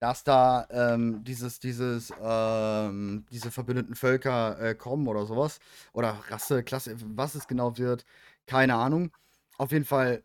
Dass 0.00 0.24
da 0.24 0.66
ähm, 0.70 1.24
dieses, 1.24 1.58
dieses, 1.60 2.12
ähm, 2.20 3.26
diese 3.30 3.50
verbündeten 3.50 3.94
Völker 3.94 4.60
äh, 4.60 4.74
kommen 4.74 5.08
oder 5.08 5.26
sowas. 5.26 5.58
Oder 5.92 6.10
Rasse, 6.28 6.62
Klasse, 6.64 6.96
was 7.16 7.34
es 7.34 7.48
genau 7.48 7.78
wird, 7.78 8.04
keine 8.46 8.74
Ahnung. 8.76 9.12
Auf 9.58 9.72
jeden 9.72 9.86
Fall, 9.86 10.22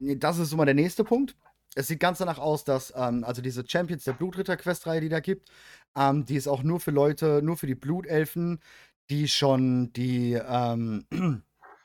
das 0.00 0.38
ist 0.38 0.54
mal 0.56 0.64
der 0.64 0.74
nächste 0.74 1.04
Punkt. 1.04 1.36
Es 1.74 1.86
sieht 1.88 2.00
ganz 2.00 2.18
danach 2.18 2.38
aus, 2.38 2.64
dass, 2.64 2.92
ähm, 2.96 3.24
also 3.24 3.42
diese 3.42 3.64
Champions 3.66 4.04
der 4.04 4.12
Blutritter-Questreihe, 4.14 5.00
die 5.00 5.08
da 5.08 5.20
gibt, 5.20 5.50
ähm, 5.96 6.24
die 6.26 6.36
ist 6.36 6.48
auch 6.48 6.62
nur 6.62 6.80
für 6.80 6.90
Leute, 6.90 7.42
nur 7.42 7.56
für 7.56 7.66
die 7.66 7.74
Blutelfen, 7.76 8.60
die 9.08 9.28
schon 9.28 9.92
die 9.92 10.32
ähm, 10.34 11.06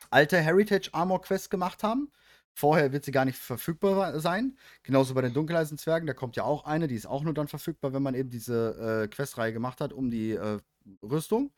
alte 0.09 0.37
Heritage 0.39 0.89
Armor 0.93 1.21
Quest 1.21 1.49
gemacht 1.49 1.83
haben. 1.83 2.11
Vorher 2.53 2.93
wird 2.93 3.03
sie 3.05 3.11
gar 3.11 3.25
nicht 3.25 3.37
verfügbar 3.37 4.19
sein. 4.19 4.57
Genauso 4.83 5.13
bei 5.13 5.21
den 5.21 5.33
Dunkeleisenzwergen, 5.33 6.07
da 6.07 6.13
kommt 6.13 6.35
ja 6.37 6.43
auch 6.43 6.65
eine, 6.65 6.87
die 6.87 6.95
ist 6.95 7.05
auch 7.05 7.23
nur 7.23 7.33
dann 7.33 7.47
verfügbar, 7.49 7.93
wenn 7.93 8.01
man 8.03 8.15
eben 8.15 8.29
diese 8.29 9.03
äh, 9.03 9.07
Questreihe 9.09 9.51
gemacht 9.53 9.81
hat 9.81 9.91
um 9.93 10.09
die 10.09 10.31
äh, 10.31 10.59
Rüstung. 11.03 11.51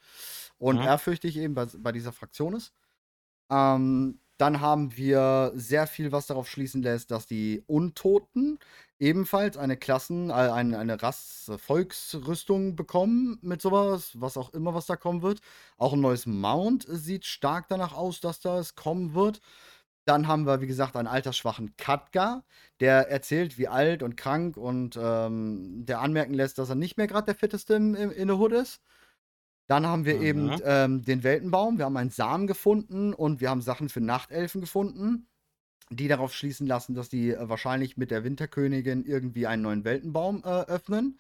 Und 0.58 0.78
Mhm. 0.78 0.84
ehrfürchtig 0.84 1.38
eben 1.38 1.54
bei, 1.54 1.66
bei 1.66 1.92
dieser 1.92 2.14
Fraktion 2.14 2.56
ist. 2.56 2.74
Ähm, 3.52 4.20
dann 4.38 4.62
haben 4.62 4.96
wir 4.98 5.52
sehr 5.56 5.88
viel, 5.88 6.12
was 6.12 6.28
darauf 6.28 6.48
schließen 6.50 6.82
lässt, 6.84 7.12
dass 7.12 7.26
die 7.26 7.64
Untoten 7.68 8.60
ebenfalls 9.00 9.58
eine 9.58 9.78
Klassen, 9.78 10.30
äh, 10.30 10.34
eine, 10.34 10.78
eine 10.80 11.02
Rasse 11.02 11.58
Volksrüstung 11.58 12.76
bekommen 12.76 13.40
mit 13.42 13.62
sowas, 13.62 14.12
was 14.16 14.38
auch 14.38 14.54
immer, 14.54 14.74
was 14.74 14.86
da 14.88 14.96
kommen 14.96 15.22
wird. 15.22 15.42
Auch 15.78 15.94
ein 15.94 16.02
neues 16.02 16.26
Mount 16.26 16.86
sieht 16.88 17.26
stark 17.26 17.68
danach 17.70 17.94
aus, 17.94 18.22
dass 18.22 18.40
das 18.40 18.76
kommen 18.76 19.14
wird. 19.14 19.42
Dann 20.06 20.28
haben 20.28 20.46
wir, 20.46 20.62
wie 20.62 20.68
gesagt, 20.68 20.96
einen 20.96 21.08
altersschwachen 21.08 21.76
Katka, 21.78 22.44
der 22.80 23.10
erzählt, 23.10 23.58
wie 23.58 23.68
alt 23.68 24.04
und 24.04 24.16
krank 24.18 24.56
und 24.58 24.98
ähm, 25.02 25.86
der 25.86 26.00
anmerken 26.00 26.34
lässt, 26.34 26.58
dass 26.60 26.70
er 26.70 26.76
nicht 26.76 26.98
mehr 26.98 27.08
gerade 27.08 27.26
der 27.26 27.36
fitteste 27.36 27.76
im, 27.76 27.94
im, 27.96 28.12
in 28.12 28.28
der 28.30 28.38
Hood 28.40 28.54
ist. 28.54 28.82
Dann 29.68 29.86
haben 29.86 30.06
wir 30.06 30.16
Mhm. 30.16 30.22
eben 30.24 30.52
ähm, 30.64 31.04
den 31.04 31.24
Weltenbaum, 31.24 31.78
wir 31.78 31.86
haben 31.86 31.98
einen 31.98 32.10
Samen 32.10 32.48
gefunden 32.48 33.14
und 33.14 33.42
wir 33.42 33.50
haben 33.50 33.62
Sachen 33.62 33.90
für 33.90 34.02
Nachtelfen 34.02 34.62
gefunden, 34.62 35.28
die 35.90 36.08
darauf 36.08 36.34
schließen 36.34 36.68
lassen, 36.68 36.96
dass 36.96 37.10
die 37.10 37.32
äh, 37.32 37.50
wahrscheinlich 37.50 37.98
mit 37.98 38.12
der 38.12 38.24
Winterkönigin 38.24 39.06
irgendwie 39.06 39.48
einen 39.48 39.64
neuen 39.64 39.84
Weltenbaum 39.86 40.44
äh, 40.46 40.48
öffnen. 40.68 41.20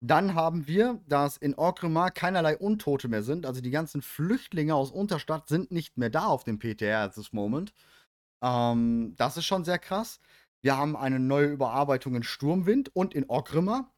Dann 0.00 0.34
haben 0.34 0.68
wir, 0.68 1.00
dass 1.08 1.36
in 1.36 1.54
Orgrimmar 1.56 2.12
keinerlei 2.12 2.56
Untote 2.56 3.08
mehr 3.08 3.24
sind. 3.24 3.46
Also 3.46 3.60
die 3.60 3.70
ganzen 3.72 4.00
Flüchtlinge 4.02 4.74
aus 4.74 4.92
Unterstadt 4.92 5.48
sind 5.48 5.72
nicht 5.72 5.98
mehr 5.98 6.10
da 6.10 6.26
auf 6.26 6.44
dem 6.44 6.58
PTR 6.60 7.00
at 7.00 7.14
this 7.14 7.32
moment. 7.32 7.72
Ähm, 8.42 9.14
das 9.16 9.36
ist 9.36 9.46
schon 9.46 9.64
sehr 9.64 9.78
krass. 9.78 10.20
Wir 10.62 10.76
haben 10.76 10.96
eine 10.96 11.18
neue 11.20 11.46
Überarbeitung 11.48 12.14
in 12.16 12.22
Sturmwind 12.22 12.94
und 12.94 13.14
in 13.14 13.28
Orgrimmar. 13.28 13.92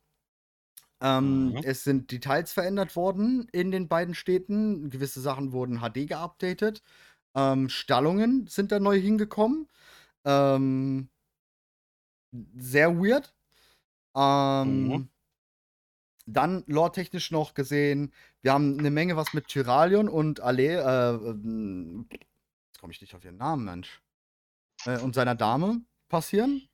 Ähm, 1.02 1.48
Mhm. 1.48 1.60
Es 1.64 1.84
sind 1.84 2.10
Details 2.12 2.52
verändert 2.52 2.96
worden 2.96 3.48
in 3.52 3.70
den 3.70 3.88
beiden 3.88 4.14
Städten. 4.14 4.90
Gewisse 4.90 5.20
Sachen 5.20 5.52
wurden 5.52 5.80
HD 5.80 6.06
geupdatet. 6.06 6.82
Ähm, 7.34 7.68
Stallungen 7.68 8.46
sind 8.48 8.72
da 8.72 8.80
neu 8.80 8.98
hingekommen. 9.00 9.68
Ähm, 10.24 11.10
sehr 12.56 12.96
weird. 12.98 13.34
Ähm, 14.16 14.86
Mhm. 14.88 15.08
Dann 16.26 16.62
lore-technisch 16.66 17.30
noch 17.30 17.54
gesehen, 17.54 18.12
wir 18.42 18.52
haben 18.52 18.78
eine 18.78 18.90
Menge 18.90 19.16
was 19.16 19.32
mit 19.32 19.48
Tyralion 19.48 20.08
und 20.08 20.40
Ale, 20.40 20.62
äh, 20.80 21.28
ähm, 21.30 22.06
jetzt 22.10 22.80
komme 22.80 22.92
ich 22.92 23.00
nicht 23.00 23.14
auf 23.14 23.24
ihren 23.24 23.38
Namen, 23.38 23.64
Mensch. 23.64 24.00
Äh, 24.86 25.00
und 25.00 25.14
seiner 25.14 25.34
Dame 25.36 25.82
passieren. 26.08 26.68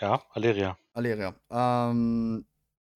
Ja, 0.00 0.24
Aleria. 0.34 0.76
Aleria. 0.94 1.34
Ähm, 1.50 2.46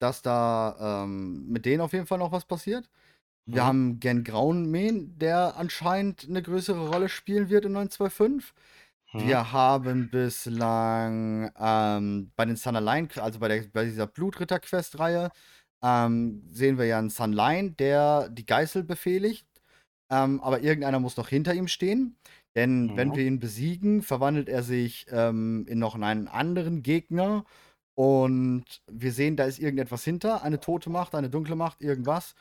dass 0.03 0.23
da 0.23 1.05
ähm, 1.05 1.47
mit 1.49 1.65
denen 1.67 1.81
auf 1.83 1.93
jeden 1.93 2.07
Fall 2.07 2.19
noch 2.19 2.33
was 2.33 2.45
passiert. 2.47 2.89
Wir 3.53 3.65
Mhm. 3.65 3.67
haben 3.67 4.01
Gen 4.01 4.25
Graunmen, 4.25 5.19
der 5.19 5.57
anscheinend 5.57 6.27
eine 6.29 6.43
größere 6.43 6.89
Rolle 6.89 7.09
spielen 7.09 7.51
wird 7.51 7.67
in 7.67 7.73
925. 7.73 8.55
Mhm. 9.15 9.39
Wir 9.39 9.53
haben 9.53 10.11
bislang 10.11 11.53
ähm, 11.59 12.33
bei 12.37 12.47
den 12.47 12.57
Sun 12.57 12.77
Align, 12.77 13.09
also 13.17 13.39
bei, 13.41 13.49
der, 13.49 13.65
bei 13.73 13.85
dieser 13.85 14.07
Blutritter-Quest-Reihe, 14.07 15.31
ähm, 15.83 16.43
sehen 16.49 16.79
wir 16.79 16.87
ja 16.87 16.99
einen 16.99 17.11
Sunline, 17.11 17.73
der 17.73 18.29
die 18.31 18.47
Geißel 18.47 18.85
befehligt. 18.85 19.47
Ähm, 20.11 20.41
aber 20.41 20.61
irgendeiner 20.63 21.01
muss 21.01 21.17
noch 21.17 21.29
hinter 21.29 21.55
ihm 21.55 21.69
stehen. 21.69 22.17
Denn 22.55 22.93
Mhm. 22.93 22.97
wenn 22.97 23.15
wir 23.15 23.25
ihn 23.25 23.39
besiegen, 23.41 24.03
verwandelt 24.03 24.49
er 24.49 24.63
sich 24.63 25.07
ähm, 25.11 25.65
in 25.69 25.79
noch 25.79 25.95
einen 25.95 26.29
anderen 26.29 26.83
Gegner. 26.83 27.45
Und 27.95 28.65
wir 28.87 29.13
sehen, 29.13 29.37
da 29.37 29.45
ist 29.45 29.59
irgendetwas 29.59 30.05
hinter. 30.05 30.43
Eine 30.43 30.61
tote 30.61 30.91
Macht, 30.91 31.15
eine 31.15 31.29
dunkle 31.31 31.57
Macht, 31.57 31.83
irgendwas. 31.83 32.35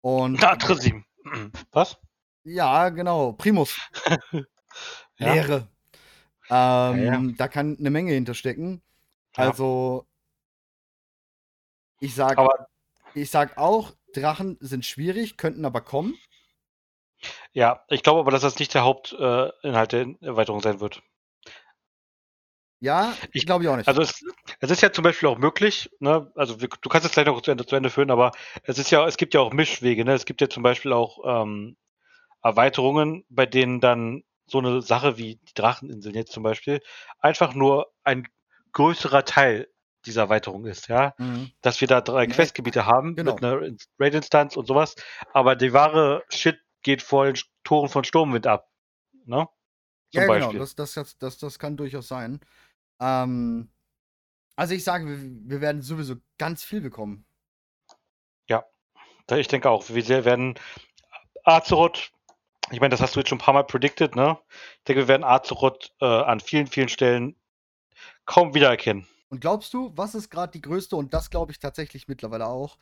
Und 0.00 0.32
Na, 0.40 0.56
Tresim. 0.56 1.04
Was? 1.72 1.98
ja, 2.44 2.88
genau. 2.90 3.32
Primus. 3.32 3.78
Ja. 5.18 5.32
Leere. 5.32 5.68
Ähm, 6.50 7.04
ja. 7.04 7.20
Da 7.36 7.48
kann 7.48 7.76
eine 7.78 7.90
Menge 7.90 8.12
hinterstecken. 8.12 8.82
Ja. 9.36 9.44
Also, 9.48 10.06
ich 12.00 12.14
sag, 12.14 12.38
Aber 12.38 12.68
ich 13.14 13.30
sag 13.30 13.56
auch, 13.58 13.92
Drachen 14.14 14.56
sind 14.60 14.84
schwierig, 14.86 15.36
könnten 15.36 15.64
aber 15.64 15.80
kommen. 15.80 16.16
ja, 17.52 17.82
ich 17.88 18.02
glaube 18.02 18.20
aber, 18.20 18.30
dass 18.30 18.42
das 18.42 18.58
nicht 18.58 18.74
der 18.74 18.84
Hauptinhalt 18.84 19.92
äh, 19.92 20.04
der 20.04 20.14
Erweiterung 20.28 20.60
sein 20.60 20.80
wird. 20.80 21.02
Ja, 22.80 23.16
Ich- 23.32 23.44
glaube 23.46 23.64
ich 23.64 23.70
auch 23.70 23.76
nicht. 23.76 23.88
Also 23.88 24.02
es, 24.02 24.24
es 24.60 24.70
ist 24.70 24.82
ja 24.82 24.92
zum 24.92 25.02
Beispiel 25.02 25.28
auch 25.28 25.38
möglich, 25.38 25.90
ne? 25.98 26.30
also 26.36 26.60
wir, 26.60 26.68
du 26.68 26.88
kannst 26.88 27.06
es 27.06 27.12
gleich 27.12 27.26
noch 27.26 27.40
zu 27.42 27.50
Ende, 27.50 27.66
zu 27.66 27.74
Ende 27.74 27.90
führen, 27.90 28.10
aber 28.10 28.32
es 28.62 28.78
ist 28.78 28.90
ja, 28.90 29.06
es 29.06 29.16
gibt 29.16 29.34
ja 29.34 29.40
auch 29.40 29.52
Mischwege, 29.52 30.04
ne? 30.04 30.12
Es 30.12 30.24
gibt 30.26 30.40
ja 30.40 30.48
zum 30.48 30.62
Beispiel 30.62 30.92
auch 30.92 31.42
ähm, 31.42 31.76
Erweiterungen, 32.42 33.24
bei 33.28 33.46
denen 33.46 33.80
dann 33.80 34.22
so 34.46 34.58
eine 34.58 34.80
Sache 34.82 35.18
wie 35.18 35.36
die 35.36 35.54
Dracheninseln 35.54 36.14
jetzt 36.14 36.32
zum 36.32 36.42
Beispiel 36.42 36.80
einfach 37.18 37.54
nur 37.54 37.92
ein 38.04 38.28
größerer 38.72 39.24
Teil 39.24 39.68
dieser 40.06 40.22
Erweiterung 40.22 40.64
ist, 40.66 40.88
ja. 40.88 41.14
Mhm. 41.18 41.50
Dass 41.60 41.80
wir 41.80 41.88
da 41.88 42.00
drei 42.00 42.24
Ja, 42.24 42.30
Questgebiete 42.30 42.86
haben 42.86 43.16
genau. 43.16 43.34
mit 43.34 43.44
einer 43.44 43.60
Raid-Instanz 43.98 44.56
und 44.56 44.66
sowas, 44.66 44.94
aber 45.32 45.56
die 45.56 45.72
wahre 45.72 46.22
Shit 46.30 46.58
geht 46.82 47.02
vor 47.02 47.26
den 47.26 47.36
Toren 47.64 47.88
von 47.88 48.04
Sturmwind 48.04 48.46
ab, 48.46 48.68
ne? 49.24 49.48
Zum 50.10 50.22
Ja, 50.22 50.26
Beispiel. 50.28 50.52
genau, 50.52 50.60
das, 50.74 50.74
das, 50.94 51.18
das, 51.18 51.38
das 51.38 51.58
kann 51.58 51.76
durchaus 51.76 52.08
sein. 52.08 52.40
Ähm, 53.00 53.70
also 54.56 54.74
ich 54.74 54.84
sage, 54.84 55.06
wir, 55.06 55.18
wir 55.50 55.60
werden 55.60 55.82
sowieso 55.82 56.16
ganz 56.38 56.64
viel 56.64 56.80
bekommen. 56.80 57.24
Da- 59.28 59.36
Ich 59.36 59.46
denke 59.48 59.70
auch, 59.70 59.88
wir 59.88 60.24
werden 60.24 60.58
Azeroth, 61.44 62.10
ich 62.70 62.80
meine, 62.80 62.90
das 62.90 63.00
hast 63.00 63.14
du 63.14 63.20
jetzt 63.20 63.28
schon 63.28 63.38
ein 63.38 63.44
paar 63.44 63.54
Mal 63.54 63.62
predicted, 63.64 64.16
ne? 64.16 64.38
Ich 64.78 64.84
denke, 64.84 65.02
wir 65.02 65.08
werden 65.08 65.22
Azeroth 65.24 65.94
äh, 66.00 66.06
an 66.06 66.40
vielen, 66.40 66.66
vielen 66.66 66.88
Stellen 66.88 67.36
kaum 68.24 68.54
wiedererkennen. 68.54 69.06
Und 69.28 69.40
glaubst 69.40 69.74
du, 69.74 69.92
was 69.94 70.14
ist 70.14 70.30
gerade 70.30 70.52
die 70.52 70.62
größte, 70.62 70.96
und 70.96 71.12
das 71.12 71.30
glaube 71.30 71.52
ich 71.52 71.58
tatsächlich 71.58 72.08
mittlerweile 72.08 72.46
auch, 72.46 72.78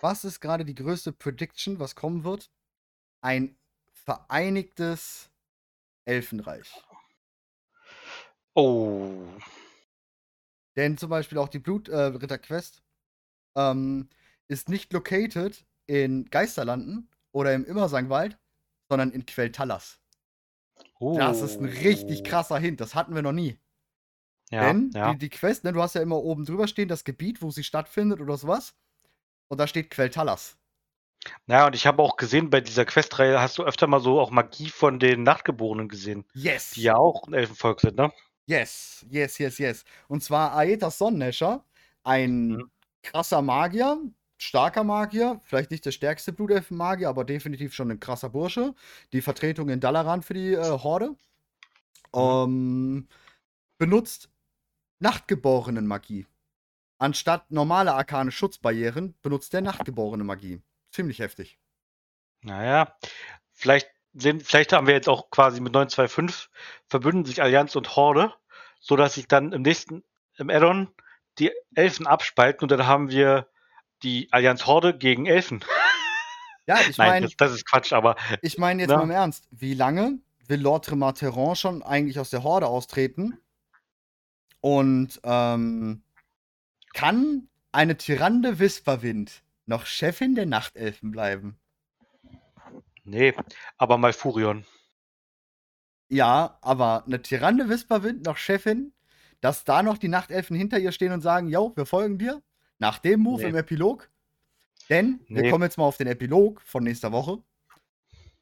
was 0.00 0.24
ist 0.24 0.40
gerade 0.40 0.66
die 0.66 0.74
größte 0.74 1.12
Prediction, 1.12 1.80
was 1.80 1.94
kommen 1.94 2.24
wird? 2.24 2.50
Ein 3.22 3.56
vereinigtes 3.94 5.30
Elfenreich. 6.04 6.70
Oh. 8.56 9.12
Denn 10.76 10.96
zum 10.98 11.10
Beispiel 11.10 11.38
auch 11.38 11.48
die 11.48 11.58
Blutritter-Quest 11.58 12.82
ähm, 13.56 14.08
ist 14.48 14.68
nicht 14.68 14.92
located 14.92 15.64
in 15.86 16.24
Geisterlanden 16.30 17.10
oder 17.32 17.54
im 17.54 17.64
Immersangwald, 17.64 18.38
sondern 18.88 19.10
in 19.12 19.26
Queltalas. 19.26 20.00
oh. 20.98 21.16
Das 21.18 21.42
ist 21.42 21.60
ein 21.60 21.66
richtig 21.66 22.24
krasser 22.24 22.58
Hint, 22.58 22.80
das 22.80 22.94
hatten 22.94 23.14
wir 23.14 23.22
noch 23.22 23.32
nie. 23.32 23.58
Ja, 24.50 24.66
Denn 24.66 24.90
ja. 24.94 25.12
die, 25.12 25.18
die 25.18 25.30
Quest, 25.30 25.64
ne, 25.64 25.72
du 25.72 25.82
hast 25.82 25.94
ja 25.94 26.02
immer 26.02 26.16
oben 26.16 26.44
drüber 26.44 26.68
stehen, 26.68 26.88
das 26.88 27.04
Gebiet, 27.04 27.42
wo 27.42 27.50
sie 27.50 27.64
stattfindet 27.64 28.20
oder 28.20 28.36
sowas. 28.36 28.74
Und 29.48 29.58
da 29.58 29.66
steht 29.66 29.90
Queltalas. 29.90 30.56
Naja, 31.46 31.66
und 31.66 31.74
ich 31.74 31.86
habe 31.86 32.02
auch 32.02 32.16
gesehen, 32.16 32.50
bei 32.50 32.60
dieser 32.60 32.84
Questreihe 32.84 33.40
hast 33.40 33.58
du 33.58 33.64
öfter 33.64 33.86
mal 33.86 34.00
so 34.00 34.20
auch 34.20 34.30
Magie 34.30 34.68
von 34.68 34.98
den 35.00 35.24
Nachtgeborenen 35.24 35.88
gesehen, 35.88 36.24
Yes! 36.34 36.70
die 36.70 36.82
ja 36.82 36.96
auch 36.96 37.26
ein 37.26 37.34
Elfenvolk 37.34 37.80
sind, 37.80 37.96
ne? 37.96 38.12
Yes, 38.48 39.04
yes, 39.10 39.38
yes, 39.38 39.58
yes. 39.58 39.84
Und 40.08 40.22
zwar 40.22 40.56
Aetas 40.56 40.98
Sonnennäscher, 40.98 41.64
ein 42.04 42.48
Mhm. 42.48 42.70
krasser 43.02 43.42
Magier, 43.42 43.98
starker 44.38 44.84
Magier, 44.84 45.40
vielleicht 45.44 45.70
nicht 45.70 45.84
der 45.84 45.90
stärkste 45.92 46.32
Blutelfenmagier, 46.32 47.08
aber 47.08 47.24
definitiv 47.24 47.74
schon 47.74 47.90
ein 47.90 48.00
krasser 48.00 48.30
Bursche. 48.30 48.74
Die 49.12 49.22
Vertretung 49.22 49.68
in 49.68 49.80
Dalaran 49.80 50.22
für 50.22 50.34
die 50.34 50.52
äh, 50.52 50.62
Horde. 50.78 51.16
Ähm, 52.14 53.08
benutzt 53.78 54.30
nachtgeborenen 55.00 55.86
Magie. 55.86 56.26
Anstatt 56.98 57.50
normale 57.50 57.94
arkane 57.94 58.32
Schutzbarrieren 58.32 59.16
benutzt 59.22 59.52
der 59.52 59.62
nachtgeborene 59.62 60.24
Magie. 60.24 60.62
Ziemlich 60.92 61.20
heftig. 61.20 61.58
Naja, 62.42 62.96
vielleicht, 63.52 63.90
sehen, 64.16 64.40
vielleicht 64.40 64.72
haben 64.72 64.86
wir 64.86 64.94
jetzt 64.94 65.08
auch 65.08 65.30
quasi 65.30 65.60
mit 65.60 65.72
925 65.72 66.48
verbünden 66.88 67.24
sich 67.24 67.42
Allianz 67.42 67.76
und 67.76 67.96
Horde, 67.96 68.32
so 68.80 68.96
dass 68.96 69.14
sich 69.14 69.28
dann 69.28 69.52
im 69.52 69.62
nächsten, 69.62 70.04
im 70.36 70.50
Addon 70.50 70.88
die 71.38 71.52
Elfen 71.74 72.06
abspalten 72.06 72.64
und 72.64 72.70
dann 72.70 72.86
haben 72.86 73.10
wir 73.10 73.48
die 74.02 74.28
Allianz 74.32 74.66
Horde 74.66 74.96
gegen 74.96 75.26
Elfen. 75.26 75.64
Ja, 76.68 76.80
ich 76.80 76.98
meine, 76.98 77.26
das, 77.26 77.36
das 77.36 77.52
ist 77.52 77.64
Quatsch, 77.64 77.92
aber 77.92 78.16
ich 78.42 78.58
meine 78.58 78.82
jetzt 78.82 78.90
Na? 78.90 78.96
mal 78.96 79.04
im 79.04 79.10
Ernst, 79.12 79.46
wie 79.52 79.74
lange 79.74 80.18
will 80.48 80.60
Lord 80.60 80.86
Tremateron 80.86 81.54
schon 81.54 81.80
eigentlich 81.84 82.18
aus 82.18 82.30
der 82.30 82.42
Horde 82.42 82.66
austreten? 82.66 83.38
Und 84.60 85.20
ähm, 85.22 86.02
kann 86.92 87.48
eine 87.70 87.96
Tyrande 87.96 88.58
Wisperwind 88.58 89.44
noch 89.66 89.86
Chefin 89.86 90.34
der 90.34 90.46
Nachtelfen 90.46 91.12
bleiben? 91.12 91.56
Nee, 93.06 93.34
aber 93.78 93.98
mal 93.98 94.12
Furion. 94.12 94.64
Ja, 96.08 96.58
aber 96.62 97.04
eine 97.06 97.20
Tyrande 97.22 97.68
Wisperwind 97.68 98.24
noch 98.24 98.36
Chefin, 98.36 98.92
dass 99.40 99.64
da 99.64 99.82
noch 99.82 99.98
die 99.98 100.08
Nachtelfen 100.08 100.56
hinter 100.56 100.78
ihr 100.78 100.92
stehen 100.92 101.12
und 101.12 101.20
sagen, 101.20 101.48
yo, 101.48 101.72
wir 101.76 101.86
folgen 101.86 102.18
dir, 102.18 102.42
nach 102.78 102.98
dem 102.98 103.20
Move 103.20 103.42
Nee. 103.42 103.48
im 103.48 103.56
Epilog. 103.56 104.10
Denn, 104.88 105.20
wir 105.28 105.42
Nee. 105.42 105.50
kommen 105.50 105.64
jetzt 105.64 105.78
mal 105.78 105.84
auf 105.84 105.96
den 105.96 106.06
Epilog 106.06 106.60
von 106.62 106.84
nächster 106.84 107.10
Woche. 107.10 107.42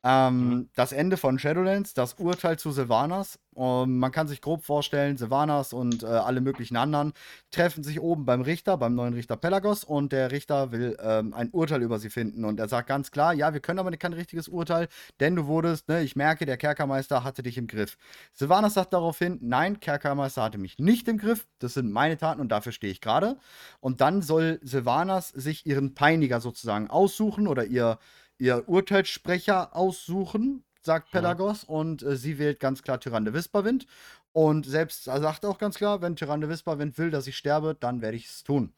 Ähm, 0.04 0.34
Mhm. 0.34 0.68
Das 0.74 0.92
Ende 0.92 1.16
von 1.16 1.38
Shadowlands, 1.38 1.94
das 1.94 2.14
Urteil 2.14 2.58
zu 2.58 2.72
Sylvanas. 2.72 3.38
Ähm, 3.56 3.98
man 3.98 4.12
kann 4.12 4.28
sich 4.28 4.40
grob 4.42 4.64
vorstellen, 4.64 5.16
Sylvanas 5.16 5.72
und 5.72 6.02
äh, 6.02 6.06
alle 6.06 6.40
möglichen 6.42 6.76
anderen 6.76 7.12
treffen 7.50 7.82
sich 7.84 8.00
oben 8.00 8.26
beim 8.26 8.42
Richter, 8.42 8.76
beim 8.76 8.94
neuen 8.94 9.14
Richter 9.14 9.36
Pelagos 9.36 9.84
und 9.84 10.12
der 10.12 10.30
Richter 10.32 10.72
will 10.72 10.96
ähm, 11.00 11.32
ein 11.34 11.50
Urteil 11.50 11.82
über 11.82 11.98
sie 11.98 12.10
finden. 12.10 12.44
Und 12.44 12.60
er 12.60 12.68
sagt 12.68 12.88
ganz 12.88 13.10
klar, 13.12 13.32
ja, 13.32 13.52
wir 13.54 13.60
können 13.60 13.78
aber 13.78 13.90
kein 13.96 14.12
richtiges 14.12 14.48
Urteil, 14.48 14.88
denn 15.20 15.36
du 15.36 15.46
wurdest, 15.46 15.88
ne, 15.88 16.02
ich 16.02 16.16
merke, 16.16 16.46
der 16.46 16.56
Kerkermeister 16.58 17.24
hatte 17.24 17.42
dich 17.42 17.56
im 17.56 17.66
Griff. 17.66 17.96
Sylvanas 18.34 18.74
sagt 18.74 18.92
daraufhin, 18.92 19.38
nein, 19.40 19.80
Kerkermeister 19.80 20.42
hatte 20.42 20.58
mich 20.58 20.78
nicht 20.78 21.08
im 21.08 21.18
Griff, 21.18 21.46
das 21.60 21.74
sind 21.74 21.90
meine 21.92 22.16
Taten 22.18 22.40
und 22.40 22.48
dafür 22.50 22.72
stehe 22.72 22.92
ich 22.92 23.00
gerade. 23.00 23.36
Und 23.80 24.00
dann 24.00 24.22
soll 24.22 24.58
Sylvanas 24.62 25.28
sich 25.28 25.66
ihren 25.66 25.94
Peiniger 25.94 26.40
sozusagen 26.40 26.90
aussuchen 26.90 27.46
oder 27.46 27.64
ihr, 27.64 27.98
ihr 28.38 28.68
Urteilssprecher 28.68 29.74
aussuchen, 29.76 30.64
sagt 30.80 31.12
Ja. 31.12 31.20
Pelagos. 31.20 31.64
Und 31.64 32.02
äh, 32.02 32.16
sie 32.16 32.38
wählt 32.38 32.60
ganz 32.60 32.82
klar 32.82 33.00
Tyrande 33.00 33.32
Wisperwind. 33.32 33.86
Und 34.32 34.66
selbst 34.66 35.06
er 35.06 35.20
sagt 35.20 35.44
auch 35.44 35.58
ganz 35.58 35.76
klar, 35.76 36.02
wenn 36.02 36.16
Tyrande 36.16 36.48
Wisperwind 36.48 36.98
will, 36.98 37.10
dass 37.10 37.26
ich 37.26 37.36
sterbe, 37.36 37.76
dann 37.78 38.00
werde 38.02 38.16
ich 38.16 38.26
es 38.26 38.42
tun. 38.42 38.72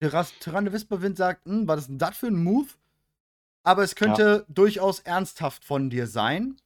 Tyrande 0.00 0.72
Wisperwind 0.72 1.16
sagt, 1.16 1.44
hm, 1.44 1.68
was 1.68 1.80
ist 1.82 1.88
denn 1.88 1.98
das 1.98 2.16
für 2.16 2.28
ein 2.28 2.42
Move? 2.42 2.68
Aber 3.62 3.82
es 3.82 3.94
könnte 3.94 4.46
durchaus 4.48 5.00
ernsthaft 5.00 5.64
von 5.64 5.90
dir 5.90 6.06
sein. 6.06 6.56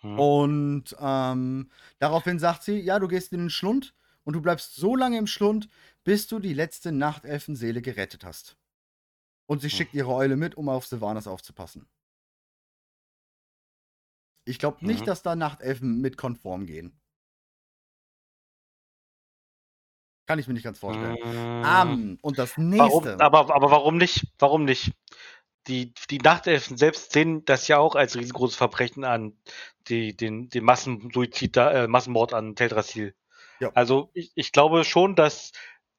Hm. 0.00 0.18
Und 0.18 0.96
ähm, 1.00 1.70
daraufhin 1.98 2.38
sagt 2.38 2.62
sie, 2.64 2.78
ja, 2.78 2.98
du 2.98 3.08
gehst 3.08 3.32
in 3.32 3.40
den 3.40 3.50
Schlund 3.50 3.94
und 4.24 4.34
du 4.34 4.42
bleibst 4.42 4.76
so 4.76 4.94
lange 4.94 5.16
im 5.16 5.26
Schlund, 5.26 5.70
bis 6.04 6.26
du 6.26 6.38
die 6.38 6.52
letzte 6.52 6.92
Nachtelfenseele 6.92 7.80
gerettet 7.80 8.24
hast. 8.24 8.57
Und 9.48 9.60
sie 9.60 9.70
schickt 9.70 9.94
ihre 9.94 10.12
Eule 10.12 10.36
mit, 10.36 10.56
um 10.56 10.68
auf 10.68 10.86
Sylvanas 10.86 11.26
aufzupassen. 11.26 11.88
Ich 14.44 14.58
glaube 14.58 14.84
nicht, 14.84 15.00
Mhm. 15.00 15.06
dass 15.06 15.22
da 15.22 15.36
Nachtelfen 15.36 16.00
mit 16.00 16.16
konform 16.16 16.66
gehen. 16.66 16.98
Kann 20.26 20.38
ich 20.38 20.46
mir 20.46 20.54
nicht 20.54 20.64
ganz 20.64 20.78
vorstellen. 20.78 21.14
Mm, 21.14 21.64
Ähm, 21.64 22.18
und 22.20 22.38
das 22.38 22.56
warum, 22.58 22.68
nächste. 22.70 23.20
aber, 23.20 23.54
aber 23.54 23.70
warum 23.70 23.96
nicht? 23.96 24.26
Warum 24.38 24.64
nicht? 24.64 24.92
Die, 25.68 25.92
die 26.10 26.18
Nachtelfen 26.18 26.76
selbst 26.76 27.12
sehen 27.12 27.44
das 27.46 27.68
ja 27.68 27.78
auch 27.78 27.94
als 27.94 28.16
riesengroßes 28.16 28.56
Verbrechen 28.56 29.04
an, 29.04 29.38
die, 29.88 30.16
den, 30.16 30.48
den 30.50 30.64
Massensuizid, 30.64 31.56
äh, 31.56 31.86
Massenmord 31.88 32.34
an 32.34 32.54
Teldrassil. 32.56 33.14
Ja. 33.60 33.70
Also 33.74 34.10
ich, 34.12 34.32
ich 34.34 34.52
glaube 34.52 34.84
schon, 34.84 35.16
dass 35.16 35.52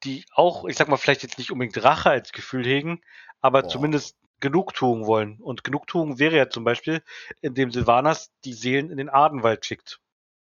die 0.04 0.24
auch, 0.32 0.64
ich 0.64 0.76
sag 0.76 0.88
mal, 0.88 0.96
vielleicht 0.96 1.22
jetzt 1.24 1.38
nicht 1.38 1.50
unbedingt 1.50 1.82
Rache 1.82 2.10
als 2.10 2.32
Gefühl 2.32 2.64
hegen, 2.64 3.00
aber 3.40 3.62
Boah. 3.62 3.68
zumindest 3.68 4.16
Genugtuung 4.40 5.06
wollen. 5.06 5.38
Und 5.40 5.64
Genugtuung 5.64 6.18
wäre 6.18 6.36
ja 6.36 6.48
zum 6.48 6.64
Beispiel, 6.64 7.02
indem 7.40 7.70
Silvanas 7.70 8.32
die 8.44 8.54
Seelen 8.54 8.90
in 8.90 8.96
den 8.96 9.10
Adenwald 9.10 9.66
schickt. 9.66 10.00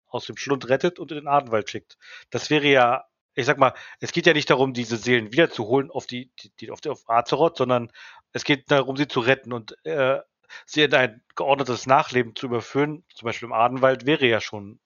Aus 0.08 0.26
dem 0.26 0.36
Schlund 0.36 0.68
rettet 0.68 0.98
und 0.98 1.10
in 1.10 1.18
den 1.18 1.28
Adenwald 1.28 1.70
schickt. 1.70 1.96
Das 2.30 2.50
wäre 2.50 2.66
ja 2.66 3.04
ich 3.34 3.46
sag 3.46 3.58
mal, 3.58 3.74
es 4.00 4.12
geht 4.12 4.26
ja 4.26 4.32
nicht 4.32 4.48
darum, 4.48 4.72
diese 4.72 4.96
Seelen 4.96 5.32
wiederzuholen 5.32 5.90
auf 5.90 6.06
die, 6.06 6.30
die, 6.40 6.50
die 6.60 6.70
auf, 6.70 6.80
die, 6.80 6.88
auf 6.88 7.08
Azeroth, 7.08 7.56
sondern 7.56 7.90
es 8.32 8.44
geht 8.44 8.70
darum, 8.70 8.96
sie 8.96 9.08
zu 9.08 9.20
retten 9.20 9.52
und 9.52 9.76
äh, 9.84 10.20
sie 10.66 10.82
in 10.82 10.94
ein 10.94 11.22
geordnetes 11.34 11.86
Nachleben 11.86 12.36
zu 12.36 12.46
überführen, 12.46 13.04
zum 13.14 13.26
Beispiel 13.26 13.46
im 13.46 13.52
Adenwald, 13.52 14.06
wäre 14.06 14.26
ja 14.26 14.40
schon 14.40 14.78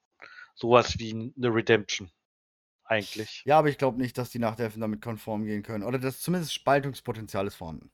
sowas 0.55 0.97
wie 0.97 1.11
eine 1.37 1.53
Redemption. 1.53 2.11
Eigentlich. 2.83 3.43
Ja, 3.45 3.59
aber 3.59 3.69
ich 3.69 3.77
glaube 3.77 4.01
nicht, 4.01 4.17
dass 4.17 4.31
die 4.31 4.39
Nachtelfen 4.39 4.81
damit 4.81 5.01
konform 5.01 5.45
gehen 5.45 5.61
können. 5.61 5.83
Oder 5.83 5.99
dass 5.99 6.21
zumindest 6.21 6.55
Spaltungspotenzial 6.55 7.45
ist 7.45 7.55
vorhanden. 7.55 7.91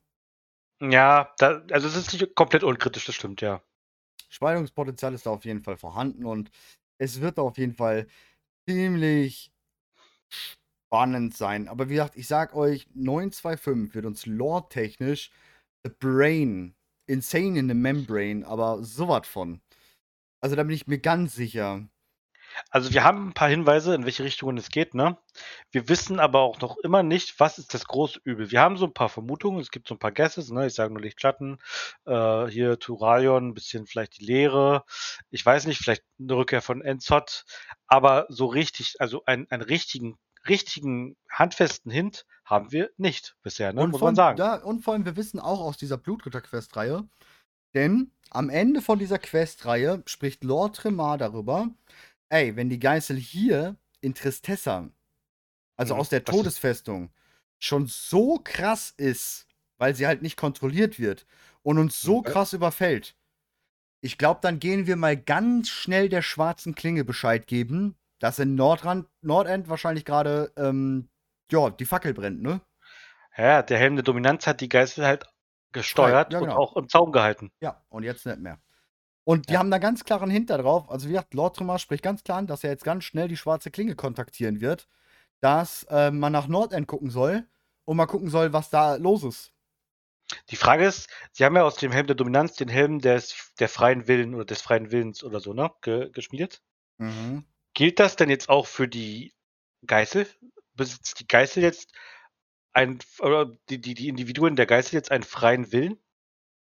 Ja, 0.91 1.33
da, 1.38 1.61
also 1.71 1.88
es 1.88 1.95
ist 1.95 2.13
nicht 2.13 2.36
komplett 2.36 2.63
unkritisch, 2.63 3.05
das 3.05 3.15
stimmt, 3.15 3.41
ja. 3.41 3.61
Spaltungspotenzial 4.29 5.13
ist 5.13 5.25
da 5.25 5.31
auf 5.31 5.45
jeden 5.45 5.63
Fall 5.63 5.77
vorhanden 5.77 6.25
und 6.25 6.51
es 6.99 7.21
wird 7.21 7.39
auf 7.39 7.57
jeden 7.57 7.75
Fall 7.75 8.07
ziemlich 8.69 9.51
spannend 10.29 11.36
sein. 11.36 11.67
Aber 11.67 11.89
wie 11.89 11.95
gesagt, 11.95 12.17
ich 12.17 12.27
sag 12.27 12.55
euch, 12.55 12.88
925 12.93 13.95
wird 13.95 14.05
uns 14.05 14.25
lore-technisch 14.25 15.31
The 15.86 15.91
Brain, 15.99 16.75
insane 17.07 17.59
in 17.59 17.67
the 17.67 17.75
Membrane, 17.75 18.45
aber 18.45 18.83
sowas 18.83 19.27
von. 19.27 19.61
Also 20.41 20.55
da 20.55 20.63
bin 20.63 20.75
ich 20.75 20.88
mir 20.88 20.99
ganz 20.99 21.36
sicher. 21.36 21.88
Also 22.70 22.93
wir 22.93 23.03
haben 23.03 23.30
ein 23.30 23.34
paar 23.34 23.49
Hinweise, 23.49 23.95
in 23.95 24.06
welche 24.06 24.24
Richtungen 24.24 24.58
es 24.58 24.70
geht, 24.70 24.93
ne? 24.93 25.18
Wir 25.72 25.89
wissen 25.89 26.20
aber 26.20 26.41
auch 26.41 26.60
noch 26.62 26.78
immer 26.78 27.03
nicht, 27.03 27.39
was 27.39 27.58
ist 27.58 27.74
das 27.74 27.86
große 27.86 28.20
Übel. 28.24 28.51
Wir 28.51 28.62
haben 28.62 28.78
so 28.78 28.86
ein 28.86 28.93
paar 28.93 29.10
Vermutungen, 29.10 29.60
es 29.60 29.72
gibt 29.72 29.88
so 29.88 29.95
ein 29.95 29.99
paar 29.99 30.12
Guesses, 30.12 30.51
ne? 30.51 30.68
Ich 30.68 30.74
sage 30.74 30.93
nur 30.93 31.01
Lichtschatten, 31.01 31.60
äh, 32.06 32.45
hier 32.47 32.80
Turalion, 32.80 33.49
ein 33.49 33.53
bisschen 33.53 33.88
vielleicht 33.88 34.20
die 34.20 34.26
Leere, 34.26 34.84
ich 35.30 35.45
weiß 35.45 35.66
nicht, 35.66 35.80
vielleicht 35.80 36.03
eine 36.20 36.36
Rückkehr 36.36 36.62
von 36.62 36.82
Enzot, 36.82 37.45
aber 37.88 38.26
so 38.30 38.45
richtig, 38.45 38.95
also 38.99 39.24
einen, 39.26 39.49
einen 39.49 39.64
richtigen, 39.64 40.18
richtigen, 40.47 41.18
handfesten 41.30 41.91
Hint 41.91 42.26
haben 42.45 42.72
wir 42.72 42.91
nicht 42.97 43.36
bisher, 43.41 43.74
ne? 43.74 43.82
Und 43.82 43.91
Muss 43.91 43.99
vor, 43.99 44.10
man 44.10 44.16
sagen. 44.16 44.38
Ja, 44.38 44.56
und 44.56 44.84
vor 44.84 44.93
allem, 44.93 45.06
wir 45.06 45.16
wissen 45.16 45.39
auch 45.39 45.60
aus 45.60 45.78
dieser 45.78 45.97
Blutritter-Quest-Reihe, 45.97 47.08
denn 47.74 48.12
am 48.30 48.49
Ende 48.49 48.82
von 48.82 48.99
dieser 48.99 49.20
Quest-Reihe 49.20 50.03
spricht 50.06 50.43
Lord 50.43 50.78
Tremar 50.78 51.18
darüber, 51.18 51.70
ey, 52.30 52.55
wenn 52.55 52.69
die 52.69 52.80
Geißel 52.80 53.17
hier 53.17 53.78
in 54.01 54.13
Tristessa, 54.15 54.89
also 55.78 55.95
Mhm, 55.95 55.95
aus 55.95 56.09
der 56.09 56.26
Todesfestung, 56.26 57.11
schon 57.59 57.88
so 57.88 58.39
krass 58.43 58.93
ist, 58.97 59.47
weil 59.78 59.95
sie 59.95 60.07
halt 60.07 60.21
nicht 60.21 60.38
kontrolliert 60.38 60.99
wird 60.99 61.26
und 61.63 61.80
uns 61.80 62.01
so 62.01 62.21
Mhm. 62.21 62.23
krass 62.23 62.53
überfällt, 62.53 63.15
ich 64.01 64.17
glaube, 64.17 64.39
dann 64.43 64.59
gehen 64.59 64.88
wir 64.88 64.95
mal 64.95 65.17
ganz 65.17 65.69
schnell 65.69 66.09
der 66.09 66.21
schwarzen 66.21 66.76
Klinge 66.76 67.03
Bescheid 67.05 67.47
geben, 67.47 67.97
dass 68.19 68.39
in 68.39 68.55
Nordrand, 68.55 69.07
Nordend 69.21 69.69
wahrscheinlich 69.69 70.05
gerade, 70.05 70.51
ähm, 70.57 71.09
ja, 71.51 71.69
die 71.71 71.86
Fackel 71.86 72.13
brennt, 72.13 72.41
ne? 72.41 72.61
Ja, 73.38 73.61
der 73.61 73.78
Helm 73.78 73.95
der 73.95 74.03
Dominanz 74.03 74.45
hat 74.47 74.59
die 74.61 74.67
Geißel 74.69 75.05
halt 75.05 75.26
gesteuert 75.71 76.34
ja, 76.34 76.39
und 76.39 76.53
genau. 76.53 76.55
auch 76.55 76.76
im 76.76 76.89
Zaum 76.89 77.11
gehalten. 77.13 77.51
Ja, 77.61 77.86
und 77.89 78.03
jetzt 78.03 78.26
nicht 78.26 78.39
mehr. 78.39 78.59
Und 79.26 79.49
die 79.49 79.53
Ja. 79.53 79.59
haben 79.59 79.71
da 79.71 79.80
ganz 79.80 80.05
klaren 80.05 80.30
Hinter 80.30 80.57
drauf. 80.59 80.89
Also, 80.89 81.07
wie 81.07 81.13
gesagt, 81.13 81.34
Lord 81.34 81.57
Tremar 81.57 81.80
spricht 81.80 82.03
ganz 82.03 82.23
klar 82.23 82.38
an, 82.38 82.47
dass 82.47 82.63
er 82.63 82.69
jetzt 82.71 82.84
ganz 82.86 83.03
schnell 83.03 83.28
die 83.28 83.38
schwarze 83.38 83.71
Klinge 83.71 83.95
kontaktieren 83.95 84.61
wird, 84.61 84.88
dass 85.41 85.84
äh, 85.89 86.11
man 86.11 86.32
nach 86.32 86.47
Nordend 86.47 86.88
gucken 86.88 87.09
soll 87.09 87.47
und 87.86 87.97
mal 87.97 88.05
gucken 88.07 88.30
soll, 88.30 88.53
was 88.53 88.69
da 88.69 88.95
los 88.95 89.23
ist. 89.23 89.53
Die 90.49 90.55
Frage 90.55 90.86
ist, 90.86 91.09
Sie 91.34 91.45
haben 91.45 91.55
ja 91.55 91.63
aus 91.63 91.76
dem 91.76 91.91
Helm 91.91 92.07
der 92.07 92.15
Dominanz 92.15 92.55
den 92.55 92.69
Helm 92.69 92.99
des, 92.99 93.53
der 93.59 93.69
freien 93.69 94.07
Willen 94.07 94.34
oder 94.34 94.45
des 94.45 94.61
freien 94.61 94.91
Willens 94.91 95.23
oder 95.23 95.39
so, 95.39 95.53
ne, 95.53 95.71
ge, 95.82 96.09
geschmiedet. 96.11 96.63
Mhm. 96.97 97.45
Gilt 97.73 97.99
das 97.99 98.15
denn 98.15 98.30
jetzt 98.30 98.49
auch 98.49 98.67
für 98.67 98.88
die 98.88 99.34
Geißel? 99.86 100.28
Besitzt 100.73 101.19
die 101.19 101.28
Geißel 101.28 101.61
jetzt 101.61 101.93
ein, 102.73 102.99
oder 103.19 103.45
die, 103.69 103.80
die, 103.80 103.93
die 103.93 104.07
Individuen 104.07 104.55
der 104.55 104.65
Geißel 104.65 104.95
jetzt 104.95 105.11
einen 105.11 105.23
freien 105.23 105.71
Willen? 105.71 105.99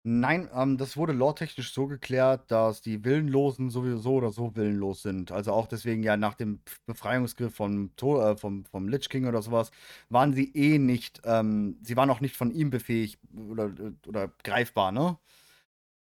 Nein, 0.07 0.51
ähm, 0.55 0.77
das 0.77 0.99
wurde 0.99 1.15
lore-technisch 1.15 1.73
so 1.73 1.87
geklärt, 1.87 2.51
dass 2.51 2.83
die 2.83 3.05
Willenlosen 3.05 3.71
sowieso 3.71 4.15
oder 4.17 4.31
so 4.33 4.55
willenlos 4.55 5.01
sind. 5.01 5.33
Also 5.33 5.53
auch 5.53 5.67
deswegen 5.67 6.03
ja 6.03 6.19
nach 6.19 6.35
dem 6.35 6.61
Befreiungsgriff 6.85 7.55
vom, 7.55 7.97
To- 7.97 8.21
äh, 8.21 8.37
vom, 8.37 8.67
vom 8.67 8.87
Lich 8.89 9.09
King 9.09 9.27
oder 9.27 9.41
sowas, 9.41 9.71
waren 10.11 10.35
sie 10.35 10.53
eh 10.55 10.79
nicht, 10.79 11.23
ähm, 11.25 11.79
sie 11.83 11.97
waren 11.97 12.11
auch 12.11 12.21
nicht 12.21 12.37
von 12.37 12.51
ihm 12.51 12.69
befähigt 12.69 13.19
oder, 13.49 13.73
oder 14.07 14.29
greifbar, 14.43 14.93
ne? 14.93 15.19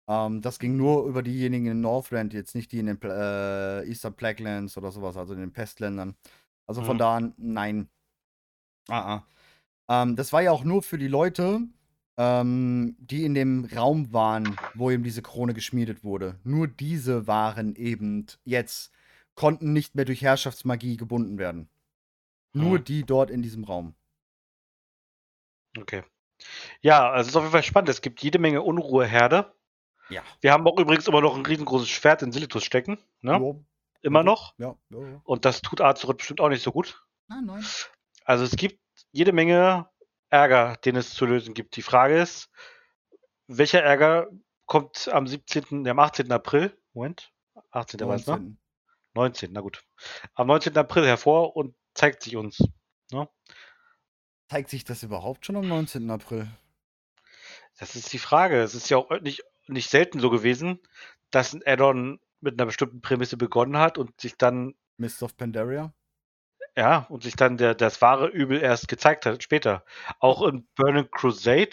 Ähm, 0.07 0.41
das 0.41 0.59
ging 0.59 0.75
nur 0.77 1.05
über 1.07 1.23
diejenigen 1.23 1.67
in 1.67 1.81
Northrend, 1.81 2.33
jetzt 2.33 2.55
nicht 2.55 2.71
die 2.71 2.79
in 2.79 2.87
den 2.87 3.01
äh, 3.03 3.85
Eastern 3.87 4.15
Plaguelands 4.15 4.77
oder 4.77 4.91
sowas, 4.91 5.15
also 5.17 5.33
in 5.33 5.39
den 5.39 5.53
Pestländern. 5.53 6.15
Also 6.67 6.83
von 6.83 6.97
Mhm. 6.97 6.97
da 6.97 7.15
an, 7.17 7.33
nein. 7.37 7.89
Ah, 8.89 9.25
ah. 9.89 10.03
Ähm, 10.03 10.15
das 10.15 10.33
war 10.33 10.41
ja 10.41 10.51
auch 10.51 10.63
nur 10.63 10.83
für 10.83 10.97
die 10.97 11.07
Leute, 11.07 11.61
ähm, 12.17 12.95
die 12.99 13.25
in 13.25 13.33
dem 13.33 13.65
Raum 13.65 14.13
waren, 14.13 14.55
wo 14.75 14.91
eben 14.91 15.03
diese 15.03 15.21
Krone 15.21 15.53
geschmiedet 15.53 16.03
wurde. 16.03 16.39
Nur 16.43 16.67
diese 16.67 17.27
waren 17.27 17.75
eben 17.75 18.25
jetzt, 18.45 18.91
konnten 19.35 19.73
nicht 19.73 19.95
mehr 19.95 20.05
durch 20.05 20.21
Herrschaftsmagie 20.21 20.97
gebunden 20.97 21.37
werden. 21.37 21.69
Nur 22.53 22.77
Hm. 22.77 22.83
die 22.83 23.03
dort 23.03 23.31
in 23.31 23.41
diesem 23.41 23.63
Raum. 23.63 23.95
Okay. 25.77 26.03
Ja, 26.81 27.09
also 27.09 27.21
es 27.21 27.27
ist 27.29 27.35
auf 27.35 27.43
jeden 27.43 27.51
Fall 27.51 27.63
spannend. 27.63 27.89
Es 27.89 28.01
gibt 28.01 28.21
jede 28.21 28.37
Menge 28.39 28.61
Unruheherde. 28.61 29.53
Ja. 30.09 30.21
Wir 30.41 30.51
haben 30.51 30.67
auch 30.67 30.77
übrigens 30.77 31.07
immer 31.07 31.21
noch 31.21 31.35
ein 31.35 31.45
riesengroßes 31.45 31.89
Schwert 31.89 32.21
in 32.21 32.31
Silitus 32.31 32.63
stecken. 32.63 32.97
Ne? 33.21 33.33
Jo, 33.37 33.63
Immer 34.01 34.19
Mhm. 34.19 34.25
noch. 34.25 34.53
ja, 34.57 34.75
ja. 34.89 35.21
Und 35.23 35.45
das 35.45 35.61
tut 35.61 35.79
Azeroth 35.79 36.17
bestimmt 36.17 36.41
auch 36.41 36.49
nicht 36.49 36.61
so 36.61 36.71
gut. 36.71 37.01
Nein, 37.29 37.45
nein. 37.45 37.65
Also 38.25 38.43
es 38.43 38.51
gibt 38.57 38.79
jede 39.13 39.31
Menge 39.31 39.87
Ärger, 40.33 40.77
den 40.77 40.95
es 40.95 41.13
zu 41.13 41.27
lösen 41.27 41.53
gibt. 41.53 41.75
Die 41.75 41.83
Frage 41.83 42.19
ist, 42.19 42.49
welcher 43.47 43.83
Ärger 43.83 44.27
kommt 44.65 45.07
am 45.09 45.27
17., 45.27 45.87
am 45.87 45.99
18. 45.99 46.31
April? 46.31 46.75
Moment. 46.93 47.31
18. 47.69 47.99
war 48.01 48.15
es, 48.15 48.25
ne? 48.25 48.33
19. 48.33 48.57
19. 49.13 49.53
Na 49.53 49.61
gut. 49.61 49.83
Am 50.33 50.47
19. 50.47 50.75
April 50.75 51.05
hervor 51.05 51.55
und 51.55 51.75
zeigt 51.93 52.23
sich 52.23 52.35
uns. 52.35 52.63
Ne? 53.11 53.29
Zeigt 54.49 54.71
sich 54.71 54.83
das 54.83 55.03
überhaupt 55.03 55.45
schon 55.45 55.55
am 55.55 55.67
19. 55.67 56.09
April? 56.09 56.47
Das 57.77 57.95
ist 57.95 58.11
die 58.11 58.19
Frage. 58.19 58.59
Es 58.59 58.73
ist 58.73 58.89
ja 58.89 58.97
auch 58.97 59.11
nicht, 59.21 59.43
nicht 59.67 59.91
selten 59.91 60.19
so 60.19 60.31
gewesen, 60.31 60.79
dass 61.29 61.53
ein 61.53 61.61
Addon 61.63 62.19
mit 62.41 62.59
einer 62.59 62.65
bestimmten 62.65 63.01
Prämisse 63.01 63.37
begonnen 63.37 63.77
hat 63.77 63.99
und 63.99 64.19
sich 64.19 64.35
dann, 64.35 64.73
Mist 64.97 65.21
of 65.21 65.37
Pandaria? 65.37 65.93
Ja, 66.77 67.05
und 67.09 67.23
sich 67.23 67.35
dann 67.35 67.57
der, 67.57 67.75
das 67.75 68.01
wahre 68.01 68.27
Übel 68.27 68.61
erst 68.61 68.87
gezeigt 68.87 69.25
hat, 69.25 69.43
später. 69.43 69.83
Auch 70.19 70.41
in 70.47 70.67
Burning 70.75 71.09
Crusade, 71.11 71.69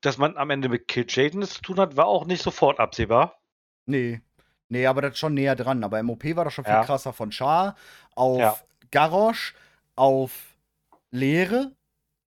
dass 0.00 0.16
man 0.18 0.36
am 0.36 0.50
Ende 0.50 0.68
mit 0.68 0.88
Kill 0.88 1.06
Jaden 1.08 1.42
es 1.42 1.54
zu 1.54 1.62
tun 1.62 1.78
hat, 1.80 1.96
war 1.96 2.06
auch 2.06 2.24
nicht 2.24 2.42
sofort 2.42 2.80
absehbar. 2.80 3.40
Nee. 3.86 4.22
Nee, 4.68 4.86
aber 4.86 5.02
das 5.02 5.12
ist 5.12 5.18
schon 5.18 5.34
näher 5.34 5.56
dran. 5.56 5.84
Aber 5.84 5.98
im 5.98 6.10
OP 6.10 6.24
war 6.36 6.44
das 6.44 6.54
schon 6.54 6.64
viel 6.64 6.72
Ja. 6.74 6.84
krasser 6.84 7.12
von 7.12 7.32
Char 7.32 7.76
auf 8.14 8.38
Ja. 8.38 8.56
Garrosh, 8.90 9.54
auf 9.96 10.56
Leere, 11.10 11.72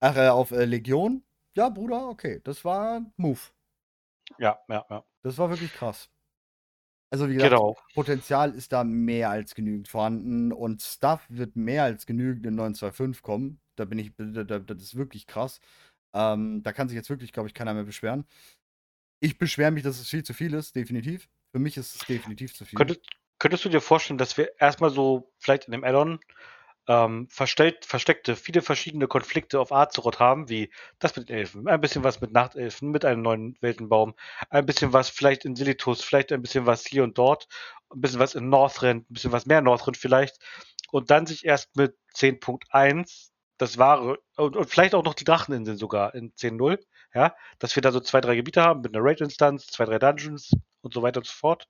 ach, 0.00 0.16
äh, 0.16 0.28
auf 0.28 0.50
äh, 0.50 0.64
Legion. 0.66 1.24
Ja, 1.56 1.70
Bruder, 1.70 2.08
okay. 2.08 2.40
Das 2.44 2.64
war 2.64 2.96
ein 2.96 3.12
Move. 3.16 3.40
Ja, 4.38 4.58
ja, 4.68 4.84
ja. 4.90 5.04
Das 5.22 5.38
war 5.38 5.48
wirklich 5.50 5.72
krass. 5.72 6.10
Also, 7.14 7.28
wie 7.28 7.34
gesagt, 7.34 7.52
Genau. 7.52 7.76
Potenzial 7.94 8.52
ist 8.56 8.72
da 8.72 8.82
mehr 8.82 9.30
als 9.30 9.54
genügend 9.54 9.86
vorhanden 9.86 10.50
und 10.50 10.82
Stuff 10.82 11.24
wird 11.28 11.54
mehr 11.54 11.84
als 11.84 12.06
genügend 12.06 12.44
in 12.44 12.56
925 12.56 13.22
kommen. 13.22 13.60
Da 13.76 13.84
bin 13.84 14.00
ich, 14.00 14.10
da, 14.16 14.42
da, 14.42 14.58
das 14.58 14.82
ist 14.82 14.96
wirklich 14.96 15.28
krass. 15.28 15.60
Ähm, 16.12 16.64
da 16.64 16.72
kann 16.72 16.88
sich 16.88 16.96
jetzt 16.96 17.10
wirklich, 17.10 17.32
glaube 17.32 17.48
ich, 17.48 17.54
keiner 17.54 17.72
mehr 17.72 17.84
beschweren. 17.84 18.26
Ich 19.20 19.38
beschwere 19.38 19.70
mich, 19.70 19.84
dass 19.84 20.00
es 20.00 20.08
viel 20.08 20.24
zu 20.24 20.34
viel 20.34 20.54
ist, 20.54 20.74
definitiv. 20.74 21.28
Für 21.52 21.60
mich 21.60 21.76
ist 21.76 21.94
es 21.94 22.04
definitiv 22.04 22.52
zu 22.52 22.64
viel. 22.64 22.76
Könntest, 22.76 23.02
könntest 23.38 23.64
du 23.64 23.68
dir 23.68 23.80
vorstellen, 23.80 24.18
dass 24.18 24.36
wir 24.36 24.50
erstmal 24.58 24.90
so 24.90 25.32
vielleicht 25.38 25.66
in 25.66 25.72
dem 25.72 25.84
Addon 25.84 26.18
ähm, 26.88 27.28
verstellt, 27.30 27.84
versteckte 27.84 28.36
viele 28.36 28.62
verschiedene 28.62 29.06
Konflikte 29.08 29.60
auf 29.60 29.72
Azeroth 29.72 30.18
haben, 30.20 30.48
wie 30.48 30.70
das 30.98 31.16
mit 31.16 31.28
den 31.28 31.36
Elfen, 31.38 31.68
ein 31.68 31.80
bisschen 31.80 32.04
was 32.04 32.20
mit 32.20 32.32
Nachtelfen, 32.32 32.90
mit 32.90 33.04
einem 33.04 33.22
neuen 33.22 33.56
Weltenbaum, 33.60 34.14
ein 34.50 34.66
bisschen 34.66 34.92
was 34.92 35.08
vielleicht 35.08 35.44
in 35.44 35.56
Silitus, 35.56 36.02
vielleicht 36.02 36.32
ein 36.32 36.42
bisschen 36.42 36.66
was 36.66 36.84
hier 36.86 37.04
und 37.04 37.16
dort, 37.18 37.48
ein 37.90 38.00
bisschen 38.00 38.20
was 38.20 38.34
in 38.34 38.48
Northrend, 38.48 39.10
ein 39.10 39.14
bisschen 39.14 39.32
was 39.32 39.46
mehr 39.46 39.60
Northrend 39.62 39.96
vielleicht 39.96 40.38
und 40.90 41.10
dann 41.10 41.26
sich 41.26 41.44
erst 41.44 41.76
mit 41.76 41.96
10.1 42.14 43.30
das 43.58 43.78
wahre 43.78 44.18
und, 44.36 44.56
und 44.56 44.68
vielleicht 44.70 44.94
auch 44.94 45.04
noch 45.04 45.14
die 45.14 45.24
Dracheninseln 45.24 45.78
sogar 45.78 46.14
in 46.14 46.32
10.0, 46.34 46.84
ja, 47.14 47.34
dass 47.58 47.76
wir 47.76 47.82
da 47.82 47.92
so 47.92 48.00
zwei, 48.00 48.20
drei 48.20 48.34
Gebiete 48.36 48.62
haben 48.62 48.80
mit 48.80 48.94
einer 48.94 49.04
Raid-Instanz, 49.04 49.66
zwei, 49.68 49.84
drei 49.84 49.98
Dungeons 49.98 50.50
und 50.82 50.92
so 50.94 51.02
weiter 51.02 51.18
und 51.20 51.26
so 51.26 51.32
fort 51.32 51.68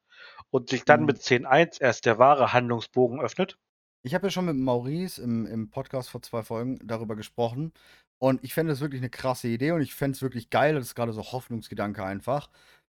und 0.50 0.70
sich 0.70 0.84
dann 0.84 1.00
Mhm. 1.00 1.06
mit 1.06 1.18
10.1 1.22 1.80
erst 1.80 2.06
der 2.06 2.18
wahre 2.18 2.52
Handlungsbogen 2.52 3.20
öffnet. 3.20 3.58
Ich 4.06 4.14
habe 4.14 4.26
ja 4.26 4.30
schon 4.30 4.44
mit 4.44 4.56
Maurice 4.56 5.22
im, 5.22 5.46
im 5.46 5.70
Podcast 5.70 6.10
vor 6.10 6.20
zwei 6.20 6.42
Folgen 6.42 6.78
darüber 6.86 7.16
gesprochen. 7.16 7.72
Und 8.18 8.44
ich 8.44 8.52
fände 8.52 8.70
das 8.72 8.80
wirklich 8.80 9.00
eine 9.00 9.10
krasse 9.10 9.48
Idee 9.48 9.72
und 9.72 9.80
ich 9.80 9.94
fände 9.94 10.14
es 10.14 10.22
wirklich 10.22 10.50
geil, 10.50 10.74
das 10.74 10.86
ist 10.86 10.94
gerade 10.94 11.12
so 11.14 11.22
Hoffnungsgedanke 11.22 12.04
einfach, 12.04 12.50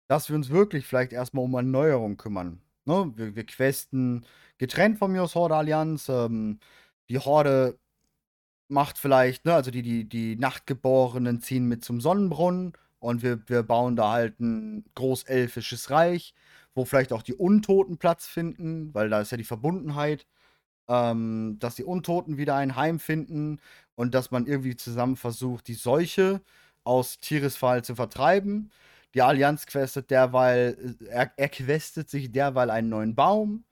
dass 0.07 0.29
wir 0.29 0.35
uns 0.35 0.49
wirklich 0.49 0.85
vielleicht 0.85 1.11
erstmal 1.11 1.45
um 1.45 1.53
Erneuerung 1.55 2.17
kümmern. 2.17 2.61
Ne? 2.85 3.11
Wir, 3.15 3.35
wir 3.35 3.45
questen 3.45 4.25
getrennt 4.59 4.99
von 4.99 5.11
mir 5.11 5.23
aus 5.23 5.35
Horde 5.35 5.55
Allianz. 5.55 6.09
Ähm, 6.09 6.59
die 7.09 7.19
Horde 7.19 7.79
macht 8.69 8.99
vielleicht, 8.99 9.45
ne, 9.45 9.55
also 9.55 9.71
die, 9.71 9.81
die, 9.81 10.07
die 10.07 10.35
Nachtgeborenen 10.35 11.41
ziehen 11.41 11.67
mit 11.67 11.83
zum 11.83 12.01
Sonnenbrunnen 12.01 12.73
und 12.99 13.23
wir, 13.23 13.41
wir 13.49 13.63
bauen 13.63 13.95
da 13.95 14.11
halt 14.11 14.39
ein 14.39 14.85
großelfisches 14.95 15.89
Reich, 15.89 16.33
wo 16.75 16.85
vielleicht 16.85 17.13
auch 17.13 17.23
die 17.23 17.33
Untoten 17.33 17.97
Platz 17.97 18.27
finden, 18.27 18.93
weil 18.93 19.09
da 19.09 19.21
ist 19.21 19.31
ja 19.31 19.37
die 19.37 19.43
Verbundenheit, 19.43 20.27
ähm, 20.89 21.57
dass 21.59 21.75
die 21.75 21.83
Untoten 21.85 22.37
wieder 22.37 22.55
ein 22.55 22.75
Heim 22.75 22.99
finden 22.99 23.59
und 23.95 24.13
dass 24.15 24.31
man 24.31 24.47
irgendwie 24.47 24.75
zusammen 24.75 25.15
versucht, 25.15 25.67
die 25.67 25.75
Seuche 25.75 26.41
aus 26.83 27.19
Tirisfall 27.19 27.83
zu 27.83 27.95
vertreiben. 27.95 28.71
Die 29.13 29.21
Allianz 29.21 29.65
questet 29.65 30.11
derweil, 30.11 30.97
äh, 31.01 31.05
er, 31.05 31.31
er 31.37 31.49
questet 31.49 32.09
sich 32.09 32.31
derweil 32.31 32.69
einen 32.71 32.89
neuen 32.89 33.15
Baum. 33.15 33.65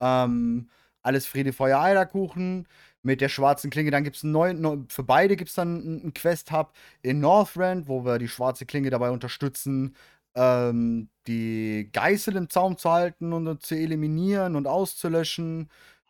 Ähm, 0.00 0.68
alles 1.02 1.26
Friede, 1.26 1.52
Feuer, 1.52 1.80
Eierkuchen 1.80 2.66
mit 3.02 3.20
der 3.20 3.28
schwarzen 3.28 3.70
Klinge. 3.70 3.90
Dann 3.90 4.04
gibt 4.04 4.16
es 4.16 4.24
einen 4.24 4.32
neuen, 4.32 4.88
für 4.88 5.02
beide 5.02 5.36
gibt 5.36 5.50
es 5.50 5.56
dann 5.56 5.82
einen 5.82 6.14
Quest-Hub 6.14 6.72
in 7.02 7.20
Northrend, 7.20 7.88
wo 7.88 8.04
wir 8.04 8.18
die 8.18 8.28
schwarze 8.28 8.66
Klinge 8.66 8.90
dabei 8.90 9.10
unterstützen, 9.10 9.96
ähm, 10.34 11.08
die 11.26 11.90
Geißel 11.92 12.36
im 12.36 12.48
Zaum 12.50 12.78
zu 12.78 12.90
halten 12.90 13.32
und 13.32 13.62
zu 13.62 13.74
eliminieren 13.74 14.56
und 14.56 14.66
auszulöschen. 14.66 15.68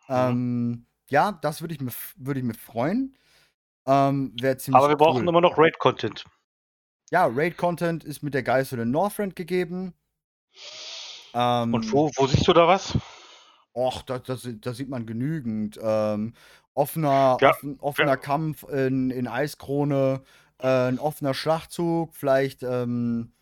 Ähm, 0.09 0.87
ja, 1.11 1.33
das 1.33 1.61
würde 1.61 1.75
ich, 1.75 1.81
mir, 1.81 1.93
würd 2.17 2.39
ich 2.39 2.45
mir 2.45 2.55
freuen. 2.55 3.17
Ähm, 3.87 4.35
Aber 4.73 4.89
wir 4.89 4.97
brauchen 4.97 5.27
immer 5.27 5.41
noch 5.41 5.59
Raid-Content. 5.59 6.25
Ja, 7.11 7.27
Raid-Content 7.27 8.05
ist 8.05 8.23
mit 8.23 8.35
der 8.35 8.43
Geißel 8.43 8.79
in 8.79 8.91
Northrend 8.91 9.37
gegeben. 9.37 9.95
Ähm, 11.35 11.75
und 11.75 11.93
wo, 11.93 12.11
wo 12.17 12.27
siehst 12.27 12.47
du 12.47 12.53
da 12.53 12.67
was? 12.67 12.97
Och, 13.75 14.03
da, 14.03 14.19
da, 14.19 14.37
da 14.37 14.73
sieht 14.73 14.89
man 14.89 15.07
genügend. 15.07 15.79
Ähm, 15.83 16.35
offener, 16.75 17.39
ja, 17.41 17.51
offen, 17.51 17.79
offener 17.81 18.09
ja. 18.09 18.17
Kampf 18.17 18.65
in, 18.65 19.11
in 19.11 19.27
Eiskrone, 19.27 20.23
äh, 20.59 20.67
ein 20.67 20.99
offener 20.99 21.35
Schlachtzug, 21.35 22.15
vielleicht. 22.15 22.63
Ähm, 22.63 23.33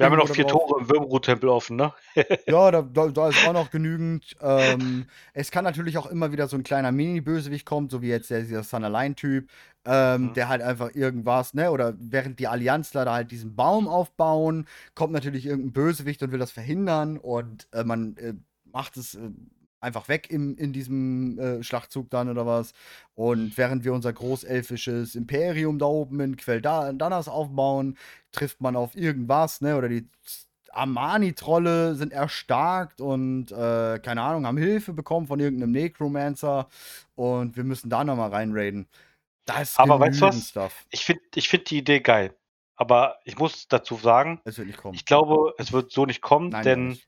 wir 0.00 0.06
haben 0.06 0.12
ja 0.12 0.18
noch 0.18 0.34
vier 0.34 0.44
drauf. 0.44 0.66
Tore 0.66 0.80
im 0.80 0.88
Würmrut-Tempel 0.88 1.48
offen, 1.48 1.76
ne? 1.76 1.92
ja, 2.46 2.70
da, 2.70 2.82
da, 2.82 3.08
da, 3.08 3.28
ist 3.28 3.46
auch 3.46 3.52
noch 3.52 3.70
genügend. 3.70 4.34
Ähm, 4.40 5.04
es 5.34 5.50
kann 5.50 5.64
natürlich 5.64 5.98
auch 5.98 6.06
immer 6.06 6.32
wieder 6.32 6.48
so 6.48 6.56
ein 6.56 6.62
kleiner 6.62 6.90
Mini-Bösewicht 6.90 7.66
kommen, 7.66 7.90
so 7.90 8.00
wie 8.00 8.08
jetzt 8.08 8.30
der, 8.30 8.40
dieser 8.40 8.62
Sun-Align-Typ, 8.62 9.48
ähm, 9.84 10.22
mhm. 10.22 10.32
der 10.32 10.48
halt 10.48 10.62
einfach 10.62 10.94
irgendwas, 10.94 11.52
ne? 11.52 11.70
Oder 11.70 11.94
während 11.98 12.38
die 12.38 12.48
Allianzler 12.48 13.04
da 13.04 13.12
halt 13.12 13.30
diesen 13.30 13.54
Baum 13.54 13.88
aufbauen, 13.88 14.66
kommt 14.94 15.12
natürlich 15.12 15.44
irgendein 15.44 15.72
Bösewicht 15.72 16.22
und 16.22 16.32
will 16.32 16.38
das 16.38 16.50
verhindern 16.50 17.18
und 17.18 17.68
äh, 17.72 17.84
man 17.84 18.16
äh, 18.16 18.32
macht 18.72 18.96
es. 18.96 19.16
Äh, 19.16 19.30
einfach 19.80 20.08
weg 20.08 20.30
im, 20.30 20.56
in 20.56 20.72
diesem 20.72 21.38
äh, 21.38 21.62
Schlachtzug 21.62 22.10
dann 22.10 22.28
oder 22.28 22.46
was. 22.46 22.72
Und 23.14 23.56
während 23.56 23.84
wir 23.84 23.92
unser 23.92 24.12
großelfisches 24.12 25.14
Imperium 25.14 25.78
da 25.78 25.86
oben 25.86 26.20
in 26.20 26.36
Quell 26.36 26.60
Danas 26.60 27.28
aufbauen, 27.28 27.96
trifft 28.32 28.60
man 28.60 28.76
auf 28.76 28.94
irgendwas, 28.94 29.60
ne? 29.60 29.76
Oder 29.76 29.88
die 29.88 30.08
Armani-Trolle 30.72 31.94
sind 31.96 32.12
erstarkt 32.12 33.00
und 33.00 33.50
äh, 33.50 33.98
keine 33.98 34.22
Ahnung, 34.22 34.46
haben 34.46 34.56
Hilfe 34.56 34.92
bekommen 34.92 35.26
von 35.26 35.40
irgendeinem 35.40 35.72
Necromancer 35.72 36.68
und 37.16 37.56
wir 37.56 37.64
müssen 37.64 37.90
da 37.90 38.04
nochmal 38.04 38.30
reinraiden. 38.30 38.86
Das 39.46 39.70
ist 39.70 39.80
Aber 39.80 39.98
weißt 39.98 40.20
du 40.20 40.26
was? 40.26 40.48
Stuff. 40.48 40.86
Ich 40.90 41.04
finde 41.04 41.22
ich 41.34 41.48
find 41.48 41.70
die 41.70 41.78
Idee 41.78 42.00
geil. 42.00 42.34
Aber 42.76 43.18
ich 43.24 43.36
muss 43.36 43.68
dazu 43.68 43.96
sagen, 43.96 44.40
nicht 44.44 44.58
ich 44.58 45.04
glaube, 45.04 45.54
es 45.58 45.70
wird 45.72 45.90
so 45.92 46.06
nicht 46.06 46.22
kommen, 46.22 46.48
Nein, 46.48 46.64
denn 46.64 46.98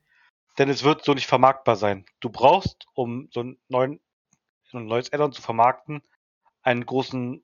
denn 0.57 0.69
es 0.69 0.83
wird 0.83 1.03
so 1.03 1.13
nicht 1.13 1.27
vermarktbar 1.27 1.75
sein. 1.75 2.05
Du 2.19 2.29
brauchst, 2.29 2.85
um 2.93 3.29
so 3.31 3.41
einen 3.41 3.59
neuen, 3.67 3.99
ein 4.71 4.85
neues 4.85 5.13
Addon 5.13 5.31
zu 5.31 5.41
vermarkten, 5.41 6.01
einen 6.61 6.85
großen 6.85 7.43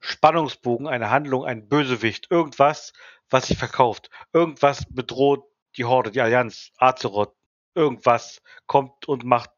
Spannungsbogen, 0.00 0.86
eine 0.86 1.10
Handlung, 1.10 1.44
ein 1.44 1.68
Bösewicht, 1.68 2.30
irgendwas, 2.30 2.92
was 3.30 3.48
sich 3.48 3.58
verkauft. 3.58 4.10
Irgendwas 4.32 4.84
bedroht 4.88 5.44
die 5.76 5.84
Horde, 5.84 6.10
die 6.10 6.20
Allianz, 6.20 6.72
Azeroth. 6.78 7.34
Irgendwas 7.74 8.42
kommt 8.66 9.06
und 9.06 9.24
macht 9.24 9.50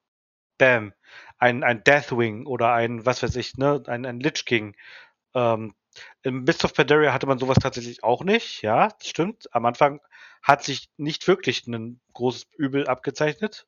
Bam. 0.58 0.92
Ein, 1.38 1.62
ein 1.62 1.84
Deathwing 1.84 2.46
oder 2.46 2.72
ein, 2.72 3.06
was 3.06 3.22
weiß 3.22 3.36
ich, 3.36 3.56
ne, 3.56 3.82
ein, 3.86 4.04
ein 4.04 4.18
Lich 4.18 4.44
King. 4.44 4.76
Ähm, 5.34 5.74
Im 6.22 6.42
Mist 6.42 6.64
of 6.64 6.74
Pandaria 6.74 7.12
hatte 7.12 7.26
man 7.26 7.38
sowas 7.38 7.58
tatsächlich 7.58 8.02
auch 8.02 8.24
nicht, 8.24 8.62
ja, 8.62 8.88
das 8.88 9.08
stimmt. 9.08 9.48
Am 9.54 9.64
Anfang 9.66 10.00
hat 10.42 10.62
sich 10.64 10.88
nicht 10.96 11.26
wirklich 11.28 11.66
ein 11.66 12.00
großes 12.12 12.46
Übel 12.56 12.86
abgezeichnet. 12.86 13.66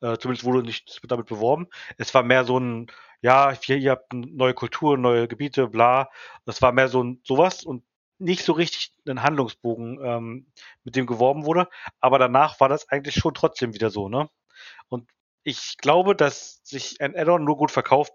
Äh, 0.00 0.18
zumindest 0.18 0.44
wurde 0.44 0.62
nicht 0.62 1.00
damit 1.08 1.26
beworben. 1.26 1.68
Es 1.96 2.12
war 2.14 2.22
mehr 2.22 2.44
so 2.44 2.58
ein, 2.58 2.88
ja, 3.22 3.52
hier, 3.52 3.76
ihr 3.78 3.92
habt 3.92 4.12
neue 4.12 4.54
Kultur, 4.54 4.98
neue 4.98 5.28
Gebiete, 5.28 5.68
bla. 5.68 6.10
Das 6.44 6.60
war 6.62 6.72
mehr 6.72 6.88
so 6.88 7.02
ein 7.02 7.20
sowas 7.24 7.64
und 7.64 7.84
nicht 8.18 8.44
so 8.44 8.52
richtig 8.52 8.92
ein 9.08 9.22
Handlungsbogen, 9.22 9.98
ähm, 10.02 10.46
mit 10.84 10.96
dem 10.96 11.06
geworben 11.06 11.44
wurde. 11.44 11.68
Aber 12.00 12.18
danach 12.18 12.60
war 12.60 12.68
das 12.68 12.88
eigentlich 12.88 13.14
schon 13.14 13.34
trotzdem 13.34 13.74
wieder 13.74 13.90
so, 13.90 14.08
ne? 14.08 14.28
Und 14.88 15.08
ich 15.42 15.76
glaube, 15.78 16.16
dass 16.16 16.60
sich 16.64 17.00
ein 17.00 17.16
Addon 17.16 17.44
nur 17.44 17.56
gut 17.56 17.70
verkauft, 17.70 18.12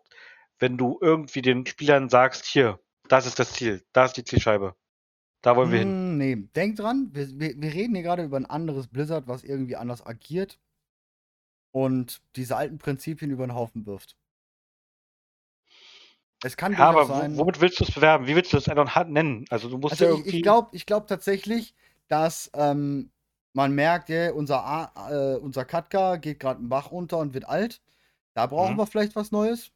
wenn 0.60 0.78
du 0.78 0.98
irgendwie 1.02 1.42
den 1.42 1.66
Spielern 1.66 2.10
sagst, 2.10 2.46
hier, 2.46 2.80
das 3.08 3.26
ist 3.26 3.40
das 3.40 3.54
Ziel, 3.54 3.84
da 3.94 4.06
ist 4.06 4.18
die 4.18 4.24
Zielscheibe. 4.24 4.76
Da 5.42 5.56
wollen 5.56 5.72
wir 5.72 5.80
hin. 5.80 5.90
Hm, 5.90 6.18
nee, 6.18 6.36
denk 6.56 6.76
dran, 6.76 7.10
wir, 7.14 7.40
wir, 7.40 7.60
wir 7.60 7.74
reden 7.74 7.96
hier 7.96 8.04
gerade 8.04 8.24
über 8.24 8.38
ein 8.38 8.46
anderes 8.46 8.88
Blizzard, 8.88 9.28
was 9.28 9.44
irgendwie 9.44 9.76
anders 9.76 10.06
agiert 10.06 10.60
und 11.72 12.22
diese 12.36 12.56
alten 12.56 12.78
Prinzipien 12.78 13.32
über 13.32 13.48
den 13.48 13.56
Haufen 13.56 13.86
wirft. 13.86 14.16
Es 16.44 16.58
kann 16.58 16.74
ja, 16.74 16.80
aber 16.80 17.06
sein, 17.06 17.38
womit 17.38 17.62
willst 17.62 17.80
du 17.80 17.84
es 17.84 17.92
bewerben? 17.92 18.28
Wie 18.28 18.36
willst 18.36 18.52
du 18.52 18.58
das 18.58 18.68
Addon 18.68 18.90
nennen? 19.12 19.46
Also 19.50 19.70
du 19.70 19.78
musst 19.78 19.94
also 19.94 20.06
ja 20.06 20.12
irgendwie. 20.12 20.38
Ich, 20.38 20.44
glaube 20.44 20.70
ich 20.74 20.86
glaub 20.86 21.08
tatsächlich, 21.08 21.76
dass 22.08 22.50
ähm, 22.56 23.12
man 23.54 23.74
merkt, 23.74 24.10
ja, 24.10 24.32
unser, 24.34 24.92
äh, 25.10 25.38
unser 25.38 25.66
Katka 25.66 26.18
geht 26.18 26.40
gerade 26.40 26.60
einen 26.60 26.70
Bach 26.70 26.92
runter 26.92 27.20
und 27.20 27.34
wird 27.34 27.48
alt. 27.48 27.82
Da 28.34 28.48
brauchen 28.48 28.74
mhm. 28.74 28.80
wir 28.80 28.88
vielleicht 28.88 29.16
was 29.16 29.32
Neues. 29.32 29.72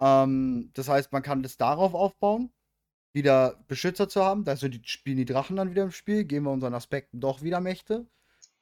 Ähm, 0.00 0.70
das 0.74 0.88
heißt, 0.88 1.12
man 1.12 1.22
kann 1.22 1.42
das 1.42 1.56
darauf 1.56 1.94
aufbauen 1.94 2.50
wieder 3.12 3.62
Beschützer 3.68 4.08
zu 4.08 4.24
haben. 4.24 4.44
Da 4.44 4.56
sind 4.56 4.74
die, 4.74 4.82
spielen 4.84 5.16
die 5.16 5.24
Drachen 5.24 5.56
dann 5.56 5.70
wieder 5.70 5.82
im 5.82 5.92
Spiel, 5.92 6.24
geben 6.24 6.46
wir 6.46 6.52
unseren 6.52 6.74
Aspekten 6.74 7.20
doch 7.20 7.42
wieder 7.42 7.60
Mächte. 7.60 8.06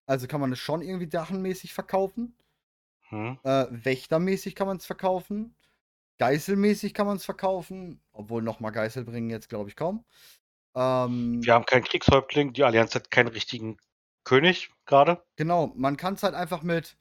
Also 0.06 0.26
kann 0.26 0.40
man 0.40 0.52
es 0.52 0.58
schon 0.58 0.82
irgendwie 0.82 1.08
drachenmäßig 1.08 1.74
verkaufen. 1.74 2.34
Hm. 3.10 3.38
Äh, 3.42 3.66
Wächtermäßig 3.70 4.54
kann 4.54 4.66
man 4.66 4.78
es 4.78 4.86
verkaufen. 4.86 5.54
Geißelmäßig 6.18 6.94
kann 6.94 7.06
man 7.06 7.16
es 7.16 7.24
verkaufen. 7.24 8.00
Obwohl 8.12 8.42
nochmal 8.42 8.72
Geißel 8.72 9.04
bringen 9.04 9.30
jetzt, 9.30 9.48
glaube 9.48 9.68
ich, 9.68 9.76
kaum. 9.76 10.04
Ähm, 10.74 11.44
wir 11.44 11.54
haben 11.54 11.66
keinen 11.66 11.84
Kriegshäuptling, 11.84 12.52
die 12.52 12.64
Allianz 12.64 12.94
hat 12.94 13.10
keinen 13.10 13.28
richtigen 13.28 13.78
König 14.24 14.70
gerade. 14.84 15.22
Genau, 15.36 15.72
man 15.74 15.96
kann 15.96 16.14
es 16.14 16.22
halt 16.22 16.34
einfach 16.34 16.62
mit. 16.62 16.96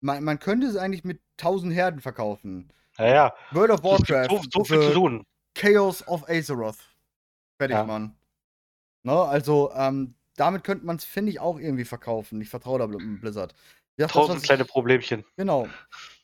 Man, 0.00 0.24
man 0.24 0.38
könnte 0.38 0.66
es 0.66 0.76
eigentlich 0.76 1.04
mit 1.04 1.20
1000 1.38 1.74
Herden 1.74 2.00
verkaufen. 2.00 2.72
Ja, 2.98 3.06
ja. 3.06 3.34
World 3.50 3.70
of 3.70 3.82
Warcraft. 3.82 4.28
So, 4.28 4.42
so 4.50 4.64
viel 4.64 4.80
zu 4.80 4.92
tun. 4.92 5.26
Chaos 5.60 6.06
of 6.08 6.28
Azeroth. 6.28 6.78
Fertig, 7.58 7.76
ja. 7.76 7.84
Mann. 7.84 8.16
Ne, 9.02 9.12
also, 9.12 9.70
ähm, 9.74 10.14
damit 10.36 10.64
könnte 10.64 10.86
man 10.86 10.96
es, 10.96 11.04
finde 11.04 11.30
ich, 11.30 11.40
auch 11.40 11.58
irgendwie 11.58 11.84
verkaufen. 11.84 12.40
Ich 12.40 12.48
vertraue 12.48 12.78
da 12.78 12.86
Blizzard. 12.86 13.54
Ja, 13.98 14.06
Tausend 14.06 14.38
das, 14.38 14.44
kleine 14.44 14.64
Problemchen. 14.64 15.24
Genau. 15.36 15.68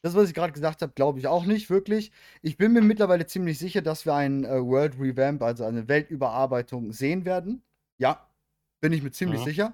Das, 0.00 0.14
was 0.14 0.28
ich 0.28 0.34
gerade 0.34 0.54
gesagt 0.54 0.80
habe, 0.80 0.92
glaube 0.94 1.18
ich 1.18 1.26
auch 1.26 1.44
nicht 1.44 1.68
wirklich. 1.68 2.10
Ich 2.40 2.56
bin 2.56 2.72
mir 2.72 2.80
mittlerweile 2.80 3.26
ziemlich 3.26 3.58
sicher, 3.58 3.82
dass 3.82 4.06
wir 4.06 4.14
ein 4.14 4.44
äh, 4.44 4.64
World 4.64 4.94
Revamp, 4.98 5.42
also 5.42 5.64
eine 5.64 5.86
Weltüberarbeitung, 5.86 6.92
sehen 6.92 7.26
werden. 7.26 7.62
Ja, 7.98 8.26
bin 8.80 8.94
ich 8.94 9.02
mir 9.02 9.10
ziemlich 9.10 9.40
mhm. 9.40 9.44
sicher. 9.44 9.72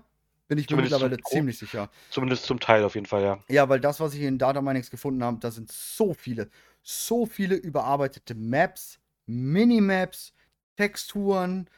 Bin 0.49 0.59
ich 0.59 0.69
mir 0.69 0.77
mittlerweile 0.79 1.19
ziemlich 1.23 1.59
sicher. 1.59 1.89
Zumindest 2.11 2.45
zum 2.45 2.59
Teil 2.59 2.83
auf 2.83 2.97
jeden 2.97 3.07
Fall, 3.07 3.23
ja. 3.23 3.39
Ja, 3.49 3.69
weil 3.69 3.79
das, 3.79 4.01
was 4.01 4.15
ich 4.15 4.23
in 4.23 4.39
Data 4.39 4.61
Minings 4.61 4.91
gefunden 4.91 5.23
habe, 5.23 5.39
da 5.39 5.53
sind 5.53 5.71
so 5.71 6.13
viele, 6.13 6.51
so 6.83 7.25
viele 7.25 7.55
überarbeitete 7.55 8.35
Maps, 8.35 8.99
Minimaps, 9.27 10.35
Texturen. 10.77 11.69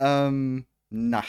Ähm, 0.00 0.66
na, 0.90 1.24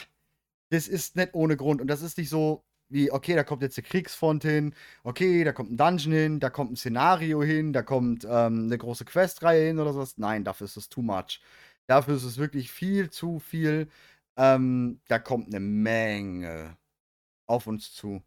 das 0.70 0.88
ist 0.88 1.16
nicht 1.16 1.34
ohne 1.34 1.56
Grund. 1.56 1.80
Und 1.80 1.88
das 1.88 2.02
ist 2.02 2.18
nicht 2.18 2.30
so 2.30 2.64
wie, 2.90 3.12
okay, 3.12 3.34
da 3.36 3.44
kommt 3.44 3.62
jetzt 3.62 3.78
eine 3.78 3.86
Kriegsfront 3.86 4.42
hin, 4.42 4.74
okay, 5.04 5.44
da 5.44 5.52
kommt 5.52 5.70
ein 5.70 5.76
Dungeon 5.76 6.12
hin, 6.12 6.40
da 6.40 6.50
kommt 6.50 6.72
ein 6.72 6.76
Szenario 6.76 7.42
hin, 7.42 7.72
da 7.72 7.82
kommt 7.82 8.24
ähm, 8.24 8.64
eine 8.64 8.78
große 8.78 9.04
Questreihe 9.04 9.68
hin 9.68 9.78
oder 9.78 9.92
sowas. 9.92 10.18
Nein, 10.18 10.44
dafür 10.44 10.64
ist 10.66 10.76
es 10.76 10.88
too 10.88 11.02
much. 11.02 11.40
Dafür 11.86 12.16
ist 12.16 12.24
es 12.24 12.38
wirklich 12.38 12.70
viel 12.72 13.10
zu 13.10 13.38
viel. 13.38 13.88
Ähm, 14.36 15.00
da 15.08 15.18
kommt 15.18 15.48
eine 15.48 15.60
Menge 15.60 16.76
auf 17.46 17.66
uns 17.66 17.92
zu. 17.92 18.22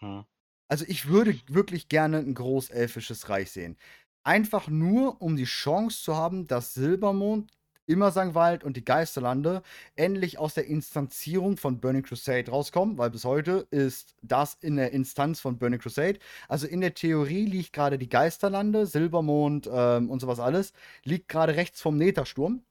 Hm. 0.00 0.24
Also 0.68 0.84
ich 0.88 1.08
würde 1.08 1.38
wirklich 1.48 1.88
gerne 1.88 2.18
ein 2.18 2.34
großelfisches 2.34 3.28
Reich 3.28 3.50
sehen. 3.50 3.76
Einfach 4.24 4.68
nur, 4.68 5.20
um 5.22 5.36
die 5.36 5.44
Chance 5.44 6.02
zu 6.02 6.16
haben, 6.16 6.46
dass 6.46 6.74
Silbermond 6.74 7.50
Immersangwald 7.86 8.62
und 8.62 8.76
die 8.76 8.84
Geisterlande 8.84 9.62
endlich 9.96 10.38
aus 10.38 10.54
der 10.54 10.66
Instanzierung 10.66 11.56
von 11.56 11.80
Burning 11.80 12.04
Crusade 12.04 12.48
rauskommen, 12.50 12.98
weil 12.98 13.10
bis 13.10 13.24
heute 13.24 13.66
ist 13.72 14.14
das 14.22 14.54
in 14.60 14.76
der 14.76 14.92
Instanz 14.92 15.40
von 15.40 15.58
Burning 15.58 15.80
Crusade. 15.80 16.20
Also 16.48 16.68
in 16.68 16.82
der 16.82 16.94
Theorie 16.94 17.46
liegt 17.46 17.72
gerade 17.72 17.98
die 17.98 18.08
Geisterlande, 18.08 18.86
Silbermond 18.86 19.68
ähm, 19.72 20.08
und 20.10 20.20
sowas 20.20 20.38
alles, 20.38 20.72
liegt 21.04 21.28
gerade 21.28 21.56
rechts 21.56 21.80
vom 21.80 21.96
Netersturm. 21.96 22.62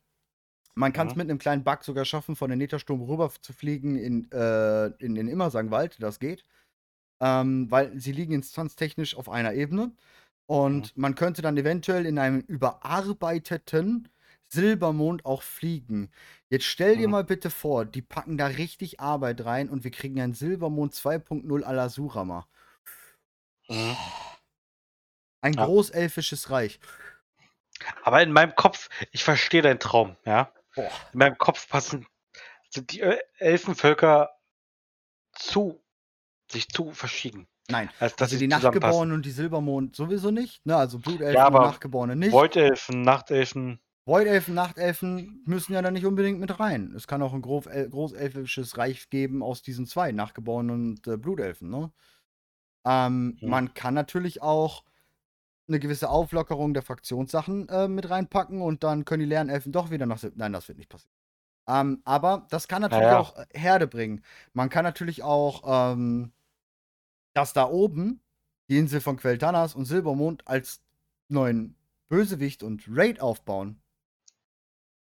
Man 0.75 0.93
kann 0.93 1.07
es 1.07 1.15
Mhm. 1.15 1.17
mit 1.17 1.29
einem 1.29 1.39
kleinen 1.39 1.63
Bug 1.63 1.83
sogar 1.83 2.05
schaffen, 2.05 2.35
von 2.35 2.49
den 2.49 2.59
Netersturm 2.59 3.01
rüber 3.01 3.31
zu 3.41 3.53
fliegen 3.53 3.97
in, 3.97 4.31
äh, 4.31 4.87
in 5.03 5.15
den 5.15 5.27
Immersangwald. 5.27 6.01
Das 6.01 6.19
geht. 6.19 6.43
Ähm, 7.21 7.69
weil 7.71 7.99
sie 7.99 8.11
liegen 8.13 8.33
instanztechnisch 8.33 9.15
auf 9.17 9.29
einer 9.29 9.53
Ebene. 9.53 9.93
Und 10.49 10.97
man 10.97 11.13
könnte 11.13 11.43
dann 11.43 11.57
eventuell 11.57 12.07
in 12.07 12.17
einem 12.17 12.39
überarbeiteten 12.39 14.09
Silbermond 14.47 15.23
auch 15.23 15.43
fliegen. 15.43 16.09
Jetzt 16.49 16.65
stell 16.65 16.97
dir 16.97 17.07
mal 17.07 17.23
bitte 17.23 17.51
vor, 17.51 17.85
die 17.85 18.01
packen 18.01 18.35
da 18.35 18.47
richtig 18.47 18.99
Arbeit 18.99 19.45
rein 19.45 19.69
und 19.69 19.83
wir 19.83 19.91
kriegen 19.91 20.19
einen 20.19 20.33
Silbermond 20.33 20.95
2.0 20.95 21.63
à 21.63 21.71
la 21.71 21.87
Surama. 21.87 22.47
Mhm. 23.67 23.95
Ein 25.41 25.53
Ja. 25.53 25.65
großelfisches 25.65 26.49
Reich. 26.49 26.79
Aber 28.01 28.23
in 28.23 28.31
meinem 28.31 28.55
Kopf, 28.55 28.89
ich 29.11 29.23
verstehe 29.23 29.61
deinen 29.61 29.79
Traum, 29.79 30.17
ja. 30.25 30.51
Boah. 30.73 30.89
In 31.13 31.19
meinem 31.19 31.37
Kopf 31.37 31.69
passen 31.69 32.07
sind 32.71 32.91
die 32.91 33.01
El- 33.01 33.21
Elfenvölker 33.37 34.31
zu 35.33 35.79
sich 36.51 36.69
zu 36.69 36.91
verschieden. 36.91 37.47
Nein. 37.69 37.89
Also 37.99 38.25
sie 38.25 38.37
die. 38.37 38.47
Nachtgeborenen 38.47 39.15
und 39.15 39.25
die 39.25 39.31
Silbermond 39.31 39.95
sowieso 39.95 40.31
nicht. 40.31 40.65
Ne? 40.65 40.75
Also 40.75 40.99
Blutelfen 40.99 41.35
Ja, 41.35 41.47
und 41.47 41.53
Nachtgeborene 41.53 42.15
nicht. 42.15 42.31
Voidelfen, 42.31 43.01
Nachtelfen. 43.01 43.79
Voidelfen, 44.05 44.55
Nachtelfen 44.55 45.43
müssen 45.45 45.73
ja 45.73 45.81
da 45.83 45.91
nicht 45.91 46.05
unbedingt 46.05 46.39
mit 46.39 46.59
rein. 46.59 46.93
Es 46.95 47.05
kann 47.05 47.21
auch 47.21 47.33
ein 47.33 47.43
groß, 47.43 47.65
großelfisches 47.91 48.77
Reich 48.77 49.09
geben 49.11 49.43
aus 49.43 49.61
diesen 49.61 49.85
zwei, 49.85 50.11
Nachgeborenen 50.11 50.91
und 50.97 51.07
äh, 51.07 51.17
Blutelfen. 51.17 51.69
Ne? 51.69 51.91
Ähm, 52.85 53.37
Hm. 53.39 53.49
Man 53.49 53.73
kann 53.75 53.93
natürlich 53.93 54.41
auch 54.41 54.83
eine 55.67 55.79
gewisse 55.79 56.09
Auflockerung 56.09 56.73
der 56.73 56.81
Fraktionssachen 56.81 57.69
äh, 57.69 57.87
mit 57.87 58.09
reinpacken 58.09 58.61
und 58.61 58.83
dann 58.83 59.05
können 59.05 59.19
die 59.19 59.27
Lernelfen 59.29 59.71
doch 59.71 59.91
wieder 59.91 60.07
nach. 60.07 60.23
Nein, 60.35 60.53
das 60.53 60.67
wird 60.67 60.79
nicht 60.79 60.89
passieren. 60.89 61.13
Ähm, 61.67 62.01
aber 62.03 62.47
das 62.49 62.67
kann 62.67 62.81
natürlich 62.81 63.03
Naja. 63.05 63.19
auch 63.19 63.37
äh, 63.37 63.45
Herde 63.53 63.85
bringen. 63.85 64.23
Man 64.53 64.69
kann 64.69 64.83
natürlich 64.83 65.21
auch 65.21 65.91
ähm, 65.93 66.31
das 67.39 67.53
da 67.53 67.69
oben, 67.69 68.21
die 68.69 68.77
Insel 68.77 68.99
von 68.99 69.17
Queltanas 69.17 69.73
und 69.73 69.85
Silbermond, 69.85 70.45
als 70.47 70.81
neuen 71.29 71.75
Bösewicht 72.09 72.63
und 72.63 72.83
Raid 72.89 73.21
aufbauen. 73.21 73.81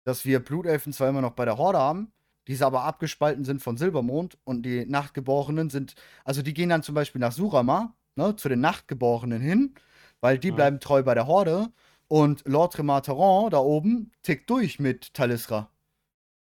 Dass 0.05 0.25
wir 0.25 0.39
Blutelfen 0.39 0.93
zwar 0.93 1.09
immer 1.09 1.21
noch 1.21 1.33
bei 1.33 1.45
der 1.45 1.57
Horde 1.57 1.79
haben, 1.79 2.11
diese 2.47 2.65
aber 2.65 2.83
abgespalten 2.83 3.45
sind 3.45 3.61
von 3.61 3.77
Silbermond 3.77 4.37
und 4.43 4.63
die 4.63 4.85
Nachtgeborenen 4.85 5.69
sind, 5.69 5.95
also 6.23 6.41
die 6.41 6.53
gehen 6.53 6.69
dann 6.69 6.83
zum 6.83 6.95
Beispiel 6.95 7.19
nach 7.19 7.31
Surama, 7.31 7.95
ne, 8.15 8.35
zu 8.35 8.47
den 8.47 8.59
Nachtgeborenen 8.61 9.41
hin, 9.41 9.73
weil 10.21 10.37
die 10.37 10.51
Mhm. 10.51 10.55
bleiben 10.55 10.79
treu 10.79 11.03
bei 11.03 11.15
der 11.15 11.27
Horde 11.27 11.71
und 12.07 12.43
Lord 12.47 12.77
Remateron 12.77 13.49
da 13.49 13.57
oben 13.59 14.11
tickt 14.23 14.49
durch 14.49 14.79
mit 14.79 15.13
Talisra. 15.13 15.69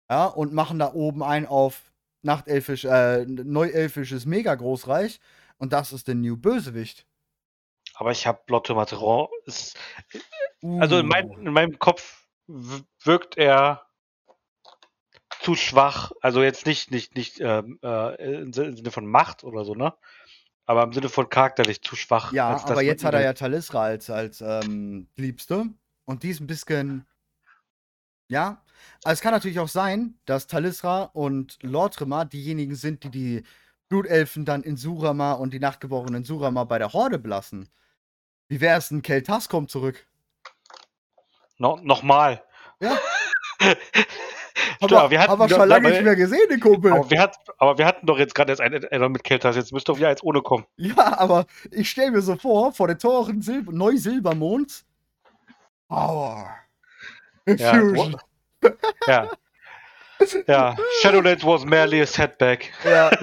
Ja, 0.09 0.27
und 0.27 0.53
machen 0.53 0.79
da 0.79 0.93
oben 0.93 1.23
ein 1.23 1.45
auf 1.47 1.91
Nachtelfisch, 2.21 2.85
äh, 2.85 3.25
neuelfisches 3.25 4.25
Mega-Großreich 4.25 5.19
und 5.57 5.73
das 5.73 5.93
ist 5.93 6.07
der 6.07 6.15
New 6.15 6.37
Bösewicht. 6.37 7.05
Aber 7.95 8.11
ich 8.11 8.25
habe 8.25 8.41
Lotte 8.47 8.73
Materon. 8.73 9.27
Ist, 9.45 9.77
also 10.79 10.97
in, 10.97 11.07
mein, 11.07 11.29
in 11.31 11.53
meinem 11.53 11.77
Kopf 11.77 12.27
wirkt 12.47 13.37
er 13.37 13.85
zu 15.41 15.55
schwach. 15.55 16.11
Also 16.21 16.41
jetzt 16.41 16.65
nicht, 16.65 16.89
nicht, 16.91 17.15
nicht 17.15 17.39
ähm, 17.39 17.79
äh, 17.83 18.41
im 18.41 18.53
Sin- 18.53 18.65
im 18.65 18.77
Sinne 18.77 18.91
von 18.91 19.05
Macht 19.05 19.43
oder 19.43 19.63
so, 19.65 19.75
ne? 19.75 19.93
Aber 20.65 20.83
im 20.83 20.93
Sinne 20.93 21.09
von 21.09 21.29
charakterlich 21.29 21.81
zu 21.81 21.95
schwach. 21.95 22.31
Ja, 22.31 22.47
aber 22.65 22.81
jetzt 22.81 23.03
hat 23.03 23.13
er 23.13 23.21
ja 23.21 23.33
Talisra 23.33 23.83
als, 23.83 24.09
als 24.09 24.41
ähm, 24.41 25.09
Liebste. 25.15 25.65
Und 26.05 26.23
die 26.23 26.29
ist 26.29 26.39
ein 26.39 26.47
bisschen. 26.47 27.05
Ja. 28.29 28.63
Also 29.03 29.13
es 29.13 29.21
kann 29.21 29.33
natürlich 29.33 29.59
auch 29.59 29.67
sein, 29.67 30.17
dass 30.25 30.47
Talisra 30.47 31.03
und 31.03 31.59
Lortrema 31.61 32.25
diejenigen 32.25 32.75
sind, 32.75 33.03
die 33.03 33.11
die 33.11 33.43
Blutelfen 33.93 34.43
dann 34.43 34.63
in 34.63 34.75
Surama 34.75 35.33
und 35.33 35.53
die 35.53 35.59
Nachtgeborenen 35.59 36.23
Surama 36.23 36.63
bei 36.63 36.79
der 36.79 36.93
Horde 36.93 37.19
belassen. 37.19 37.69
Wie 38.47 38.59
wäre 38.59 38.79
es, 38.79 38.89
ein 38.89 39.03
Keltas 39.03 39.49
kommt 39.49 39.69
zurück? 39.69 40.07
No, 41.59 41.79
Nochmal. 41.83 42.43
Ja. 42.79 42.97
Klar, 44.87 45.01
aber 45.03 45.11
wir 45.11 45.19
hatten 45.19 45.37
doch- 45.37 45.47
schon 45.47 45.69
lange 45.69 45.91
nicht 45.91 46.01
mehr 46.01 46.15
gesehen, 46.15 46.49
den 46.49 46.59
Kumpel. 46.59 46.91
Aber 46.91 47.07
wir, 47.11 47.21
hat, 47.21 47.37
aber 47.59 47.77
wir 47.77 47.85
hatten 47.85 48.07
doch 48.07 48.17
jetzt 48.17 48.33
gerade 48.33 48.51
erst 48.51 48.61
ein 48.61 48.73
Addon 48.73 49.11
mit 49.11 49.23
Keltas. 49.23 49.55
Jetzt 49.55 49.71
müsste 49.71 49.91
doch 49.91 49.99
wieder 49.99 50.09
eins 50.09 50.23
ohne 50.23 50.41
kommen. 50.41 50.65
Ja, 50.75 51.19
aber 51.19 51.45
ich 51.69 51.91
stelle 51.91 52.09
mir 52.09 52.21
so 52.23 52.35
vor, 52.35 52.73
vor 52.73 52.87
den 52.87 52.97
Toren 52.97 53.43
Sil 53.45 53.61
Neu-Silbermonds. 53.69 54.85
Power. 55.87 56.49
Ja, 57.45 57.71
Infusion. 57.71 58.17
Ja. 59.05 59.29
ja. 60.47 60.75
Shadowlands 61.01 61.43
was 61.45 61.63
merely 61.63 62.01
a 62.01 62.07
setback. 62.07 62.73
Ja. 62.83 63.11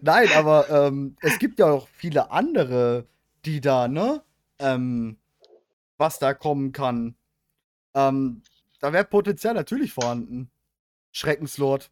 Nein, 0.00 0.28
aber 0.36 0.68
ähm, 0.70 1.16
es 1.20 1.38
gibt 1.38 1.58
ja 1.58 1.66
auch 1.66 1.88
viele 1.88 2.30
andere, 2.30 3.06
die 3.44 3.60
da, 3.60 3.88
ne? 3.88 4.22
Ähm, 4.58 5.18
was 5.96 6.18
da 6.18 6.34
kommen 6.34 6.72
kann. 6.72 7.16
Ähm, 7.94 8.42
da 8.80 8.92
wäre 8.92 9.04
Potenzial 9.04 9.54
natürlich 9.54 9.92
vorhanden. 9.92 10.50
Schreckenslord. 11.12 11.90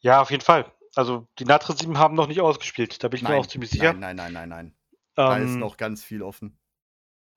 Ja, 0.00 0.20
auf 0.20 0.30
jeden 0.30 0.42
Fall. 0.42 0.70
Also 0.94 1.26
die 1.38 1.44
Natre 1.44 1.74
7 1.74 1.98
haben 1.98 2.14
noch 2.14 2.26
nicht 2.26 2.40
ausgespielt. 2.40 3.02
Da 3.02 3.08
bin 3.08 3.18
ich 3.18 3.22
mir 3.28 3.36
auch 3.36 3.46
ziemlich 3.46 3.70
sicher. 3.70 3.94
Nein, 3.94 4.16
nein, 4.16 4.32
nein, 4.32 4.32
nein, 4.32 4.48
nein. 4.48 4.74
Da 5.14 5.36
ist 5.38 5.52
Ähm, 5.52 5.60
noch 5.60 5.76
ganz 5.76 6.04
viel 6.04 6.22
offen. 6.22 6.58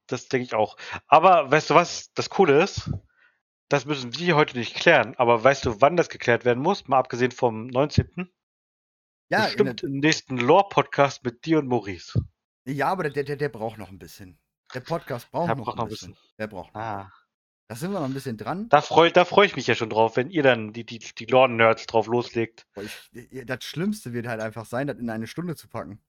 Das 0.07 0.27
denke 0.27 0.45
ich 0.45 0.53
auch. 0.53 0.77
Aber 1.07 1.49
weißt 1.51 1.69
du 1.69 1.75
was? 1.75 2.13
Das 2.13 2.29
Coole 2.29 2.61
ist, 2.61 2.91
das 3.69 3.85
müssen 3.85 4.17
wir 4.17 4.35
heute 4.35 4.57
nicht 4.57 4.75
klären. 4.75 5.15
Aber 5.17 5.43
weißt 5.43 5.65
du, 5.65 5.81
wann 5.81 5.97
das 5.97 6.09
geklärt 6.09 6.45
werden 6.45 6.61
muss? 6.61 6.87
Mal 6.87 6.97
abgesehen 6.99 7.31
vom 7.31 7.67
19. 7.67 8.29
Ja, 9.30 9.45
Bestimmt 9.45 9.84
im 9.84 9.99
nächsten 9.99 10.38
Lore-Podcast 10.38 11.23
mit 11.23 11.45
dir 11.45 11.59
und 11.59 11.67
Maurice. 11.67 12.13
ja 12.65 12.88
aber 12.88 13.09
der, 13.09 13.23
der, 13.23 13.36
der 13.36 13.49
braucht 13.49 13.78
noch 13.78 13.89
ein 13.89 13.99
bisschen. 13.99 14.39
Der 14.73 14.80
Podcast 14.80 15.30
braucht, 15.32 15.49
Der 15.49 15.55
noch, 15.55 15.65
braucht 15.65 15.75
ein 15.75 15.78
noch 15.80 15.86
ein 15.86 15.89
bisschen. 15.89 16.17
Der 16.38 16.47
braucht 16.47 16.73
noch. 16.73 16.82
Ah. 16.82 17.11
Da 17.69 17.75
sind 17.75 17.91
wir 17.91 17.99
noch 17.99 18.05
ein 18.07 18.13
bisschen 18.13 18.38
dran. 18.38 18.69
Da 18.69 18.80
freue 18.82 19.11
da 19.11 19.25
freu 19.25 19.43
ich 19.43 19.57
mich 19.57 19.67
ja 19.67 19.75
schon 19.75 19.89
drauf, 19.89 20.15
wenn 20.15 20.30
ihr 20.30 20.43
dann 20.43 20.71
die, 20.71 20.86
die, 20.86 20.99
die 20.99 21.25
Lore-Nerds 21.25 21.86
drauf 21.88 22.07
loslegt. 22.07 22.65
Das 23.11 23.63
Schlimmste 23.65 24.13
wird 24.13 24.28
halt 24.28 24.39
einfach 24.39 24.65
sein, 24.65 24.88
das 24.88 24.97
in 24.97 25.09
eine 25.09 25.28
Stunde 25.28 25.55
zu 25.55 25.67
packen. 25.67 26.01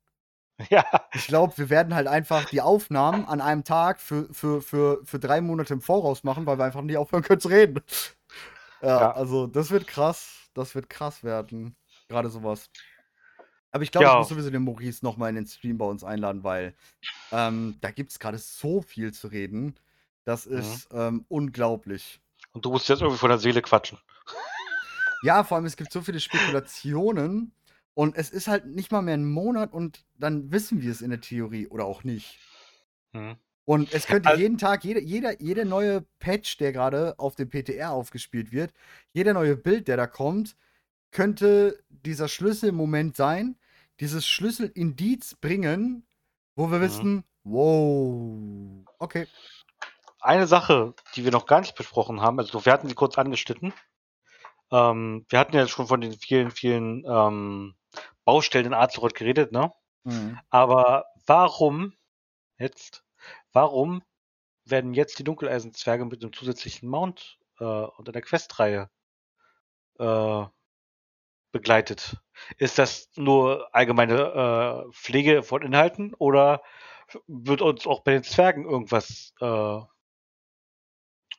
Ja, 0.71 0.85
Ich 1.13 1.29
glaube, 1.29 1.57
wir 1.57 1.71
werden 1.71 1.95
halt 1.95 2.09
einfach 2.09 2.47
die 2.47 2.61
Aufnahmen 2.61 3.25
an 3.27 3.41
einem 3.41 3.63
Tag 3.63 4.01
für, 4.01 4.33
für, 4.35 4.61
für, 4.61 5.01
für 5.05 5.21
drei 5.21 5.41
Monate 5.41 5.73
im 5.73 5.81
Voraus 5.81 6.25
machen, 6.25 6.47
weil 6.47 6.59
wir 6.59 6.65
einfach 6.65 6.83
nicht 6.83 6.97
aufhören 6.97 7.23
können 7.23 7.41
zu 7.41 7.47
reden. 7.47 7.81
Ja, 8.83 8.89
Ja. 9.01 9.11
also 9.13 9.47
das 9.47 9.71
wird 9.71 9.87
krass. 9.87 10.51
Das 10.55 10.75
wird 10.75 10.91
krass 10.91 11.23
werden. 11.23 11.77
Gerade 12.09 12.29
sowas. 12.29 12.71
Aber 13.71 13.83
ich 13.85 13.91
glaube, 13.91 14.07
Ja. 14.07 14.13
ich 14.15 14.19
muss 14.21 14.29
sowieso 14.31 14.51
den 14.51 14.63
Maurice 14.65 15.05
nochmal 15.05 15.29
in 15.31 15.37
den 15.37 15.47
Stream 15.47 15.77
bei 15.79 15.85
uns 15.85 16.03
einladen, 16.05 16.43
weil 16.45 16.75
ähm, 17.33 17.77
da 17.81 17.91
gibt 17.91 18.11
es 18.13 18.19
gerade 18.19 18.39
so 18.39 18.81
viel 18.83 19.13
zu 19.13 19.29
reden. 19.29 19.75
Das 20.25 20.47
Mhm. 20.47 20.57
ist 20.59 20.89
ähm, 20.93 21.25
unglaublich. 21.29 22.21
und 22.53 22.65
du 22.65 22.71
musst 22.71 22.89
jetzt 22.89 23.03
irgendwie 23.03 23.19
von 23.19 23.29
der 23.31 23.39
Seele 23.39 23.63
quatschen. 23.63 23.99
Ja, 25.23 25.43
vor 25.43 25.57
allem, 25.57 25.67
es 25.67 25.77
gibt 25.77 25.93
so 25.93 26.01
viele 26.01 26.21
Spekulationen 26.21 27.51
und 27.95 28.17
es 28.17 28.31
ist 28.31 28.47
halt 28.47 28.67
nicht 28.67 28.93
mal 28.93 29.03
mehr 29.03 29.15
ein 29.15 29.29
Monat 29.29 29.73
und 29.73 30.05
dann 30.17 30.53
wissen 30.53 30.81
wir 30.81 30.93
es 30.93 31.03
in 31.03 31.11
der 31.11 31.21
Theorie 31.21 31.67
oder 31.67 31.85
auch 31.87 32.05
nicht. 32.05 32.39
Hm. 33.13 33.35
Und 33.65 33.93
es 33.93 34.07
könnte 34.07 34.29
Also- 34.29 34.41
jeden 34.41 34.59
Tag, 34.59 34.85
jeder, 34.85 35.01
jeder, 35.01 35.41
jeder 35.43 35.65
neue 35.65 36.03
Patch, 36.21 36.57
der 36.59 36.73
gerade 36.73 37.19
auf 37.19 37.35
dem 37.35 37.51
PTR 37.51 37.91
aufgespielt 37.91 38.53
wird, 38.53 38.73
jeder 39.13 39.35
neue 39.35 39.57
Bild, 39.57 39.89
der 39.89 39.97
da 39.97 40.07
kommt, 40.07 40.57
könnte 41.11 41.83
dieser 41.89 42.29
Schlüsselmoment 42.29 43.17
sein, 43.17 43.57
dieses 44.01 44.27
Schlüsselindiz 44.27 45.35
bringen, 45.37 46.07
wo 46.57 46.71
wir 46.71 46.79
Mhm. 46.79 46.83
wissen, 46.83 47.25
wow, 47.45 48.87
okay. 48.99 49.27
Eine 50.21 50.47
Sache, 50.47 50.95
die 51.15 51.25
wir 51.25 51.31
noch 51.33 51.47
gar 51.47 51.61
nicht 51.61 51.77
besprochen 51.77 52.21
haben, 52.21 52.39
also 52.39 52.65
wir 52.65 52.73
hatten 52.73 52.89
sie 52.89 52.95
kurz 52.95 53.19
angeschnitten. 53.19 53.73
Ähm, 54.71 55.25
wir 55.29 55.39
hatten 55.39 55.57
ja 55.57 55.67
schon 55.67 55.87
von 55.87 56.01
den 56.01 56.13
vielen, 56.15 56.51
vielen 56.51 57.05
ähm, 57.07 57.75
Baustellen 58.25 58.67
in 58.67 58.75
Azeroth 58.75 59.15
geredet, 59.15 59.53
ne? 59.53 59.73
Mhm. 60.05 60.39
Aber 60.51 61.07
warum 61.27 61.95
jetzt, 62.59 63.05
warum 63.53 64.03
werden 64.65 64.95
jetzt 64.95 65.19
die 65.19 65.25
Dunkeleisenzwerge 65.25 66.05
mit 66.05 66.23
einem 66.23 66.33
zusätzlichen 66.33 66.89
Mount 66.89 67.39
äh, 67.61 67.65
und 67.65 68.09
einer 68.09 68.21
Questreihe 68.23 68.91
äh, 69.99 70.45
begleitet? 71.53 72.17
Ist 72.59 72.79
das 72.79 73.11
nur 73.17 73.69
allgemeine 73.75 74.87
äh, 74.89 74.93
Pflege 74.93 75.43
von 75.43 75.63
Inhalten 75.63 76.15
oder 76.15 76.63
wird 77.27 77.63
uns 77.63 77.87
auch 77.87 78.01
bei 78.03 78.13
den 78.13 78.23
Zwergen 78.25 78.65
irgendwas 78.65 79.33
äh, 79.41 79.81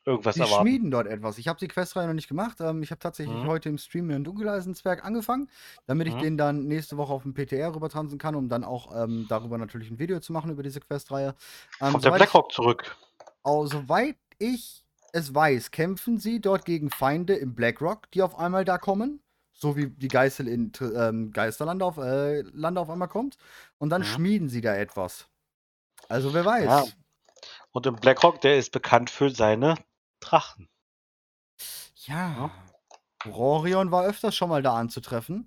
irgendwas 0.04 0.36
Die 0.36 0.40
erwarten. 0.40 0.70
schmieden 0.70 0.90
dort 0.92 1.06
etwas. 1.08 1.38
Ich 1.38 1.48
habe 1.48 1.58
die 1.58 1.66
Questreihe 1.68 2.06
noch 2.06 2.14
nicht 2.14 2.28
gemacht. 2.28 2.60
Ähm, 2.60 2.82
ich 2.82 2.90
habe 2.92 3.00
tatsächlich 3.00 3.42
Mhm. 3.42 3.46
heute 3.46 3.68
im 3.68 3.78
Stream 3.78 4.06
mit 4.06 4.14
dem 4.16 4.24
Dunkeleisenzwerg 4.24 5.04
angefangen, 5.04 5.50
damit 5.86 6.06
ich 6.06 6.14
Mhm. 6.14 6.18
den 6.18 6.36
dann 6.36 6.66
nächste 6.66 6.96
Woche 6.96 7.12
auf 7.12 7.22
dem 7.24 7.34
PTR 7.34 7.74
rübertransen 7.74 8.18
kann, 8.18 8.34
um 8.36 8.48
dann 8.48 8.62
auch 8.64 8.94
ähm, 8.96 9.26
darüber 9.28 9.58
natürlich 9.58 9.90
ein 9.90 9.98
Video 9.98 10.20
zu 10.20 10.32
machen 10.32 10.50
über 10.52 10.62
diese 10.62 10.80
Questreihe. 10.80 11.34
Ähm, 11.80 11.92
Kommt 11.92 12.04
der 12.04 12.10
Blackhawk 12.12 12.52
zurück? 12.52 12.96
Oh, 13.44 13.66
soweit 13.66 14.16
ich 14.38 14.84
es 15.12 15.34
weiß, 15.34 15.70
kämpfen 15.70 16.18
sie 16.18 16.40
dort 16.40 16.64
gegen 16.64 16.90
Feinde 16.90 17.34
im 17.34 17.54
Blackrock, 17.54 18.10
die 18.12 18.22
auf 18.22 18.38
einmal 18.38 18.64
da 18.64 18.78
kommen. 18.78 19.22
So 19.62 19.76
wie 19.76 19.88
die 19.90 20.08
Geißel 20.08 20.48
in 20.48 20.72
ähm, 20.80 21.32
Geisterland 21.32 21.82
auf, 21.82 21.98
äh, 21.98 22.40
Lande 22.52 22.80
auf 22.80 22.88
einmal 22.88 23.08
kommt. 23.08 23.36
Und 23.76 23.90
dann 23.90 24.00
Mhm. 24.00 24.06
schmieden 24.06 24.48
sie 24.48 24.62
da 24.62 24.74
etwas. 24.74 25.28
Also 26.08 26.32
wer 26.32 26.46
weiß. 26.46 26.64
Ja. 26.64 26.84
Und 27.72 27.84
im 27.84 27.96
Blackhawk, 27.96 28.40
der 28.40 28.56
ist 28.56 28.72
bekannt 28.72 29.10
für 29.10 29.28
seine 29.30 29.74
Drachen. 30.20 30.68
Ja. 32.06 32.50
Rorion 33.26 33.90
war 33.90 34.06
öfters 34.06 34.34
schon 34.34 34.48
mal 34.48 34.62
da 34.62 34.74
anzutreffen. 34.76 35.46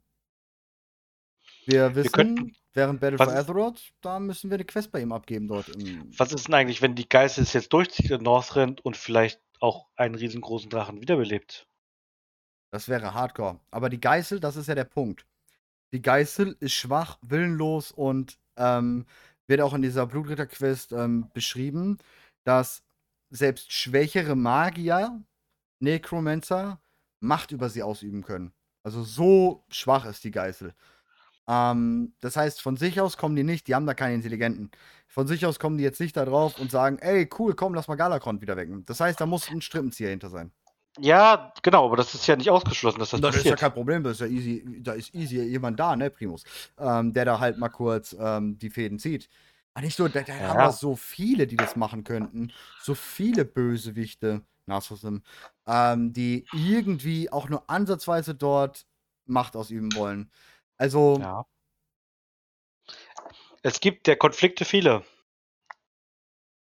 Wir 1.66 1.95
wissen, 1.95 2.11
könnten- 2.11 2.55
während 2.74 2.99
Battle 3.01 3.18
for 3.18 3.30
Azeroth, 3.30 3.93
da 4.01 4.20
müssen 4.20 4.51
wir 4.51 4.55
eine 4.55 4.66
Quest 4.66 4.91
bei 4.91 5.01
ihm 5.01 5.11
abgeben 5.11 5.47
dort. 5.47 5.68
Was 6.20 6.32
ist 6.34 6.47
denn 6.47 6.53
eigentlich, 6.53 6.82
wenn 6.84 6.93
die 6.93 7.09
Geißel 7.09 7.43
es 7.43 7.53
jetzt 7.53 7.74
durchzieht 7.74 8.11
in 8.11 8.22
Northrend 8.22 8.86
und 8.86 8.95
vielleicht 8.95 9.41
auch 9.59 9.88
einen 9.95 10.14
riesengroßen 10.16 10.70
Drachen 10.70 11.01
wiederbelebt? 11.01 11.68
Das 12.74 12.90
wäre 12.90 13.14
Hardcore. 13.14 13.60
Aber 13.70 13.88
die 13.88 14.02
Geißel, 14.02 14.40
das 14.40 14.56
ist 14.56 14.68
ja 14.68 14.74
der 14.74 14.84
Punkt. 14.84 15.28
Die 15.92 16.02
Geißel 16.02 16.58
ist 16.60 16.74
schwach, 16.74 17.20
willenlos 17.22 17.92
und 17.92 18.40
ähm, 18.58 19.06
wird 19.46 19.62
auch 19.62 19.76
in 19.76 19.84
dieser 19.84 20.08
Blutritter-Quest 20.08 20.92
ähm, 20.92 21.30
beschrieben, 21.36 22.00
dass 22.44 22.82
selbst 23.30 23.72
schwächere 23.72 24.36
Magier, 24.36 25.22
Necromancer, 25.80 26.80
Macht 27.20 27.52
über 27.52 27.70
sie 27.70 27.84
ausüben 27.84 28.24
können. 28.24 28.52
Also 28.82 29.04
so 29.04 29.64
schwach 29.70 30.06
ist 30.06 30.24
die 30.24 30.32
Geißel. 30.32 30.74
Ähm, 31.48 32.14
das 32.22 32.36
heißt, 32.36 32.60
von 32.60 32.76
sich 32.76 33.00
aus 33.00 33.18
kommen 33.18 33.36
die 33.36 33.44
nicht, 33.44 33.68
die 33.68 33.76
haben 33.76 33.86
da 33.86 33.94
keine 33.94 34.16
Intelligenten. 34.16 34.72
Von 35.08 35.28
sich 35.28 35.46
aus 35.46 35.60
kommen 35.60 35.78
die 35.78 35.84
jetzt 35.84 36.00
nicht 36.00 36.18
da 36.18 36.26
drauf 36.26 36.60
und 36.60 36.72
sagen, 36.72 36.98
ey, 37.00 37.30
cool, 37.38 37.54
komm, 37.54 37.76
lass 37.76 37.88
mal 37.88 37.96
Galakron 37.96 38.42
wieder 38.42 38.58
wecken. 38.58 38.84
Das 38.88 39.00
heißt, 39.00 39.22
da 39.22 39.28
muss 39.28 39.48
ein 39.52 39.62
Strippenzieher 39.62 40.10
hinter 40.10 40.32
sein. 40.32 40.52
Ja, 41.00 41.52
genau, 41.64 41.86
aber 41.88 41.98
das 41.98 42.14
ist 42.14 42.28
ja 42.28 42.36
nicht 42.36 42.52
ausgeschlossen, 42.52 43.00
dass 43.00 43.10
das 43.10 43.20
das 43.22 43.36
ist 43.36 43.50
ja 43.50 43.56
passiert. 43.56 43.60
kein 43.60 43.74
Problem, 43.74 44.04
das 44.04 44.14
ist 44.14 44.20
ja 44.22 44.28
easy, 44.28 44.64
da 44.84 44.94
ist 44.94 45.14
easy 45.16 45.41
jemand 45.41 45.80
da, 45.80 45.96
ne, 45.96 46.12
Primus, 46.12 46.44
ähm, 46.78 47.14
der 47.14 47.26
da 47.26 47.39
halt 47.39 47.58
mal 47.58 47.70
kurz 47.70 48.16
ähm, 48.20 48.60
die 48.60 48.70
Fäden 48.70 49.00
zieht. 49.00 49.28
Aber 49.74 49.86
nicht 49.86 49.98
nur, 49.98 50.10
da, 50.10 50.22
da 50.22 50.34
Ja. 50.39 50.50
haben 50.50 50.60
wir 50.60 50.72
so 50.72 50.96
viele, 50.96 51.48
die 51.48 51.58
das 51.58 51.76
machen 51.76 52.04
könnten. 52.04 52.52
So 52.78 52.94
viele 52.94 53.44
Bösewichte, 53.44 54.44
Narcissim, 54.68 55.24
ähm, 55.66 56.14
die 56.14 56.48
irgendwie 56.52 57.32
auch 57.32 57.50
nur 57.50 57.68
ansatzweise 57.72 58.36
dort 58.36 58.86
Macht 59.26 59.56
ausüben 59.56 59.96
wollen. 59.96 60.32
Also, 60.78 61.20
ja. 61.20 61.46
Es 63.64 63.80
gibt 63.80 64.08
der 64.08 64.16
Konflikte 64.16 64.64
viele. 64.64 65.04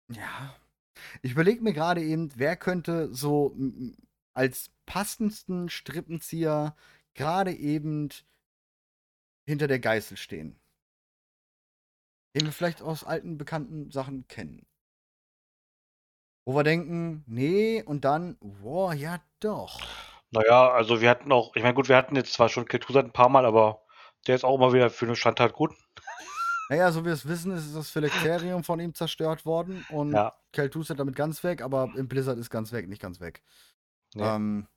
Ja. 0.10 0.56
Ich 1.22 1.32
überlege 1.34 1.62
mir 1.64 1.74
gerade 1.74 2.02
eben, 2.04 2.32
wer 2.36 2.56
könnte 2.58 3.14
so 3.14 3.56
als 4.34 4.72
passendsten 4.86 5.70
Strippenzieher 5.70 6.76
gerade 7.14 7.54
eben 7.54 8.10
hinter 9.46 9.68
der 9.68 9.80
Geißel 9.80 10.18
stehen. 10.18 10.60
Den 12.36 12.46
wir 12.46 12.54
vielleicht 12.54 12.82
aus 12.82 13.04
alten 13.04 13.38
bekannten 13.38 13.92
Sachen 13.92 14.28
kennen. 14.28 14.66
Wo 16.46 16.56
wir 16.56 16.64
denken, 16.64 17.24
nee, 17.28 17.84
und 17.84 18.06
dann, 18.06 18.38
boah, 18.40 18.94
ja 18.94 19.22
doch. 19.40 19.82
Naja, 20.32 20.72
also 20.72 21.02
wir 21.02 21.10
hatten 21.10 21.32
auch, 21.32 21.56
ich 21.56 21.62
meine, 21.62 21.76
gut, 21.76 21.90
wir 21.90 21.98
hatten 21.98 22.16
jetzt 22.16 22.34
zwar 22.34 22.50
schon 22.50 22.66
Kel'Thuzad 22.66 23.06
ein 23.06 23.12
paar 23.12 23.30
Mal, 23.30 23.46
aber 23.46 23.84
der 24.28 24.36
ist 24.36 24.46
auch 24.46 24.56
immer 24.56 24.72
wieder 24.74 24.90
für 24.90 25.06
eine 25.06 25.16
Standart 25.16 25.54
gut. 25.54 25.76
Naja, 26.70 26.90
so 26.94 27.02
wie 27.02 27.08
wir 27.08 27.14
es 27.14 27.28
wissen, 27.28 27.52
ist 27.52 27.76
das 27.76 27.90
Phylacterium 27.90 28.64
von 28.64 28.80
ihm 28.80 28.94
zerstört 28.96 29.46
worden 29.46 29.86
und 29.90 30.14
Ja. 30.14 30.38
Ist 30.54 30.90
damit 30.90 31.16
ganz 31.16 31.44
weg, 31.44 31.62
aber 31.62 31.92
im 31.96 32.08
Blizzard 32.08 32.38
ist 32.38 32.50
ganz 32.50 32.72
weg, 32.72 32.88
nicht 32.88 33.02
ganz 33.02 33.20
weg. 33.20 33.42
Nee. 34.14 34.24
Ähm, 34.24 34.68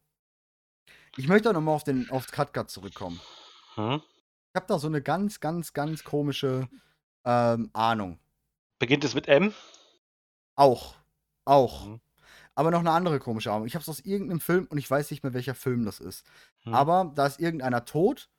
ich 1.17 1.29
möchte 1.29 1.49
auch 1.49 1.55
nochmal 1.55 1.75
auf 1.75 1.85
den 1.85 2.11
auf 2.11 2.27
Katkat 2.29 2.71
zurückkommen. 2.71 3.21
Hm? 3.75 4.03
Ich 4.51 4.57
habe 4.57 4.67
da 4.67 4.79
so 4.79 4.87
eine 4.87 5.03
ganz, 5.03 5.41
ganz, 5.41 5.73
ganz 5.73 6.05
komische 6.05 6.69
ähm, 7.25 7.71
Ahnung. 7.73 8.19
Beginnt 8.79 9.05
es 9.05 9.15
mit 9.15 9.29
M? 9.29 9.53
Auch. 10.57 10.95
Auch. 11.45 11.87
Mhm. 11.87 12.01
Aber 12.55 12.71
noch 12.71 12.81
eine 12.81 12.93
andere 12.93 13.19
komische 13.19 13.51
Ahnung. 13.51 13.67
Ich 13.67 13.75
habe 13.75 13.83
es 13.83 13.89
aus 13.89 14.01
irgendeinem 14.01 14.41
Film 14.41 14.67
und 14.71 14.79
ich 14.79 14.89
weiß 14.89 15.11
nicht 15.11 15.25
mehr, 15.25 15.35
welcher 15.35 15.55
Film 15.55 15.85
das 15.85 15.99
ist. 15.99 16.25
Hm. 16.63 16.75
Aber 16.75 17.13
da 17.15 17.27
ist 17.27 17.41
irgendeiner 17.41 17.85
tot 17.85 18.31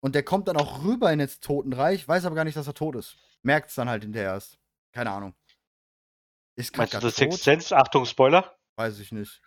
und 0.00 0.14
der 0.14 0.22
kommt 0.22 0.48
dann 0.48 0.56
auch 0.56 0.84
rüber 0.84 1.12
in 1.12 1.20
ins 1.20 1.40
Totenreich, 1.40 2.06
weiß 2.06 2.24
aber 2.24 2.36
gar 2.36 2.44
nicht, 2.44 2.56
dass 2.56 2.66
er 2.66 2.74
tot 2.74 2.94
ist. 2.96 3.16
Merkt 3.42 3.70
es 3.70 3.74
dann 3.74 3.88
halt 3.88 4.04
hinterher 4.04 4.32
erst. 4.32 4.58
Keine 4.92 5.10
Ahnung. 5.10 5.34
Ist 6.54 6.76
Meinst 6.76 6.94
du 6.94 6.98
das? 7.00 7.16
Sixth 7.16 7.42
Sense? 7.42 7.76
Achtung, 7.76 8.04
Spoiler. 8.04 8.56
Weiß 8.76 8.98
ich 9.00 9.10
nicht. 9.10 9.40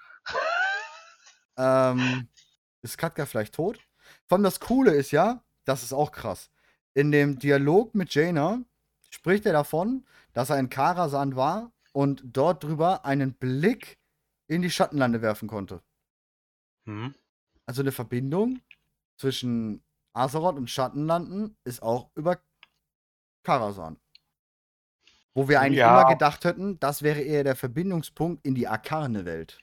Ähm, 1.57 2.27
ist 2.81 2.97
Katka 2.97 3.25
vielleicht 3.25 3.55
tot? 3.55 3.79
Vor 4.27 4.37
allem 4.37 4.43
das 4.43 4.59
Coole 4.59 4.91
ist 4.93 5.11
ja, 5.11 5.43
das 5.65 5.83
ist 5.83 5.93
auch 5.93 6.11
krass. 6.11 6.49
In 6.93 7.11
dem 7.11 7.39
Dialog 7.39 7.95
mit 7.95 8.13
Jaina 8.13 8.61
spricht 9.09 9.45
er 9.45 9.53
davon, 9.53 10.05
dass 10.33 10.49
er 10.49 10.59
in 10.59 10.69
Karasan 10.69 11.35
war 11.35 11.71
und 11.93 12.21
dort 12.25 12.63
drüber 12.63 13.05
einen 13.05 13.33
Blick 13.33 13.97
in 14.47 14.61
die 14.61 14.69
Schattenlande 14.69 15.21
werfen 15.21 15.47
konnte. 15.47 15.81
Hm? 16.85 17.15
Also 17.65 17.81
eine 17.81 17.91
Verbindung 17.91 18.61
zwischen 19.17 19.83
Azeroth 20.13 20.55
und 20.57 20.69
Schattenlanden 20.69 21.57
ist 21.63 21.81
auch 21.81 22.09
über 22.15 22.39
Karasan. 23.43 23.97
Wo 25.33 25.49
wir 25.49 25.59
eigentlich 25.59 25.79
Ja. 25.79 26.01
immer 26.01 26.13
gedacht 26.13 26.45
hätten, 26.45 26.79
das 26.79 27.01
wäre 27.01 27.21
eher 27.21 27.43
der 27.43 27.55
Verbindungspunkt 27.55 28.45
in 28.45 28.55
die 28.55 28.67
arkane 28.67 29.25
Welt. 29.25 29.59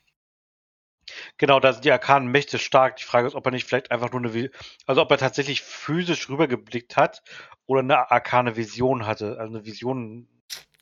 Genau, 1.38 1.60
da 1.60 1.72
sind 1.72 1.84
die 1.84 1.92
arkanen 1.92 2.28
Mächte 2.28 2.58
stark. 2.58 2.96
Die 2.96 3.04
Frage 3.04 3.26
ist, 3.26 3.34
ob 3.34 3.44
er 3.46 3.52
nicht 3.52 3.66
vielleicht 3.66 3.90
einfach 3.90 4.10
nur 4.12 4.20
eine, 4.22 4.50
also 4.86 5.02
ob 5.02 5.10
er 5.10 5.18
tatsächlich 5.18 5.62
physisch 5.62 6.28
rübergeblickt 6.28 6.96
hat 6.96 7.22
oder 7.66 7.80
eine 7.80 8.10
arkane 8.10 8.56
Vision 8.56 9.06
hatte. 9.06 9.38
Also 9.38 9.54
eine 9.56 9.64
Vision. 9.64 10.28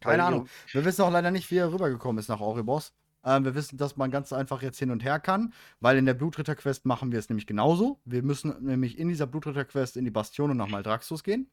Keine 0.01 0.25
Ahnung. 0.25 0.49
Wir 0.73 0.85
wissen 0.85 1.03
auch 1.03 1.11
leider 1.11 1.31
nicht, 1.31 1.51
wie 1.51 1.59
er 1.59 1.73
rübergekommen 1.73 2.19
ist 2.19 2.29
nach 2.29 2.41
Oribos. 2.41 2.93
Ähm, 3.23 3.45
wir 3.45 3.55
wissen, 3.55 3.77
dass 3.77 3.97
man 3.99 4.11
ganz 4.11 4.33
einfach 4.33 4.63
jetzt 4.63 4.79
hin 4.79 4.91
und 4.91 5.05
her 5.05 5.21
kann, 5.21 5.53
weil 5.81 5.99
in 5.99 6.07
der 6.07 6.15
Blutritter-Quest 6.15 6.87
machen 6.87 7.13
wir 7.13 7.19
es 7.19 7.29
nämlich 7.29 7.47
genauso. 7.47 8.01
Wir 8.07 8.23
müssen 8.23 8.65
nämlich 8.65 8.99
in 8.99 9.09
dieser 9.09 9.27
Blutritter-Quest 9.27 9.99
in 9.99 10.05
die 10.07 10.11
Bastion 10.11 10.51
und 10.51 10.57
nach 10.57 10.69
Maldraxus 10.69 11.23
gehen. 11.23 11.51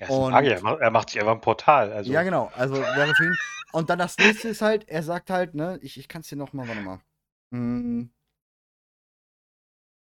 Er 0.00 0.08
ein 0.08 0.14
Und- 0.16 0.32
er 0.34 0.80
er 0.80 0.90
macht 0.90 1.10
sich 1.10 1.20
einfach 1.20 1.34
ein 1.34 1.40
Portal. 1.40 1.92
Also, 1.92 2.10
Ja, 2.10 2.22
genau. 2.24 2.50
Also 2.56 2.74
wäre 2.74 3.14
für 3.14 3.24
ihn. 3.26 3.36
Und 3.72 3.88
dann 3.88 4.00
das 4.00 4.16
nächste 4.18 4.48
ist 4.48 4.62
halt, 4.62 4.88
er 4.88 5.04
sagt 5.04 5.30
halt, 5.30 5.54
ne, 5.54 5.78
ich, 5.82 5.96
ich 5.96 6.08
kann 6.08 6.22
es 6.22 6.28
dir 6.28 6.36
nochmal, 6.36 6.66
warte 6.66 6.80
mal. 6.80 7.00
Hm. 7.52 8.10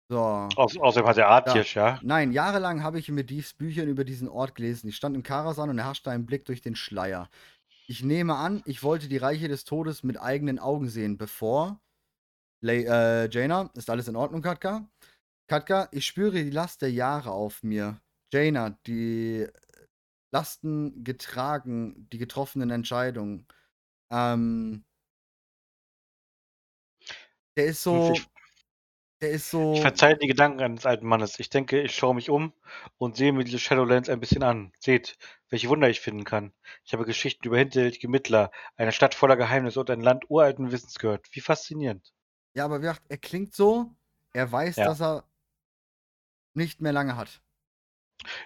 So. 0.09 0.19
Aus, 0.19 0.77
außerdem 0.77 1.07
hat 1.07 1.17
er 1.17 1.27
Artiersch, 1.27 1.75
ja. 1.75 1.99
Nein, 2.03 2.31
jahrelang 2.31 2.83
habe 2.83 2.99
ich 2.99 3.09
in 3.09 3.15
Medivhs 3.15 3.53
Büchern 3.53 3.87
über 3.87 4.03
diesen 4.03 4.27
Ort 4.27 4.55
gelesen. 4.55 4.87
Ich 4.87 4.95
stand 4.95 5.15
in 5.15 5.23
Karasan 5.23 5.69
und 5.69 5.79
erhaschte 5.79 6.11
einen 6.11 6.25
Blick 6.25 6.45
durch 6.45 6.61
den 6.61 6.75
Schleier. 6.75 7.29
Ich 7.87 8.03
nehme 8.03 8.35
an, 8.35 8.61
ich 8.65 8.83
wollte 8.83 9.07
die 9.07 9.17
Reiche 9.17 9.47
des 9.47 9.65
Todes 9.65 10.03
mit 10.03 10.21
eigenen 10.21 10.59
Augen 10.59 10.87
sehen, 10.89 11.17
bevor. 11.17 11.81
Le 12.61 12.85
äh, 12.85 13.29
Jaina, 13.29 13.69
ist 13.73 13.89
alles 13.89 14.07
in 14.07 14.15
Ordnung, 14.15 14.41
Katka? 14.41 14.87
Katka, 15.47 15.89
ich 15.91 16.05
spüre 16.05 16.43
die 16.43 16.49
Last 16.49 16.81
der 16.81 16.91
Jahre 16.91 17.31
auf 17.31 17.63
mir. 17.63 17.99
Jaina, 18.31 18.77
die 18.87 19.47
Lasten 20.31 21.03
getragen, 21.03 22.07
die 22.11 22.17
getroffenen 22.17 22.69
Entscheidungen. 22.69 23.47
Ähm. 24.11 24.85
Der 27.57 27.65
ist 27.65 27.83
so. 27.83 28.11
Ich- 28.13 28.27
Der 29.21 29.31
ist 29.31 29.49
so. 29.51 29.73
Ich 29.73 29.81
verzeihe 29.81 30.17
die 30.17 30.27
Gedanken 30.27 30.59
eines 30.61 30.85
alten 30.85 31.07
Mannes. 31.07 31.39
Ich 31.39 31.49
denke, 31.49 31.81
ich 31.81 31.95
schaue 31.95 32.13
mich 32.13 32.29
um 32.29 32.51
und 32.97 33.15
sehe 33.15 33.31
mir 33.31 33.45
diese 33.45 33.57
Shadowlands 33.59 34.09
ein 34.09 34.19
bisschen 34.19 34.43
an. 34.43 34.73
Seht, 34.79 35.17
welche 35.49 35.69
Wunder 35.69 35.87
ich 35.89 36.01
finden 36.01 36.25
kann. 36.25 36.51
Ich 36.83 36.91
habe 36.91 37.05
Geschichten 37.05 37.47
über 37.47 37.57
hinterhältige 37.57 38.09
Mittler, 38.09 38.51
eine 38.75 38.91
Stadt 38.91 39.15
voller 39.15 39.37
Geheimnisse 39.37 39.79
und 39.79 39.89
ein 39.89 40.01
Land 40.01 40.25
uralten 40.29 40.73
Wissens 40.73 40.95
gehört. 40.99 41.25
Wie 41.31 41.39
faszinierend. 41.39 42.11
Ja, 42.53 42.65
aber 42.65 42.79
wie 42.79 42.81
gesagt, 42.81 43.03
er 43.07 43.17
klingt 43.17 43.55
so, 43.55 43.95
er 44.33 44.51
weiß, 44.51 44.75
Ja. 44.75 44.85
dass 44.85 45.01
er 45.01 45.23
nicht 46.53 46.81
mehr 46.81 46.91
lange 46.91 47.15
hat. 47.15 47.41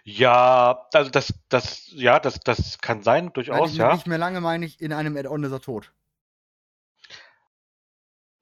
Ja, 0.03 0.87
also 0.93 1.09
das, 1.09 1.33
das, 1.49 1.87
ja, 1.91 2.19
das, 2.19 2.39
das 2.39 2.77
kann 2.79 3.01
sein, 3.03 3.25
Nein, 3.25 3.33
durchaus, 3.33 3.69
nicht, 3.71 3.79
ja. 3.79 3.93
nicht 3.93 4.05
mehr 4.07 4.17
lange 4.17 4.41
meine 4.41 4.65
ich, 4.65 4.79
in 4.79 4.93
einem 4.93 5.17
Add-on 5.17 5.43
ist 5.43 5.51
er 5.51 5.61
tot. 5.61 5.91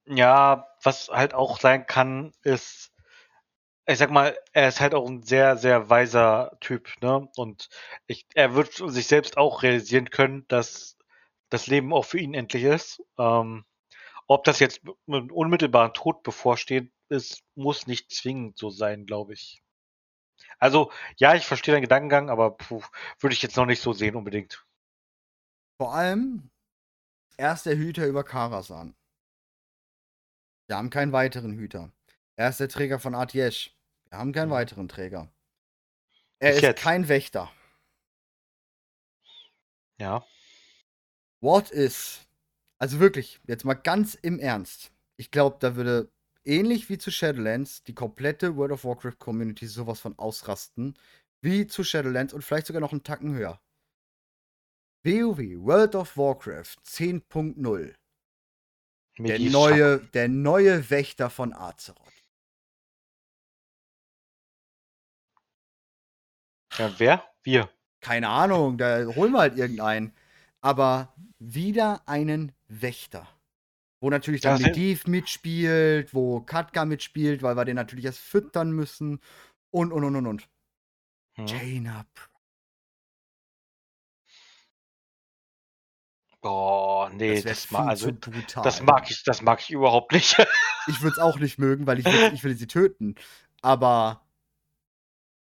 Ja, 0.08 0.68
was 0.82 1.08
halt 1.08 1.34
auch 1.34 1.58
sein 1.60 1.86
kann, 1.86 2.32
ist, 2.42 2.92
ich 3.86 3.98
sag 3.98 4.10
mal, 4.10 4.36
er 4.52 4.68
ist 4.68 4.80
halt 4.80 4.94
auch 4.94 5.08
ein 5.08 5.22
sehr, 5.22 5.56
sehr 5.58 5.90
weiser 5.90 6.56
Typ, 6.60 6.90
ne? 7.02 7.28
Und 7.36 7.68
ich, 8.06 8.26
er 8.34 8.54
wird 8.54 8.74
sich 8.74 9.06
selbst 9.08 9.36
auch 9.38 9.62
realisieren 9.62 10.10
können, 10.10 10.46
dass 10.48 10.96
das 11.50 11.66
Leben 11.68 11.92
auch 11.94 12.04
für 12.04 12.18
ihn 12.20 12.34
endlich 12.34 12.64
ist. 12.64 13.02
Ähm, 13.18 13.64
Ob 14.28 14.44
das 14.44 14.60
jetzt 14.60 14.84
mit 14.84 14.96
einem 15.08 15.30
unmittelbaren 15.32 15.94
Tod 15.94 16.22
bevorsteht, 16.24 16.92
ist, 17.10 17.42
muss 17.56 17.86
nicht 17.88 18.12
zwingend 18.12 18.58
so 18.58 18.70
sein, 18.70 19.06
glaube 19.06 19.34
ich. 19.34 19.62
Also, 20.58 20.92
ja, 21.18 21.34
ich 21.34 21.46
verstehe 21.46 21.72
deinen 21.74 21.82
Gedankengang, 21.82 22.30
aber 22.30 22.56
würde 23.20 23.34
ich 23.34 23.42
jetzt 23.42 23.56
noch 23.56 23.66
nicht 23.66 23.80
so 23.82 23.92
sehen 23.94 24.16
unbedingt. 24.16 24.66
Vor 25.78 25.94
allem, 25.94 26.50
er 27.38 27.54
ist 27.54 27.66
der 27.66 27.76
Hüter 27.76 28.06
über 28.06 28.24
Karasan. 28.24 28.96
Wir 30.68 30.76
haben 30.76 30.90
keinen 30.90 31.12
weiteren 31.12 31.52
Hüter. 31.52 31.92
Er 32.36 32.50
ist 32.50 32.60
der 32.60 32.68
Träger 32.68 32.98
von 32.98 33.14
Atiesh. 33.14 33.74
Wir 34.10 34.18
haben 34.18 34.32
keinen 34.32 34.48
Mhm. 34.48 34.52
weiteren 34.54 34.88
Träger. 34.88 35.32
Er 36.38 36.48
Bis 36.50 36.56
ist 36.56 36.62
jetzt. 36.62 36.82
kein 36.82 37.08
Wächter. 37.08 37.50
Ja. 39.98 40.26
What 41.40 41.70
is? 41.70 42.26
Also 42.78 43.00
wirklich, 43.00 43.40
jetzt 43.46 43.64
mal 43.64 43.74
ganz 43.74 44.14
im 44.14 44.38
Ernst. 44.38 44.92
Ich 45.16 45.30
glaube, 45.30 45.56
da 45.60 45.76
würde 45.76 46.10
ähnlich 46.44 46.88
wie 46.90 46.98
zu 46.98 47.10
Shadowlands 47.10 47.82
die 47.84 47.94
komplette 47.94 48.56
World 48.56 48.72
of 48.72 48.84
Warcraft 48.84 49.18
Community 49.18 49.66
sowas 49.66 50.00
von 50.00 50.18
ausrasten, 50.18 50.98
wie 51.42 51.66
zu 51.66 51.84
Shadowlands 51.84 52.34
und 52.34 52.42
vielleicht 52.42 52.66
sogar 52.66 52.80
noch 52.80 52.92
einen 52.92 53.02
Tacken 53.02 53.34
höher. 53.34 53.60
WoW, 55.04 55.38
World 55.64 55.94
of 55.94 56.16
Warcraft 56.16 56.76
10.0. 56.84 57.94
Der 59.18 59.38
Medivh 59.38 59.50
neue, 59.52 59.98
der 59.98 60.28
neue 60.28 60.90
Wächter 60.90 61.30
von 61.30 61.52
Azeroth. 61.54 62.02
Ja, 66.76 66.92
wer? 66.98 67.24
Wir. 67.42 67.70
Keine 68.00 68.28
Ahnung, 68.28 68.76
da 68.78 69.06
holen 69.06 69.32
wir 69.32 69.38
halt 69.40 69.56
irgendeinen. 69.56 70.12
Aber 70.60 71.14
wieder 71.38 72.06
einen 72.06 72.52
Wächter. 72.68 73.26
Wo 74.00 74.10
natürlich 74.10 74.42
dann 74.42 74.60
Ja, 74.60 74.66
das- 74.68 74.76
Mediv 74.76 75.06
mitspielt, 75.06 76.12
wo 76.12 76.40
Katka 76.40 76.84
mitspielt, 76.84 77.42
weil 77.42 77.56
wir 77.56 77.64
den 77.64 77.76
natürlich 77.76 78.04
erst 78.04 78.18
füttern 78.18 78.72
müssen. 78.72 79.20
Und, 79.70 79.92
und, 79.92 80.04
und, 80.04 80.16
und, 80.16 80.26
und. 80.26 80.48
Hm. 81.36 81.46
Jaina. 81.46 82.04
Pr- 82.14 82.28
Oh, 86.42 87.08
nee, 87.12 87.34
Das 87.34 87.44
das, 87.44 87.64
viel 87.66 87.78
ma 87.78 87.86
also, 87.88 88.10
das 88.62 88.82
mag 88.82 89.10
ich, 89.10 89.22
das 89.24 89.42
mag 89.42 89.60
ich 89.60 89.70
überhaupt 89.70 90.12
nicht. 90.12 90.36
Ich 90.88 91.00
würde 91.02 91.14
es 91.14 91.18
auch 91.18 91.40
nicht 91.40 91.58
mögen, 91.58 91.88
weil 91.88 91.98
ich 91.98 92.04
will, 92.04 92.32
ich 92.32 92.44
will 92.44 92.56
sie 92.56 92.68
töten. 92.68 93.16
Aber 93.60 94.24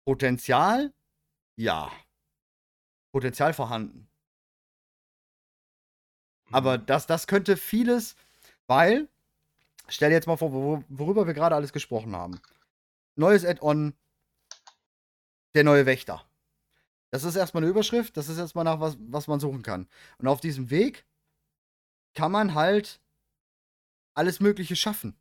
Potenzial? 0.05 0.93
Ja. 1.57 1.91
Potenzial 3.15 3.55
vorhanden. 3.55 4.11
Aber 6.51 6.75
Hm. 6.75 6.85
das, 6.85 7.07
das 7.07 7.27
könnte 7.27 7.57
vieles, 7.57 8.15
weil, 8.67 9.09
stell 9.89 10.11
dir 10.11 10.17
jetzt 10.17 10.27
mal 10.27 10.37
vor, 10.37 10.51
wor- 10.53 10.85
worüber 10.89 11.27
wir 11.27 11.33
gerade 11.33 11.55
alles 11.57 11.73
gesprochen 11.73 12.15
haben. 12.15 12.39
Neues 13.17 13.47
Add-on, 13.47 13.95
der 15.55 15.65
neue 15.65 15.87
Wächter. 15.87 16.27
Das 17.13 17.25
ist 17.25 17.37
erstmal 17.37 17.63
eine 17.63 17.71
Überschrift, 17.71 18.17
das 18.17 18.29
ist 18.29 18.39
erstmal 18.39 18.65
nach 18.65 18.81
was, 18.81 18.97
was 18.99 19.27
man 19.29 19.39
suchen 19.39 19.63
kann. 19.63 19.87
Und 20.19 20.29
auf 20.29 20.41
diesem 20.41 20.71
Weg 20.71 21.05
kann 22.15 22.33
man 22.33 22.55
halt 22.55 23.01
alles 24.15 24.41
Mögliche 24.41 24.77
schaffen. 24.77 25.15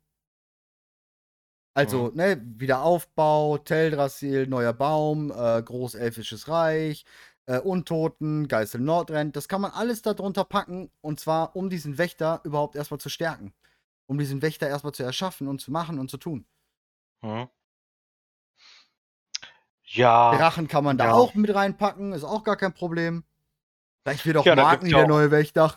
Also, 1.74 2.10
ne, 2.14 2.40
Wiederaufbau, 2.58 3.58
Teldrassil, 3.58 4.46
neuer 4.46 4.74
Baum, 4.74 5.30
äh, 5.30 5.62
Großelfisches 5.62 6.48
Reich, 6.48 7.04
äh, 7.46 7.58
Untoten, 7.58 8.46
Geißel 8.48 8.80
Nordrend, 8.80 9.36
das 9.36 9.48
kann 9.48 9.60
man 9.60 9.70
alles 9.70 10.02
darunter 10.02 10.44
packen 10.44 10.90
und 11.00 11.18
zwar 11.20 11.56
um 11.56 11.70
diesen 11.70 11.98
Wächter 11.98 12.40
überhaupt 12.44 12.76
erstmal 12.76 13.00
zu 13.00 13.08
stärken. 13.08 13.52
Um 14.06 14.18
diesen 14.18 14.42
Wächter 14.42 14.68
erstmal 14.68 14.92
zu 14.92 15.02
erschaffen 15.02 15.48
und 15.48 15.60
zu 15.60 15.70
machen 15.70 15.98
und 15.98 16.10
zu 16.10 16.18
tun. 16.18 16.46
Hm. 17.22 17.48
Ja, 19.94 20.34
Drachen 20.36 20.68
kann 20.68 20.84
man 20.84 20.96
da 20.96 21.06
ja. 21.06 21.12
auch 21.12 21.34
mit 21.34 21.54
reinpacken, 21.54 22.12
ist 22.12 22.24
auch 22.24 22.44
gar 22.44 22.56
kein 22.56 22.72
Problem. 22.72 23.24
Vielleicht 24.04 24.24
wird 24.26 24.36
auch 24.38 24.46
Ja, 24.46 24.54
gibt's 24.72 24.88
ja 24.90 24.96
der 24.96 25.04
auch- 25.04 25.08
neue 25.08 25.30
Wächter. 25.30 25.76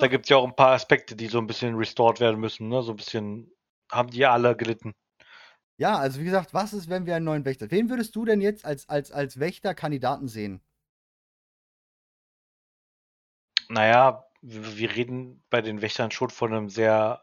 da 0.00 0.06
gibt 0.08 0.24
es 0.24 0.30
ja 0.30 0.38
auch 0.38 0.46
ein 0.46 0.56
paar 0.56 0.72
Aspekte, 0.72 1.14
die 1.14 1.26
so 1.28 1.38
ein 1.38 1.46
bisschen 1.46 1.74
restored 1.76 2.20
werden 2.20 2.40
müssen, 2.40 2.68
ne? 2.68 2.82
So 2.82 2.92
ein 2.92 2.96
bisschen 2.96 3.52
haben 3.92 4.10
die 4.10 4.24
alle 4.26 4.56
gelitten. 4.56 4.94
ja, 5.76 5.96
also 5.98 6.20
wie 6.20 6.24
gesagt, 6.24 6.54
was 6.54 6.72
ist, 6.72 6.88
wenn 6.88 7.06
wir 7.06 7.14
einen 7.16 7.24
neuen 7.26 7.44
Wächter? 7.44 7.70
Wen 7.70 7.88
würdest 7.90 8.16
du 8.16 8.24
denn 8.24 8.40
jetzt 8.40 8.64
als, 8.64 8.88
als, 8.88 9.12
als 9.12 9.38
Wächterkandidaten 9.38 10.26
sehen? 10.26 10.60
Naja, 13.68 14.24
wir 14.40 14.94
reden 14.96 15.42
bei 15.50 15.60
den 15.62 15.82
Wächtern 15.82 16.10
schon 16.10 16.30
von 16.30 16.52
einem 16.52 16.68
sehr 16.70 17.22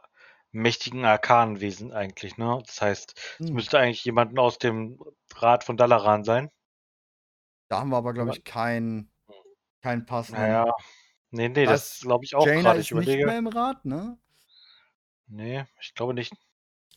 mächtigen 0.56 1.06
Arkanenwesen 1.06 1.91
eigentlich, 1.93 2.38
ne? 2.38 2.62
Das 2.66 2.82
heißt, 2.82 3.14
es 3.43 3.47
Hm. 3.47 3.53
müsste 3.53 3.80
eigentlich 3.80 4.06
jemanden 4.06 4.39
aus 4.39 4.58
dem 4.58 4.99
Rat 5.36 5.64
von 5.64 5.78
Dalaran 5.78 6.24
sein. 6.24 6.49
Da 7.68 7.80
haben 7.80 7.89
wir 7.89 7.97
aber, 7.97 8.14
glaube 8.14 8.32
ich, 8.32 8.43
keinen 8.43 9.12
keinen 9.82 10.06
passenden. 10.06 10.41
Naja, 10.41 10.74
nee, 11.32 11.49
nee, 11.49 11.66
das 11.66 11.99
glaube 12.01 12.26
ich 12.26 12.36
auch 12.36 12.45
gerade. 12.45 12.80
ist 12.80 12.88
Ich 12.88 12.91
nicht 12.91 13.08
überlege. 13.08 13.26
mehr 13.28 13.38
im 13.39 13.47
Rat, 13.47 13.86
ne? 13.86 14.18
Nee, 15.28 15.66
ich 15.80 15.93
glaube 15.93 16.14
nicht. 16.16 16.34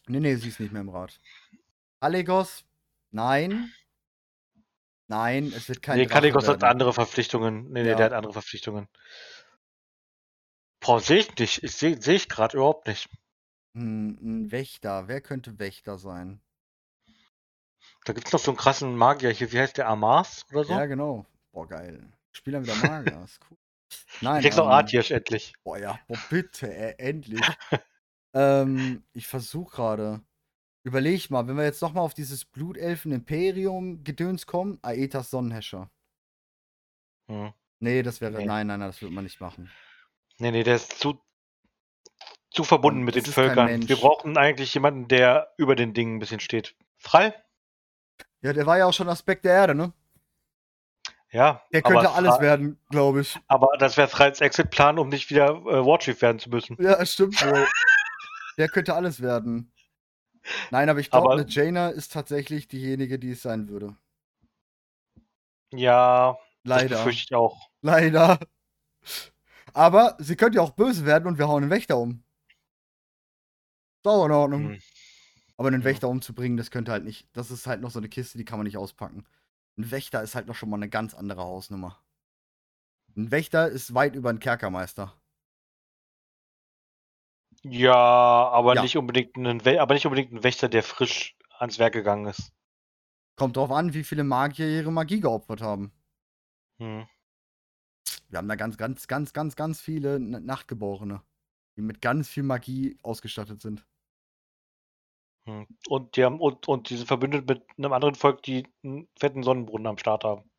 Nee, 0.09 0.21
nee, 0.21 0.35
sie 0.37 0.49
ist 0.49 0.61
nicht 0.61 0.73
mehr 0.73 0.81
im 0.81 0.89
Rat. 0.89 1.21
Allegos? 2.01 2.65
Nein. 3.11 3.73
Nein, 5.09 5.53
es 5.55 5.69
wird 5.69 5.83
kein 5.83 5.99
nee, 5.99 6.07
Kaligos 6.07 6.49
hat 6.49 6.63
andere 6.65 6.93
Verpflichtungen. 6.93 7.71
Nee, 7.71 7.83
nee, 7.83 7.89
Ja. 7.91 7.97
der 7.97 8.07
hat 8.07 8.13
andere 8.13 8.33
Verpflichtungen. 8.33 8.89
Boah, 10.81 11.01
sehe 11.01 11.19
ich 11.19 11.37
nicht. 11.39 11.63
Ich 11.63 11.77
sehe 11.77 12.03
seh 12.03 12.15
ich 12.17 12.29
gerade 12.29 12.57
überhaupt 12.57 12.89
nicht. 12.89 13.09
Hm, 13.75 14.19
ein 14.21 14.51
Wächter. 14.51 15.09
Wer 15.09 15.21
könnte 15.21 15.59
Wächter 15.59 15.99
sein? 15.99 16.41
Da 18.05 18.12
gibt 18.12 18.27
es 18.27 18.33
noch 18.33 18.41
so 18.41 18.51
einen 18.51 18.59
krassen 18.59 18.97
Magier 18.97 19.31
hier. 19.31 19.53
Wie 19.53 19.59
heißt 19.59 19.77
der? 19.77 19.89
Amas 19.89 20.47
oder 20.51 20.64
so? 20.64 20.73
Ja, 20.73 20.87
genau. 20.87 21.27
Boah, 21.53 21.69
geil. 21.69 22.11
Spiel 22.33 22.55
dann 22.55 22.64
wieder 22.64 22.77
Magier. 22.77 23.23
ist 23.25 23.41
cool. 23.51 23.59
Nein. 24.21 24.43
Kriegst 24.43 24.61
auch 24.61 24.66
ähm, 24.66 24.73
Artiesch 24.73 25.11
endlich. 25.11 25.55
Boah, 25.62 25.79
ja. 25.79 25.99
Boah, 26.09 26.19
bitte, 26.31 26.73
äh, 26.73 26.95
endlich. 26.99 27.41
ähm, 28.35 29.03
ich 29.12 29.27
versuche 29.27 29.77
gerade. 29.77 30.21
Überleg 30.85 31.29
mal, 31.31 31.47
wenn 31.49 31.57
wir 31.57 31.64
jetzt 31.64 31.83
nochmal 31.83 32.05
auf 32.05 32.14
dieses 32.14 32.45
Blutelfen-Imperium-Gedöns 32.45 34.47
kommen. 34.47 34.79
Aetas 34.83 35.31
Sonnenhäscher. 35.31 35.91
Hm. 37.29 37.53
Nee, 37.81 38.03
das 38.03 38.21
wäre. 38.21 38.39
Nee. 38.39 38.47
Nein, 38.47 38.66
nein, 38.66 38.81
nein, 38.81 38.89
das 38.89 39.03
wird 39.03 39.12
man 39.12 39.25
nicht 39.25 39.41
machen. 39.41 39.71
Nee, 40.39 40.51
nee, 40.51 40.62
der 40.62 40.77
ist 40.77 40.99
zu, 40.99 41.21
zu 42.51 42.64
verbunden 42.64 43.01
Und 43.01 43.05
mit 43.07 43.14
den 43.14 43.24
Völkern. 43.26 43.88
Wir 43.88 43.96
brauchen 43.96 44.36
eigentlich 44.36 44.72
jemanden, 44.74 45.09
der 45.09 45.53
über 45.57 45.76
den 45.76 45.94
Dingen 45.94 46.16
ein 46.16 46.18
bisschen 46.18 46.40
steht. 46.40 46.74
Frei? 46.96 47.34
Ja, 48.40 48.53
der 48.53 48.66
war 48.66 48.78
ja 48.78 48.86
auch 48.86 48.92
schon 48.92 49.09
Aspekt 49.09 49.44
der 49.44 49.53
Erde, 49.53 49.74
ne? 49.74 49.92
Ja. 51.30 51.62
Der 51.72 51.82
könnte 51.82 52.11
alles 52.11 52.36
Fra- 52.36 52.40
werden, 52.40 52.80
glaube 52.88 53.20
ich. 53.20 53.38
Aber 53.49 53.76
das 53.78 53.96
wäre 53.96 54.09
Freis 54.09 54.40
Exit-Plan, 54.40 54.99
um 54.99 55.09
nicht 55.09 55.28
wieder 55.28 55.49
äh, 55.51 55.84
Warchief 55.84 56.22
werden 56.22 56.38
zu 56.38 56.49
müssen. 56.49 56.76
Ja, 56.80 57.05
stimmt 57.05 57.38
der 58.59 58.68
könnte 58.68 58.94
alles 58.94 59.20
werden. 59.20 59.70
Nein, 60.70 60.88
aber 60.88 61.01
ich 61.01 61.11
glaube, 61.11 61.30
eine 61.32 61.44
Jaina 61.46 61.90
ist 61.90 62.12
tatsächlich 62.12 62.68
diejenige, 62.68 63.18
die 63.18 63.32
es 63.32 63.42
sein 63.42 63.68
würde. 63.68 63.96
Ja, 65.72 66.38
das 66.64 66.82
Leider. 66.82 66.96
befürchte 66.96 67.24
ich 67.24 67.34
auch. 67.34 67.68
Leider. 67.82 68.38
Aber 69.74 70.16
sie 70.18 70.36
könnte 70.36 70.57
ja 70.57 70.62
auch 70.62 70.70
böse 70.70 71.05
werden 71.05 71.28
und 71.28 71.38
wir 71.38 71.49
hauen 71.49 71.62
einen 71.64 71.70
Wächter 71.70 71.99
um. 71.99 72.22
Ist 74.09 74.15
auch 74.15 74.25
in 74.25 74.33
Ordnung. 74.33 74.69
Hm. 74.71 74.83
Aber 75.59 75.69
einen. 75.69 75.85
Wächter 75.85 76.09
umzubringen, 76.09 76.57
das 76.57 76.71
könnte 76.71 76.93
halt 76.93 77.05
nicht. 77.05 77.29
Das 77.35 77.51
ist 77.51 77.67
halt 77.67 77.81
noch 77.83 77.91
so 77.91 77.99
eine 77.99 78.09
Kiste, 78.09 78.39
die 78.39 78.45
kann 78.45 78.59
man 78.59 78.65
nicht 78.65 78.79
auspacken. 78.79 79.27
Ein 79.77 79.91
Wächter 79.91 80.23
ist 80.23 80.35
halt 80.35 80.47
noch 80.47 80.55
schon 80.55 80.71
mal 80.71 80.77
eine 80.77 80.89
ganz 80.89 81.15
andere 81.15 81.43
Hausnummer. 81.43 82.03
Ein 83.17 83.31
Wächter 83.31 83.69
ist 83.69 83.95
weit 83.95 84.15
über 84.15 84.31
einen 84.31 84.39
Kerkermeister. 84.41 85.15
Ja, 87.65 87.95
aber 87.95 88.77
Ja. 88.77 88.83
nicht 88.83 88.97
unbedingt 88.97 89.37
ein 89.37 89.67
aber 89.79 89.95
nicht 89.95 90.07
unbedingt 90.07 90.33
ein 90.33 90.45
Wächter, 90.45 90.69
der 90.69 90.83
frisch 90.83 91.37
ans 91.59 91.79
Werk 91.79 91.93
gegangen 91.93 92.27
ist. 92.27 92.53
Kommt 93.37 93.57
drauf 93.57 93.71
an, 93.71 93.95
wie 93.95 94.05
viele 94.05 94.25
Magier 94.25 94.69
ihre 94.69 94.93
Magie 94.93 95.21
geopfert 95.21 95.61
haben. 95.61 95.93
Hm. 96.79 97.07
Wir 98.29 98.39
haben 98.39 98.49
da 98.49 98.57
ganz, 98.57 98.77
ganz, 98.77 99.09
ganz, 99.09 99.33
ganz, 99.33 99.57
ganz 99.57 99.81
viele 99.81 100.21
Nachtgeborene, 100.21 101.23
die 101.77 101.83
mit 101.83 102.01
ganz 102.01 102.29
viel 102.29 102.43
Magie 102.43 102.99
ausgestattet 103.03 103.63
sind. 103.63 103.88
Hm. 105.49 105.66
Und 105.88 106.16
die 106.16 106.24
haben 106.24 106.40
und, 106.40 106.68
und 106.68 106.90
die 106.90 106.96
sind 106.99 107.07
verbündet 107.07 107.49
mit 107.49 107.64
einem 107.78 107.94
anderen 107.94 108.14
Volk, 108.14 108.42
die 108.42 108.66
einen 108.84 109.09
fetten 109.18 109.42
Sonnenbrunnen 109.42 109.86
am 109.86 109.96
Start 109.96 110.22
haben. 110.22 110.51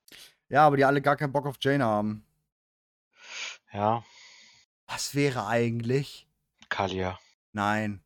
Ja, 0.50 0.66
aber 0.66 0.78
die 0.78 0.86
alle 0.86 1.02
gar 1.04 1.16
keinen 1.16 1.32
Bock 1.32 1.46
auf 1.46 1.58
Jaina 1.62 1.86
haben. 1.86 2.26
Ja, 3.72 4.04
Was 4.88 5.14
wäre 5.14 5.46
eigentlich? 5.46 6.28
Kalia. 6.70 7.20
Nein. 7.52 8.04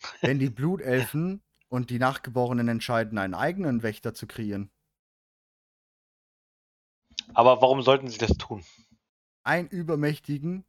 Wenn 0.20 0.38
die 0.38 0.50
Blutelfen 0.50 1.42
und 1.70 1.88
die 1.88 1.98
Nachgeborenen 1.98 2.68
entscheiden, 2.68 3.16
einen 3.16 3.34
eigenen 3.34 3.82
Wächter 3.82 4.12
zu 4.12 4.26
kreieren. 4.26 4.70
Aber 7.32 7.62
warum 7.62 7.80
sollten 7.80 8.08
sie 8.08 8.18
das 8.18 8.36
tun? 8.36 8.64
Einen 9.44 9.68
übermächtigen 9.68 10.66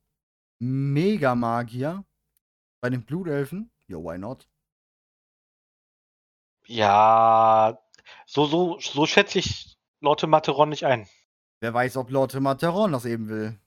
Megamagier, 0.59 2.05
Bei 2.79 2.89
den 2.89 3.03
Blutelfen? 3.03 3.71
Yo, 3.87 4.01
why 4.05 4.17
not? 4.17 4.47
Ja, 6.69 7.79
so, 8.27 8.45
so, 8.45 8.79
so 8.79 9.07
schätze 9.07 9.39
ich 9.39 9.75
Lotte 10.01 10.27
Materon 10.27 10.69
nicht 10.69 10.85
ein. 10.85 11.09
Wer 11.61 11.73
weiß, 11.73 11.97
ob 11.97 12.11
Lotte 12.11 12.39
Materon 12.39 12.91
das 12.91 13.05
eben 13.05 13.27
will. 13.27 13.59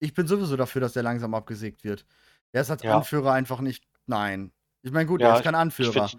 Ich 0.00 0.14
bin 0.14 0.26
sowieso 0.26 0.56
dafür, 0.56 0.80
dass 0.80 0.94
der 0.94 1.02
langsam 1.02 1.34
abgesägt 1.34 1.84
wird. 1.84 2.06
Der 2.54 2.62
ist 2.62 2.70
als 2.70 2.82
Ja. 2.82 2.96
Anführer 2.96 3.32
einfach 3.32 3.60
nicht. 3.60 3.84
Nein. 4.06 4.50
Ich 4.82 4.92
meine, 4.92 5.04
gut, 5.06 5.20
Ja, 5.20 5.28
er 5.28 5.36
ist 5.36 5.42
kein 5.44 5.54
Anführer. 5.54 6.10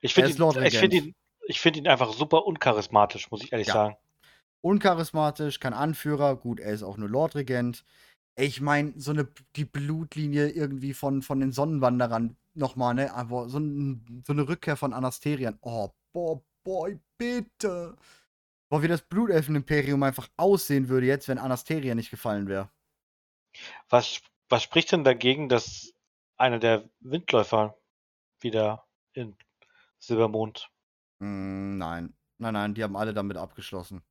Ich 0.00 0.14
finde 0.14 0.30
Er 0.30 0.34
find 0.34 0.56
ihn, 0.56 0.64
ich 0.64 0.78
find 0.78 0.94
ihn, 0.94 1.14
ich 1.46 1.60
find 1.60 1.76
ihn 1.76 1.86
einfach 1.88 2.14
super 2.14 2.46
uncharismatisch, 2.46 3.30
muss 3.30 3.44
ich 3.44 3.52
ehrlich 3.52 3.66
Ja. 3.68 3.74
sagen. 3.74 3.96
Uncharismatisch, 4.62 5.60
kein 5.60 5.74
Anführer. 5.74 6.36
Gut, 6.36 6.58
er 6.58 6.72
ist 6.72 6.82
auch 6.82 6.96
nur 6.96 7.10
Lordregent. 7.10 7.84
Ich 8.36 8.60
meine, 8.60 8.94
so 8.96 9.10
eine 9.10 9.28
die 9.56 9.64
Blutlinie 9.64 10.48
irgendwie 10.48 10.94
von, 10.94 11.22
von 11.22 11.40
den 11.40 11.52
Sonnenwanderern 11.52 12.36
nochmal, 12.54 12.94
ne? 12.94 13.12
Aber 13.12 13.48
so, 13.48 13.58
ein, 13.58 14.22
so 14.26 14.32
eine 14.32 14.48
Rückkehr 14.48 14.76
von 14.76 14.92
Anasterian. 14.92 15.58
Oh, 15.60 15.90
boah, 16.12 16.42
boy, 16.64 16.98
bitte. 17.18 17.96
Boah, 18.70 18.82
wie 18.82 18.88
das 18.88 19.02
Blutelfen-Imperium 19.02 20.02
einfach 20.02 20.28
aussehen 20.36 20.88
würde 20.88 21.06
jetzt, 21.06 21.28
wenn 21.28 21.38
Anasteria 21.38 21.94
nicht 21.94 22.10
gefallen 22.10 22.48
wäre. 22.48 22.70
Was, 23.90 24.22
was 24.48 24.62
spricht 24.62 24.92
denn 24.92 25.04
dagegen, 25.04 25.50
dass 25.50 25.92
einer 26.38 26.58
der 26.58 26.88
Windläufer 27.00 27.76
wieder 28.40 28.86
in 29.12 29.36
Silbermond? 29.98 30.70
Mm, 31.18 31.76
nein. 31.76 32.16
Nein, 32.38 32.54
nein, 32.54 32.74
die 32.74 32.82
haben 32.82 32.96
alle 32.96 33.12
damit 33.12 33.36
abgeschlossen. 33.36 34.02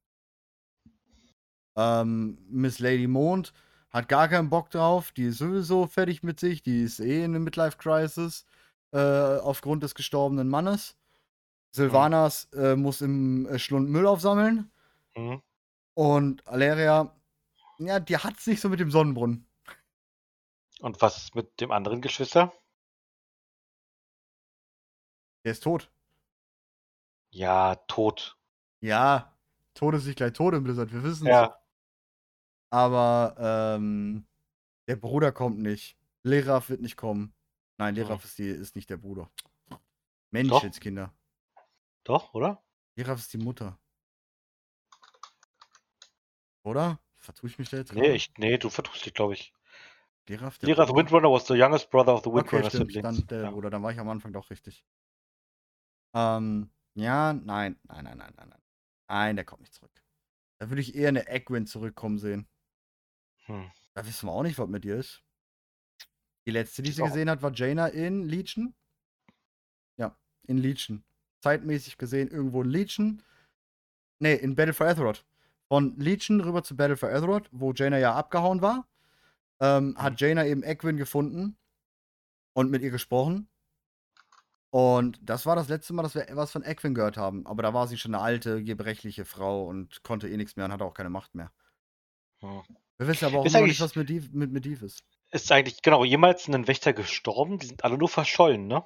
Ähm, 1.76 2.38
Miss 2.50 2.80
Lady 2.80 3.08
Mond 3.08 3.54
hat 3.92 4.08
gar 4.08 4.28
keinen 4.28 4.50
Bock 4.50 4.70
drauf. 4.70 5.12
Die 5.12 5.26
ist 5.26 5.38
sowieso 5.38 5.88
fertig 5.88 6.24
mit 6.24 6.40
sich. 6.40 6.64
Die 6.64 6.84
ist 6.84 7.00
eh 7.00 7.24
in 7.24 7.32
einer 7.32 7.40
Midlife-Crisis 7.40 8.46
äh, 8.92 8.98
aufgrund 8.98 9.84
des 9.84 9.96
gestorbenen 9.96 10.50
Mannes. 10.50 10.98
Sylvanas 11.72 12.46
äh, 12.54 12.76
muss 12.76 13.02
im 13.02 13.46
äh, 13.48 13.60
Schlund 13.60 13.90
Müll 13.90 14.08
aufsammeln. 14.08 14.72
Hm? 15.14 15.42
Und 15.94 16.46
Aleria, 16.48 17.16
ja, 17.80 18.00
die 18.00 18.18
hat's 18.18 18.48
nicht 18.48 18.62
so 18.62 18.70
mit 18.70 18.80
dem 18.80 18.92
Sonnenbrunnen. 18.92 19.48
Und 20.82 21.02
was 21.02 21.18
ist 21.18 21.36
mit 21.36 21.62
dem 21.62 21.72
anderen 21.72 22.02
Geschwister? 22.02 22.52
Der 25.44 25.52
ist 25.52 25.64
tot. 25.64 25.92
Ja, 27.30 27.76
tot. 27.88 28.38
Ja, 28.80 29.32
Tod 29.74 29.96
ist 29.96 30.06
nicht 30.06 30.18
gleich 30.18 30.34
tot 30.34 30.54
im 30.54 30.64
Blizzard, 30.64 30.92
wir 30.92 31.04
wissen 31.04 31.28
Ja, 31.28 31.56
Aber 32.72 33.36
ähm, 33.78 34.26
der 34.88 34.96
Bruder 34.96 35.32
kommt 35.32 35.60
nicht. 35.60 35.98
Leraf 36.24 36.70
wird 36.70 36.82
nicht 36.82 36.98
kommen. 36.98 37.34
Nein, 37.78 37.96
Hm. 37.96 38.04
Leraf 38.04 38.24
ist, 38.26 38.38
die, 38.38 38.48
ist 38.48 38.76
nicht 38.76 38.90
der 38.90 38.98
Bruder. 38.98 39.30
Mensch, 40.32 40.50
Doch. 40.50 40.64
jetzt 40.64 40.80
Kinder. 40.82 41.14
doch, 42.04 42.34
oder? 42.34 42.64
Leraf 42.96 43.20
ist 43.20 43.34
die 43.34 43.38
Mutter. 43.38 43.78
Oder? 46.64 47.00
Vertue 47.18 47.50
ich 47.50 47.60
mich 47.60 47.70
da 47.70 47.78
jetzt? 47.78 47.94
Nee, 47.94 48.14
ich, 48.14 48.32
nee, 48.38 48.58
du 48.58 48.70
vertust 48.70 49.06
dich, 49.06 49.14
glaube 49.14 49.34
ich. 49.34 49.54
Leraf, 50.28 50.58
der 50.60 50.68
Bruder? 50.76 50.96
Windrunner 50.96 51.32
was 51.32 51.48
the 51.48 51.54
youngest 51.54 51.90
brother 51.90 52.14
of 52.14 52.24
the 52.24 52.30
Okay, 52.30 52.64
Windrunner 52.64 52.70
stimmt. 52.70 52.92
siblings. 52.94 53.18
Dann 53.18 53.28
der 53.28 53.44
ja. 53.44 53.52
Bruder. 53.52 53.70
Dann 53.70 53.84
war 53.84 53.92
ich 53.92 54.00
am 54.00 54.10
Anfang 54.10 54.34
doch 54.34 54.50
richtig. 54.50 54.86
Ähm, 56.14 56.70
ja, 56.96 57.34
nein, 57.34 57.80
nein, 57.84 58.04
nein, 58.06 58.18
nein, 58.18 58.34
nein, 58.36 58.50
nein. 58.50 58.62
Nein, 59.08 59.36
der 59.36 59.46
kommt 59.46 59.62
nicht 59.62 59.74
zurück. 59.74 59.92
Da 60.60 60.70
würde 60.70 60.82
ich 60.82 60.96
eher 60.96 61.10
eine 61.10 61.28
Egwin 61.28 61.66
zurückkommen 61.66 62.18
sehen. 62.20 62.48
Hm. 63.46 63.72
Da 63.94 64.06
wissen 64.06 64.28
wir 64.28 64.34
auch 64.34 64.44
nicht, 64.44 64.58
was 64.58 64.68
mit 64.68 64.86
ihr 64.86 64.98
ist. 64.98 65.22
Die 66.46 66.52
letzte, 66.52 66.82
die 66.82 66.92
sie 66.92 67.04
gesehen 67.04 67.30
hat, 67.30 67.42
war 67.42 67.54
Jaina 67.54 67.88
in 67.88 68.28
Legion. 68.28 68.74
Ja, 69.98 70.16
in 70.44 70.58
Legion. 70.58 71.04
Zeitmäßig 71.42 71.98
gesehen 71.98 72.30
irgendwo 72.30 72.64
in 72.64 72.70
Legion. 72.70 73.24
Nee, 74.20 74.36
in 74.36 74.56
Battle 74.56 74.74
for 74.74 74.88
Azeroth. 74.88 75.26
Von 75.68 75.98
Legion 75.98 76.42
rüber 76.42 76.64
zu 76.64 76.76
Battle 76.76 76.98
for 76.98 77.10
Azeroth, 77.10 77.50
wo 77.52 77.74
Jaina 77.74 77.98
ja 77.98 78.16
abgehauen 78.16 78.62
war, 78.62 78.88
ähm, 79.60 79.96
hat 79.98 80.20
Jaina 80.20 80.46
eben 80.46 80.64
Egwin 80.64 80.98
gefunden 80.98 81.58
und 82.54 82.72
mit 82.72 82.82
ihr 82.82 82.92
gesprochen. 82.92 83.48
Und 84.72 85.20
das 85.22 85.46
war 85.46 85.56
das 85.56 85.68
letzte 85.68 85.94
Mal, 85.94 86.04
dass 86.04 86.16
wir 86.16 86.26
was 86.32 86.52
von 86.52 86.64
Egwin 86.64 86.94
gehört 86.94 87.18
haben. 87.18 87.46
Aber 87.46 87.62
da 87.62 87.74
war 87.74 87.88
sie 87.88 87.98
schon 87.98 88.16
eine 88.16 88.24
alte, 88.24 88.64
gebrechliche 88.64 89.26
Frau 89.26 89.66
und 89.66 90.02
konnte 90.04 90.30
eh 90.30 90.38
nichts 90.38 90.56
mehr 90.56 90.66
und 90.66 90.72
hatte 90.72 90.86
auch 90.86 90.94
keine 90.94 91.10
Macht 91.10 91.36
mehr. 91.36 91.52
Hm. 92.40 92.64
Wir 93.02 93.08
wissen 93.08 93.26
aber 93.26 93.40
auch 93.40 93.46
Ist 93.46 93.56
immer 93.56 93.66
nicht, 93.66 93.82
was 93.82 93.96
mit 93.96 94.52
Medivh 94.52 94.86
ist. 94.86 95.04
Ist 95.32 95.52
eigentlich, 95.52 95.82
genau, 95.82 96.06
jemals 96.06 96.48
ein 96.48 96.68
Wächter 96.68 96.94
gestorben? 96.94 97.58
Die 97.58 97.66
sind 97.66 97.84
alle 97.84 97.98
nur 97.98 98.10
verschollen, 98.10 98.68
ne? 98.68 98.86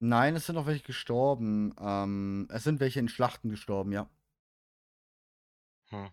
Nein, 0.00 0.34
es 0.34 0.46
sind 0.46 0.56
auch 0.56 0.66
welche 0.66 0.82
gestorben. 0.82 1.72
Ähm, 1.78 2.48
es 2.50 2.64
sind 2.64 2.80
welche 2.80 2.98
in 2.98 3.08
Schlachten 3.08 3.48
gestorben, 3.48 3.92
ja. 3.92 4.10
Hm. 5.90 6.10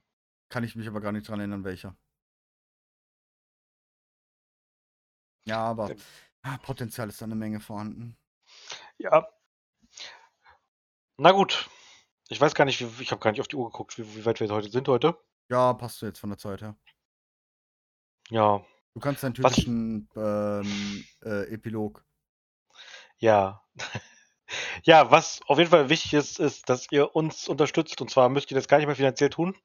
Kann 0.49 0.63
ich 0.63 0.75
mich 0.75 0.87
aber 0.87 1.01
gar 1.01 1.11
nicht 1.11 1.27
dran 1.27 1.39
erinnern, 1.39 1.63
welcher. 1.63 1.97
Ja, 5.47 5.61
aber 5.61 5.89
Ähm. 5.89 5.97
ah, 6.43 6.57
Potenzial 6.59 7.09
ist 7.09 7.19
da 7.19 7.25
eine 7.25 7.33
Menge 7.33 7.59
vorhanden. 7.59 8.15
Ja. 8.99 9.27
Na 11.17 11.31
gut. 11.31 11.71
Ich 12.29 12.39
weiß 12.39 12.53
gar 12.53 12.65
nicht, 12.65 12.81
wie, 12.81 13.01
ich 13.01 13.09
habe 13.09 13.19
gar 13.19 13.31
nicht 13.31 13.41
auf 13.41 13.47
die 13.47 13.55
Uhr 13.55 13.71
geguckt, 13.71 13.97
wie, 13.97 14.15
wie 14.15 14.25
weit 14.25 14.39
wir 14.39 14.49
heute 14.49 14.69
sind 14.69 14.87
heute. 14.87 15.19
Ja, 15.49 15.73
passt 15.73 16.01
jetzt 16.01 16.19
von 16.19 16.29
der 16.29 16.37
Zeit 16.37 16.61
her. 16.61 16.75
Ja, 18.29 18.65
Du 18.93 18.99
kannst 18.99 19.21
deinen 19.23 19.35
typischen 19.35 20.09
ähm, 20.15 21.05
äh, 21.23 21.53
Epilog. 21.53 22.03
ja. 23.19 23.61
ja, 24.83 25.11
was 25.11 25.41
auf 25.47 25.57
jeden 25.57 25.69
Fall 25.69 25.89
wichtig 25.89 26.13
ist, 26.13 26.39
ist, 26.39 26.69
dass 26.69 26.87
ihr 26.91 27.15
uns 27.15 27.47
unterstützt. 27.47 28.01
Und 28.01 28.09
zwar 28.09 28.29
müsst 28.29 28.51
ihr 28.51 28.55
das 28.55 28.67
gar 28.67 28.77
nicht 28.77 28.87
mehr 28.87 28.95
finanziell 28.95 29.29
tun. 29.29 29.55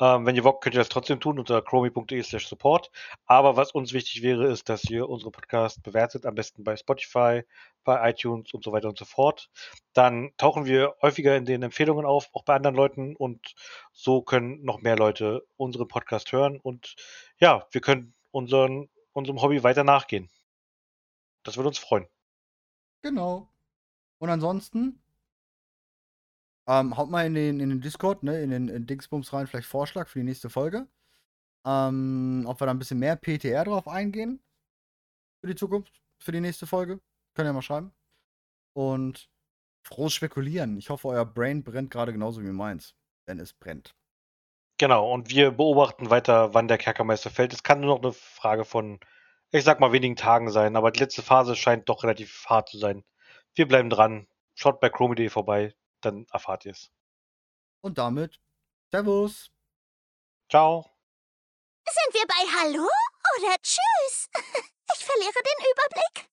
Ähm, 0.00 0.26
wenn 0.26 0.36
ihr 0.36 0.44
wollt, 0.44 0.60
könnt 0.60 0.74
ihr 0.74 0.80
das 0.80 0.88
trotzdem 0.88 1.20
tun 1.20 1.38
unter 1.38 1.62
chromi.de 1.62 2.22
slash 2.22 2.46
support. 2.46 2.90
Aber 3.26 3.56
was 3.56 3.72
uns 3.72 3.92
wichtig 3.92 4.22
wäre, 4.22 4.46
ist, 4.46 4.68
dass 4.68 4.84
ihr 4.84 5.08
unsere 5.08 5.30
Podcast 5.30 5.82
bewertet, 5.82 6.26
am 6.26 6.34
besten 6.34 6.64
bei 6.64 6.76
Spotify, 6.76 7.42
bei 7.84 8.10
iTunes 8.10 8.52
und 8.52 8.64
so 8.64 8.72
weiter 8.72 8.88
und 8.88 8.98
so 8.98 9.04
fort. 9.04 9.50
Dann 9.92 10.32
tauchen 10.36 10.66
wir 10.66 10.94
häufiger 11.02 11.36
in 11.36 11.44
den 11.44 11.62
Empfehlungen 11.62 12.06
auf, 12.06 12.28
auch 12.32 12.44
bei 12.44 12.54
anderen 12.54 12.76
Leuten. 12.76 13.16
Und 13.16 13.54
so 13.92 14.22
können 14.22 14.64
noch 14.64 14.80
mehr 14.80 14.96
Leute 14.96 15.46
unseren 15.56 15.88
Podcast 15.88 16.32
hören. 16.32 16.60
Und 16.60 16.96
ja, 17.38 17.66
wir 17.70 17.80
können 17.80 18.14
unseren, 18.30 18.88
unserem 19.12 19.42
Hobby 19.42 19.62
weiter 19.62 19.84
nachgehen. 19.84 20.28
Das 21.42 21.56
würde 21.56 21.68
uns 21.68 21.78
freuen. 21.78 22.06
Genau. 23.02 23.48
Und 24.18 24.30
ansonsten, 24.30 25.00
ähm, 26.68 26.96
haut 26.96 27.10
mal 27.10 27.26
in 27.26 27.34
den, 27.34 27.60
in 27.60 27.70
den 27.70 27.80
Discord, 27.80 28.22
ne, 28.22 28.42
in 28.42 28.50
den 28.50 28.68
in 28.68 28.86
Dingsbums 28.86 29.32
rein, 29.32 29.46
vielleicht 29.46 29.68
Vorschlag 29.68 30.08
für 30.08 30.18
die 30.18 30.24
nächste 30.24 30.50
Folge. 30.50 30.86
Ähm, 31.64 32.44
ob 32.46 32.60
wir 32.60 32.66
da 32.66 32.72
ein 32.72 32.78
bisschen 32.78 32.98
mehr 32.98 33.16
PTR 33.16 33.64
drauf 33.64 33.88
eingehen. 33.88 34.42
Für 35.40 35.48
die 35.48 35.54
Zukunft, 35.54 36.02
für 36.18 36.32
die 36.32 36.40
nächste 36.40 36.66
Folge. 36.66 37.00
Könnt 37.34 37.48
ihr 37.48 37.52
mal 37.52 37.62
schreiben. 37.62 37.92
Und 38.74 39.30
frohes 39.82 40.14
Spekulieren. 40.14 40.76
Ich 40.78 40.90
hoffe, 40.90 41.08
euer 41.08 41.24
Brain 41.24 41.64
brennt 41.64 41.90
gerade 41.90 42.12
genauso 42.12 42.42
wie 42.42 42.52
meins. 42.52 42.94
Denn 43.26 43.38
es 43.38 43.52
brennt. 43.52 43.94
Genau, 44.78 45.12
und 45.12 45.30
wir 45.30 45.50
beobachten 45.50 46.10
weiter, 46.10 46.54
wann 46.54 46.68
der 46.68 46.78
Kerkermeister 46.78 47.30
fällt. 47.30 47.52
Es 47.52 47.64
kann 47.64 47.80
nur 47.80 47.96
noch 47.96 48.02
eine 48.02 48.12
Frage 48.12 48.64
von, 48.64 49.00
ich 49.50 49.64
sag 49.64 49.80
mal, 49.80 49.92
wenigen 49.92 50.16
Tagen 50.16 50.50
sein, 50.50 50.76
aber 50.76 50.92
die 50.92 51.00
letzte 51.00 51.22
Phase 51.22 51.56
scheint 51.56 51.88
doch 51.88 52.04
relativ 52.04 52.46
hart 52.46 52.68
zu 52.68 52.78
sein. 52.78 53.04
Wir 53.58 53.66
bleiben 53.66 53.90
dran. 53.90 54.28
Schaut 54.54 54.78
bei 54.78 54.88
Chromie.de 54.88 55.30
vorbei, 55.30 55.74
dann 56.00 56.26
erfahrt 56.30 56.64
ihr 56.64 56.70
es. 56.70 56.92
Und 57.80 57.98
damit, 57.98 58.40
Servus. 58.92 59.50
Ciao. 60.48 60.88
Sind 61.84 62.14
wir 62.14 62.26
bei 62.28 62.34
Hallo 62.56 62.88
oder 63.36 63.56
Tschüss? 63.60 64.28
Ich 64.94 65.04
verliere 65.04 65.32
den 65.32 65.66
Überblick. 65.72 66.30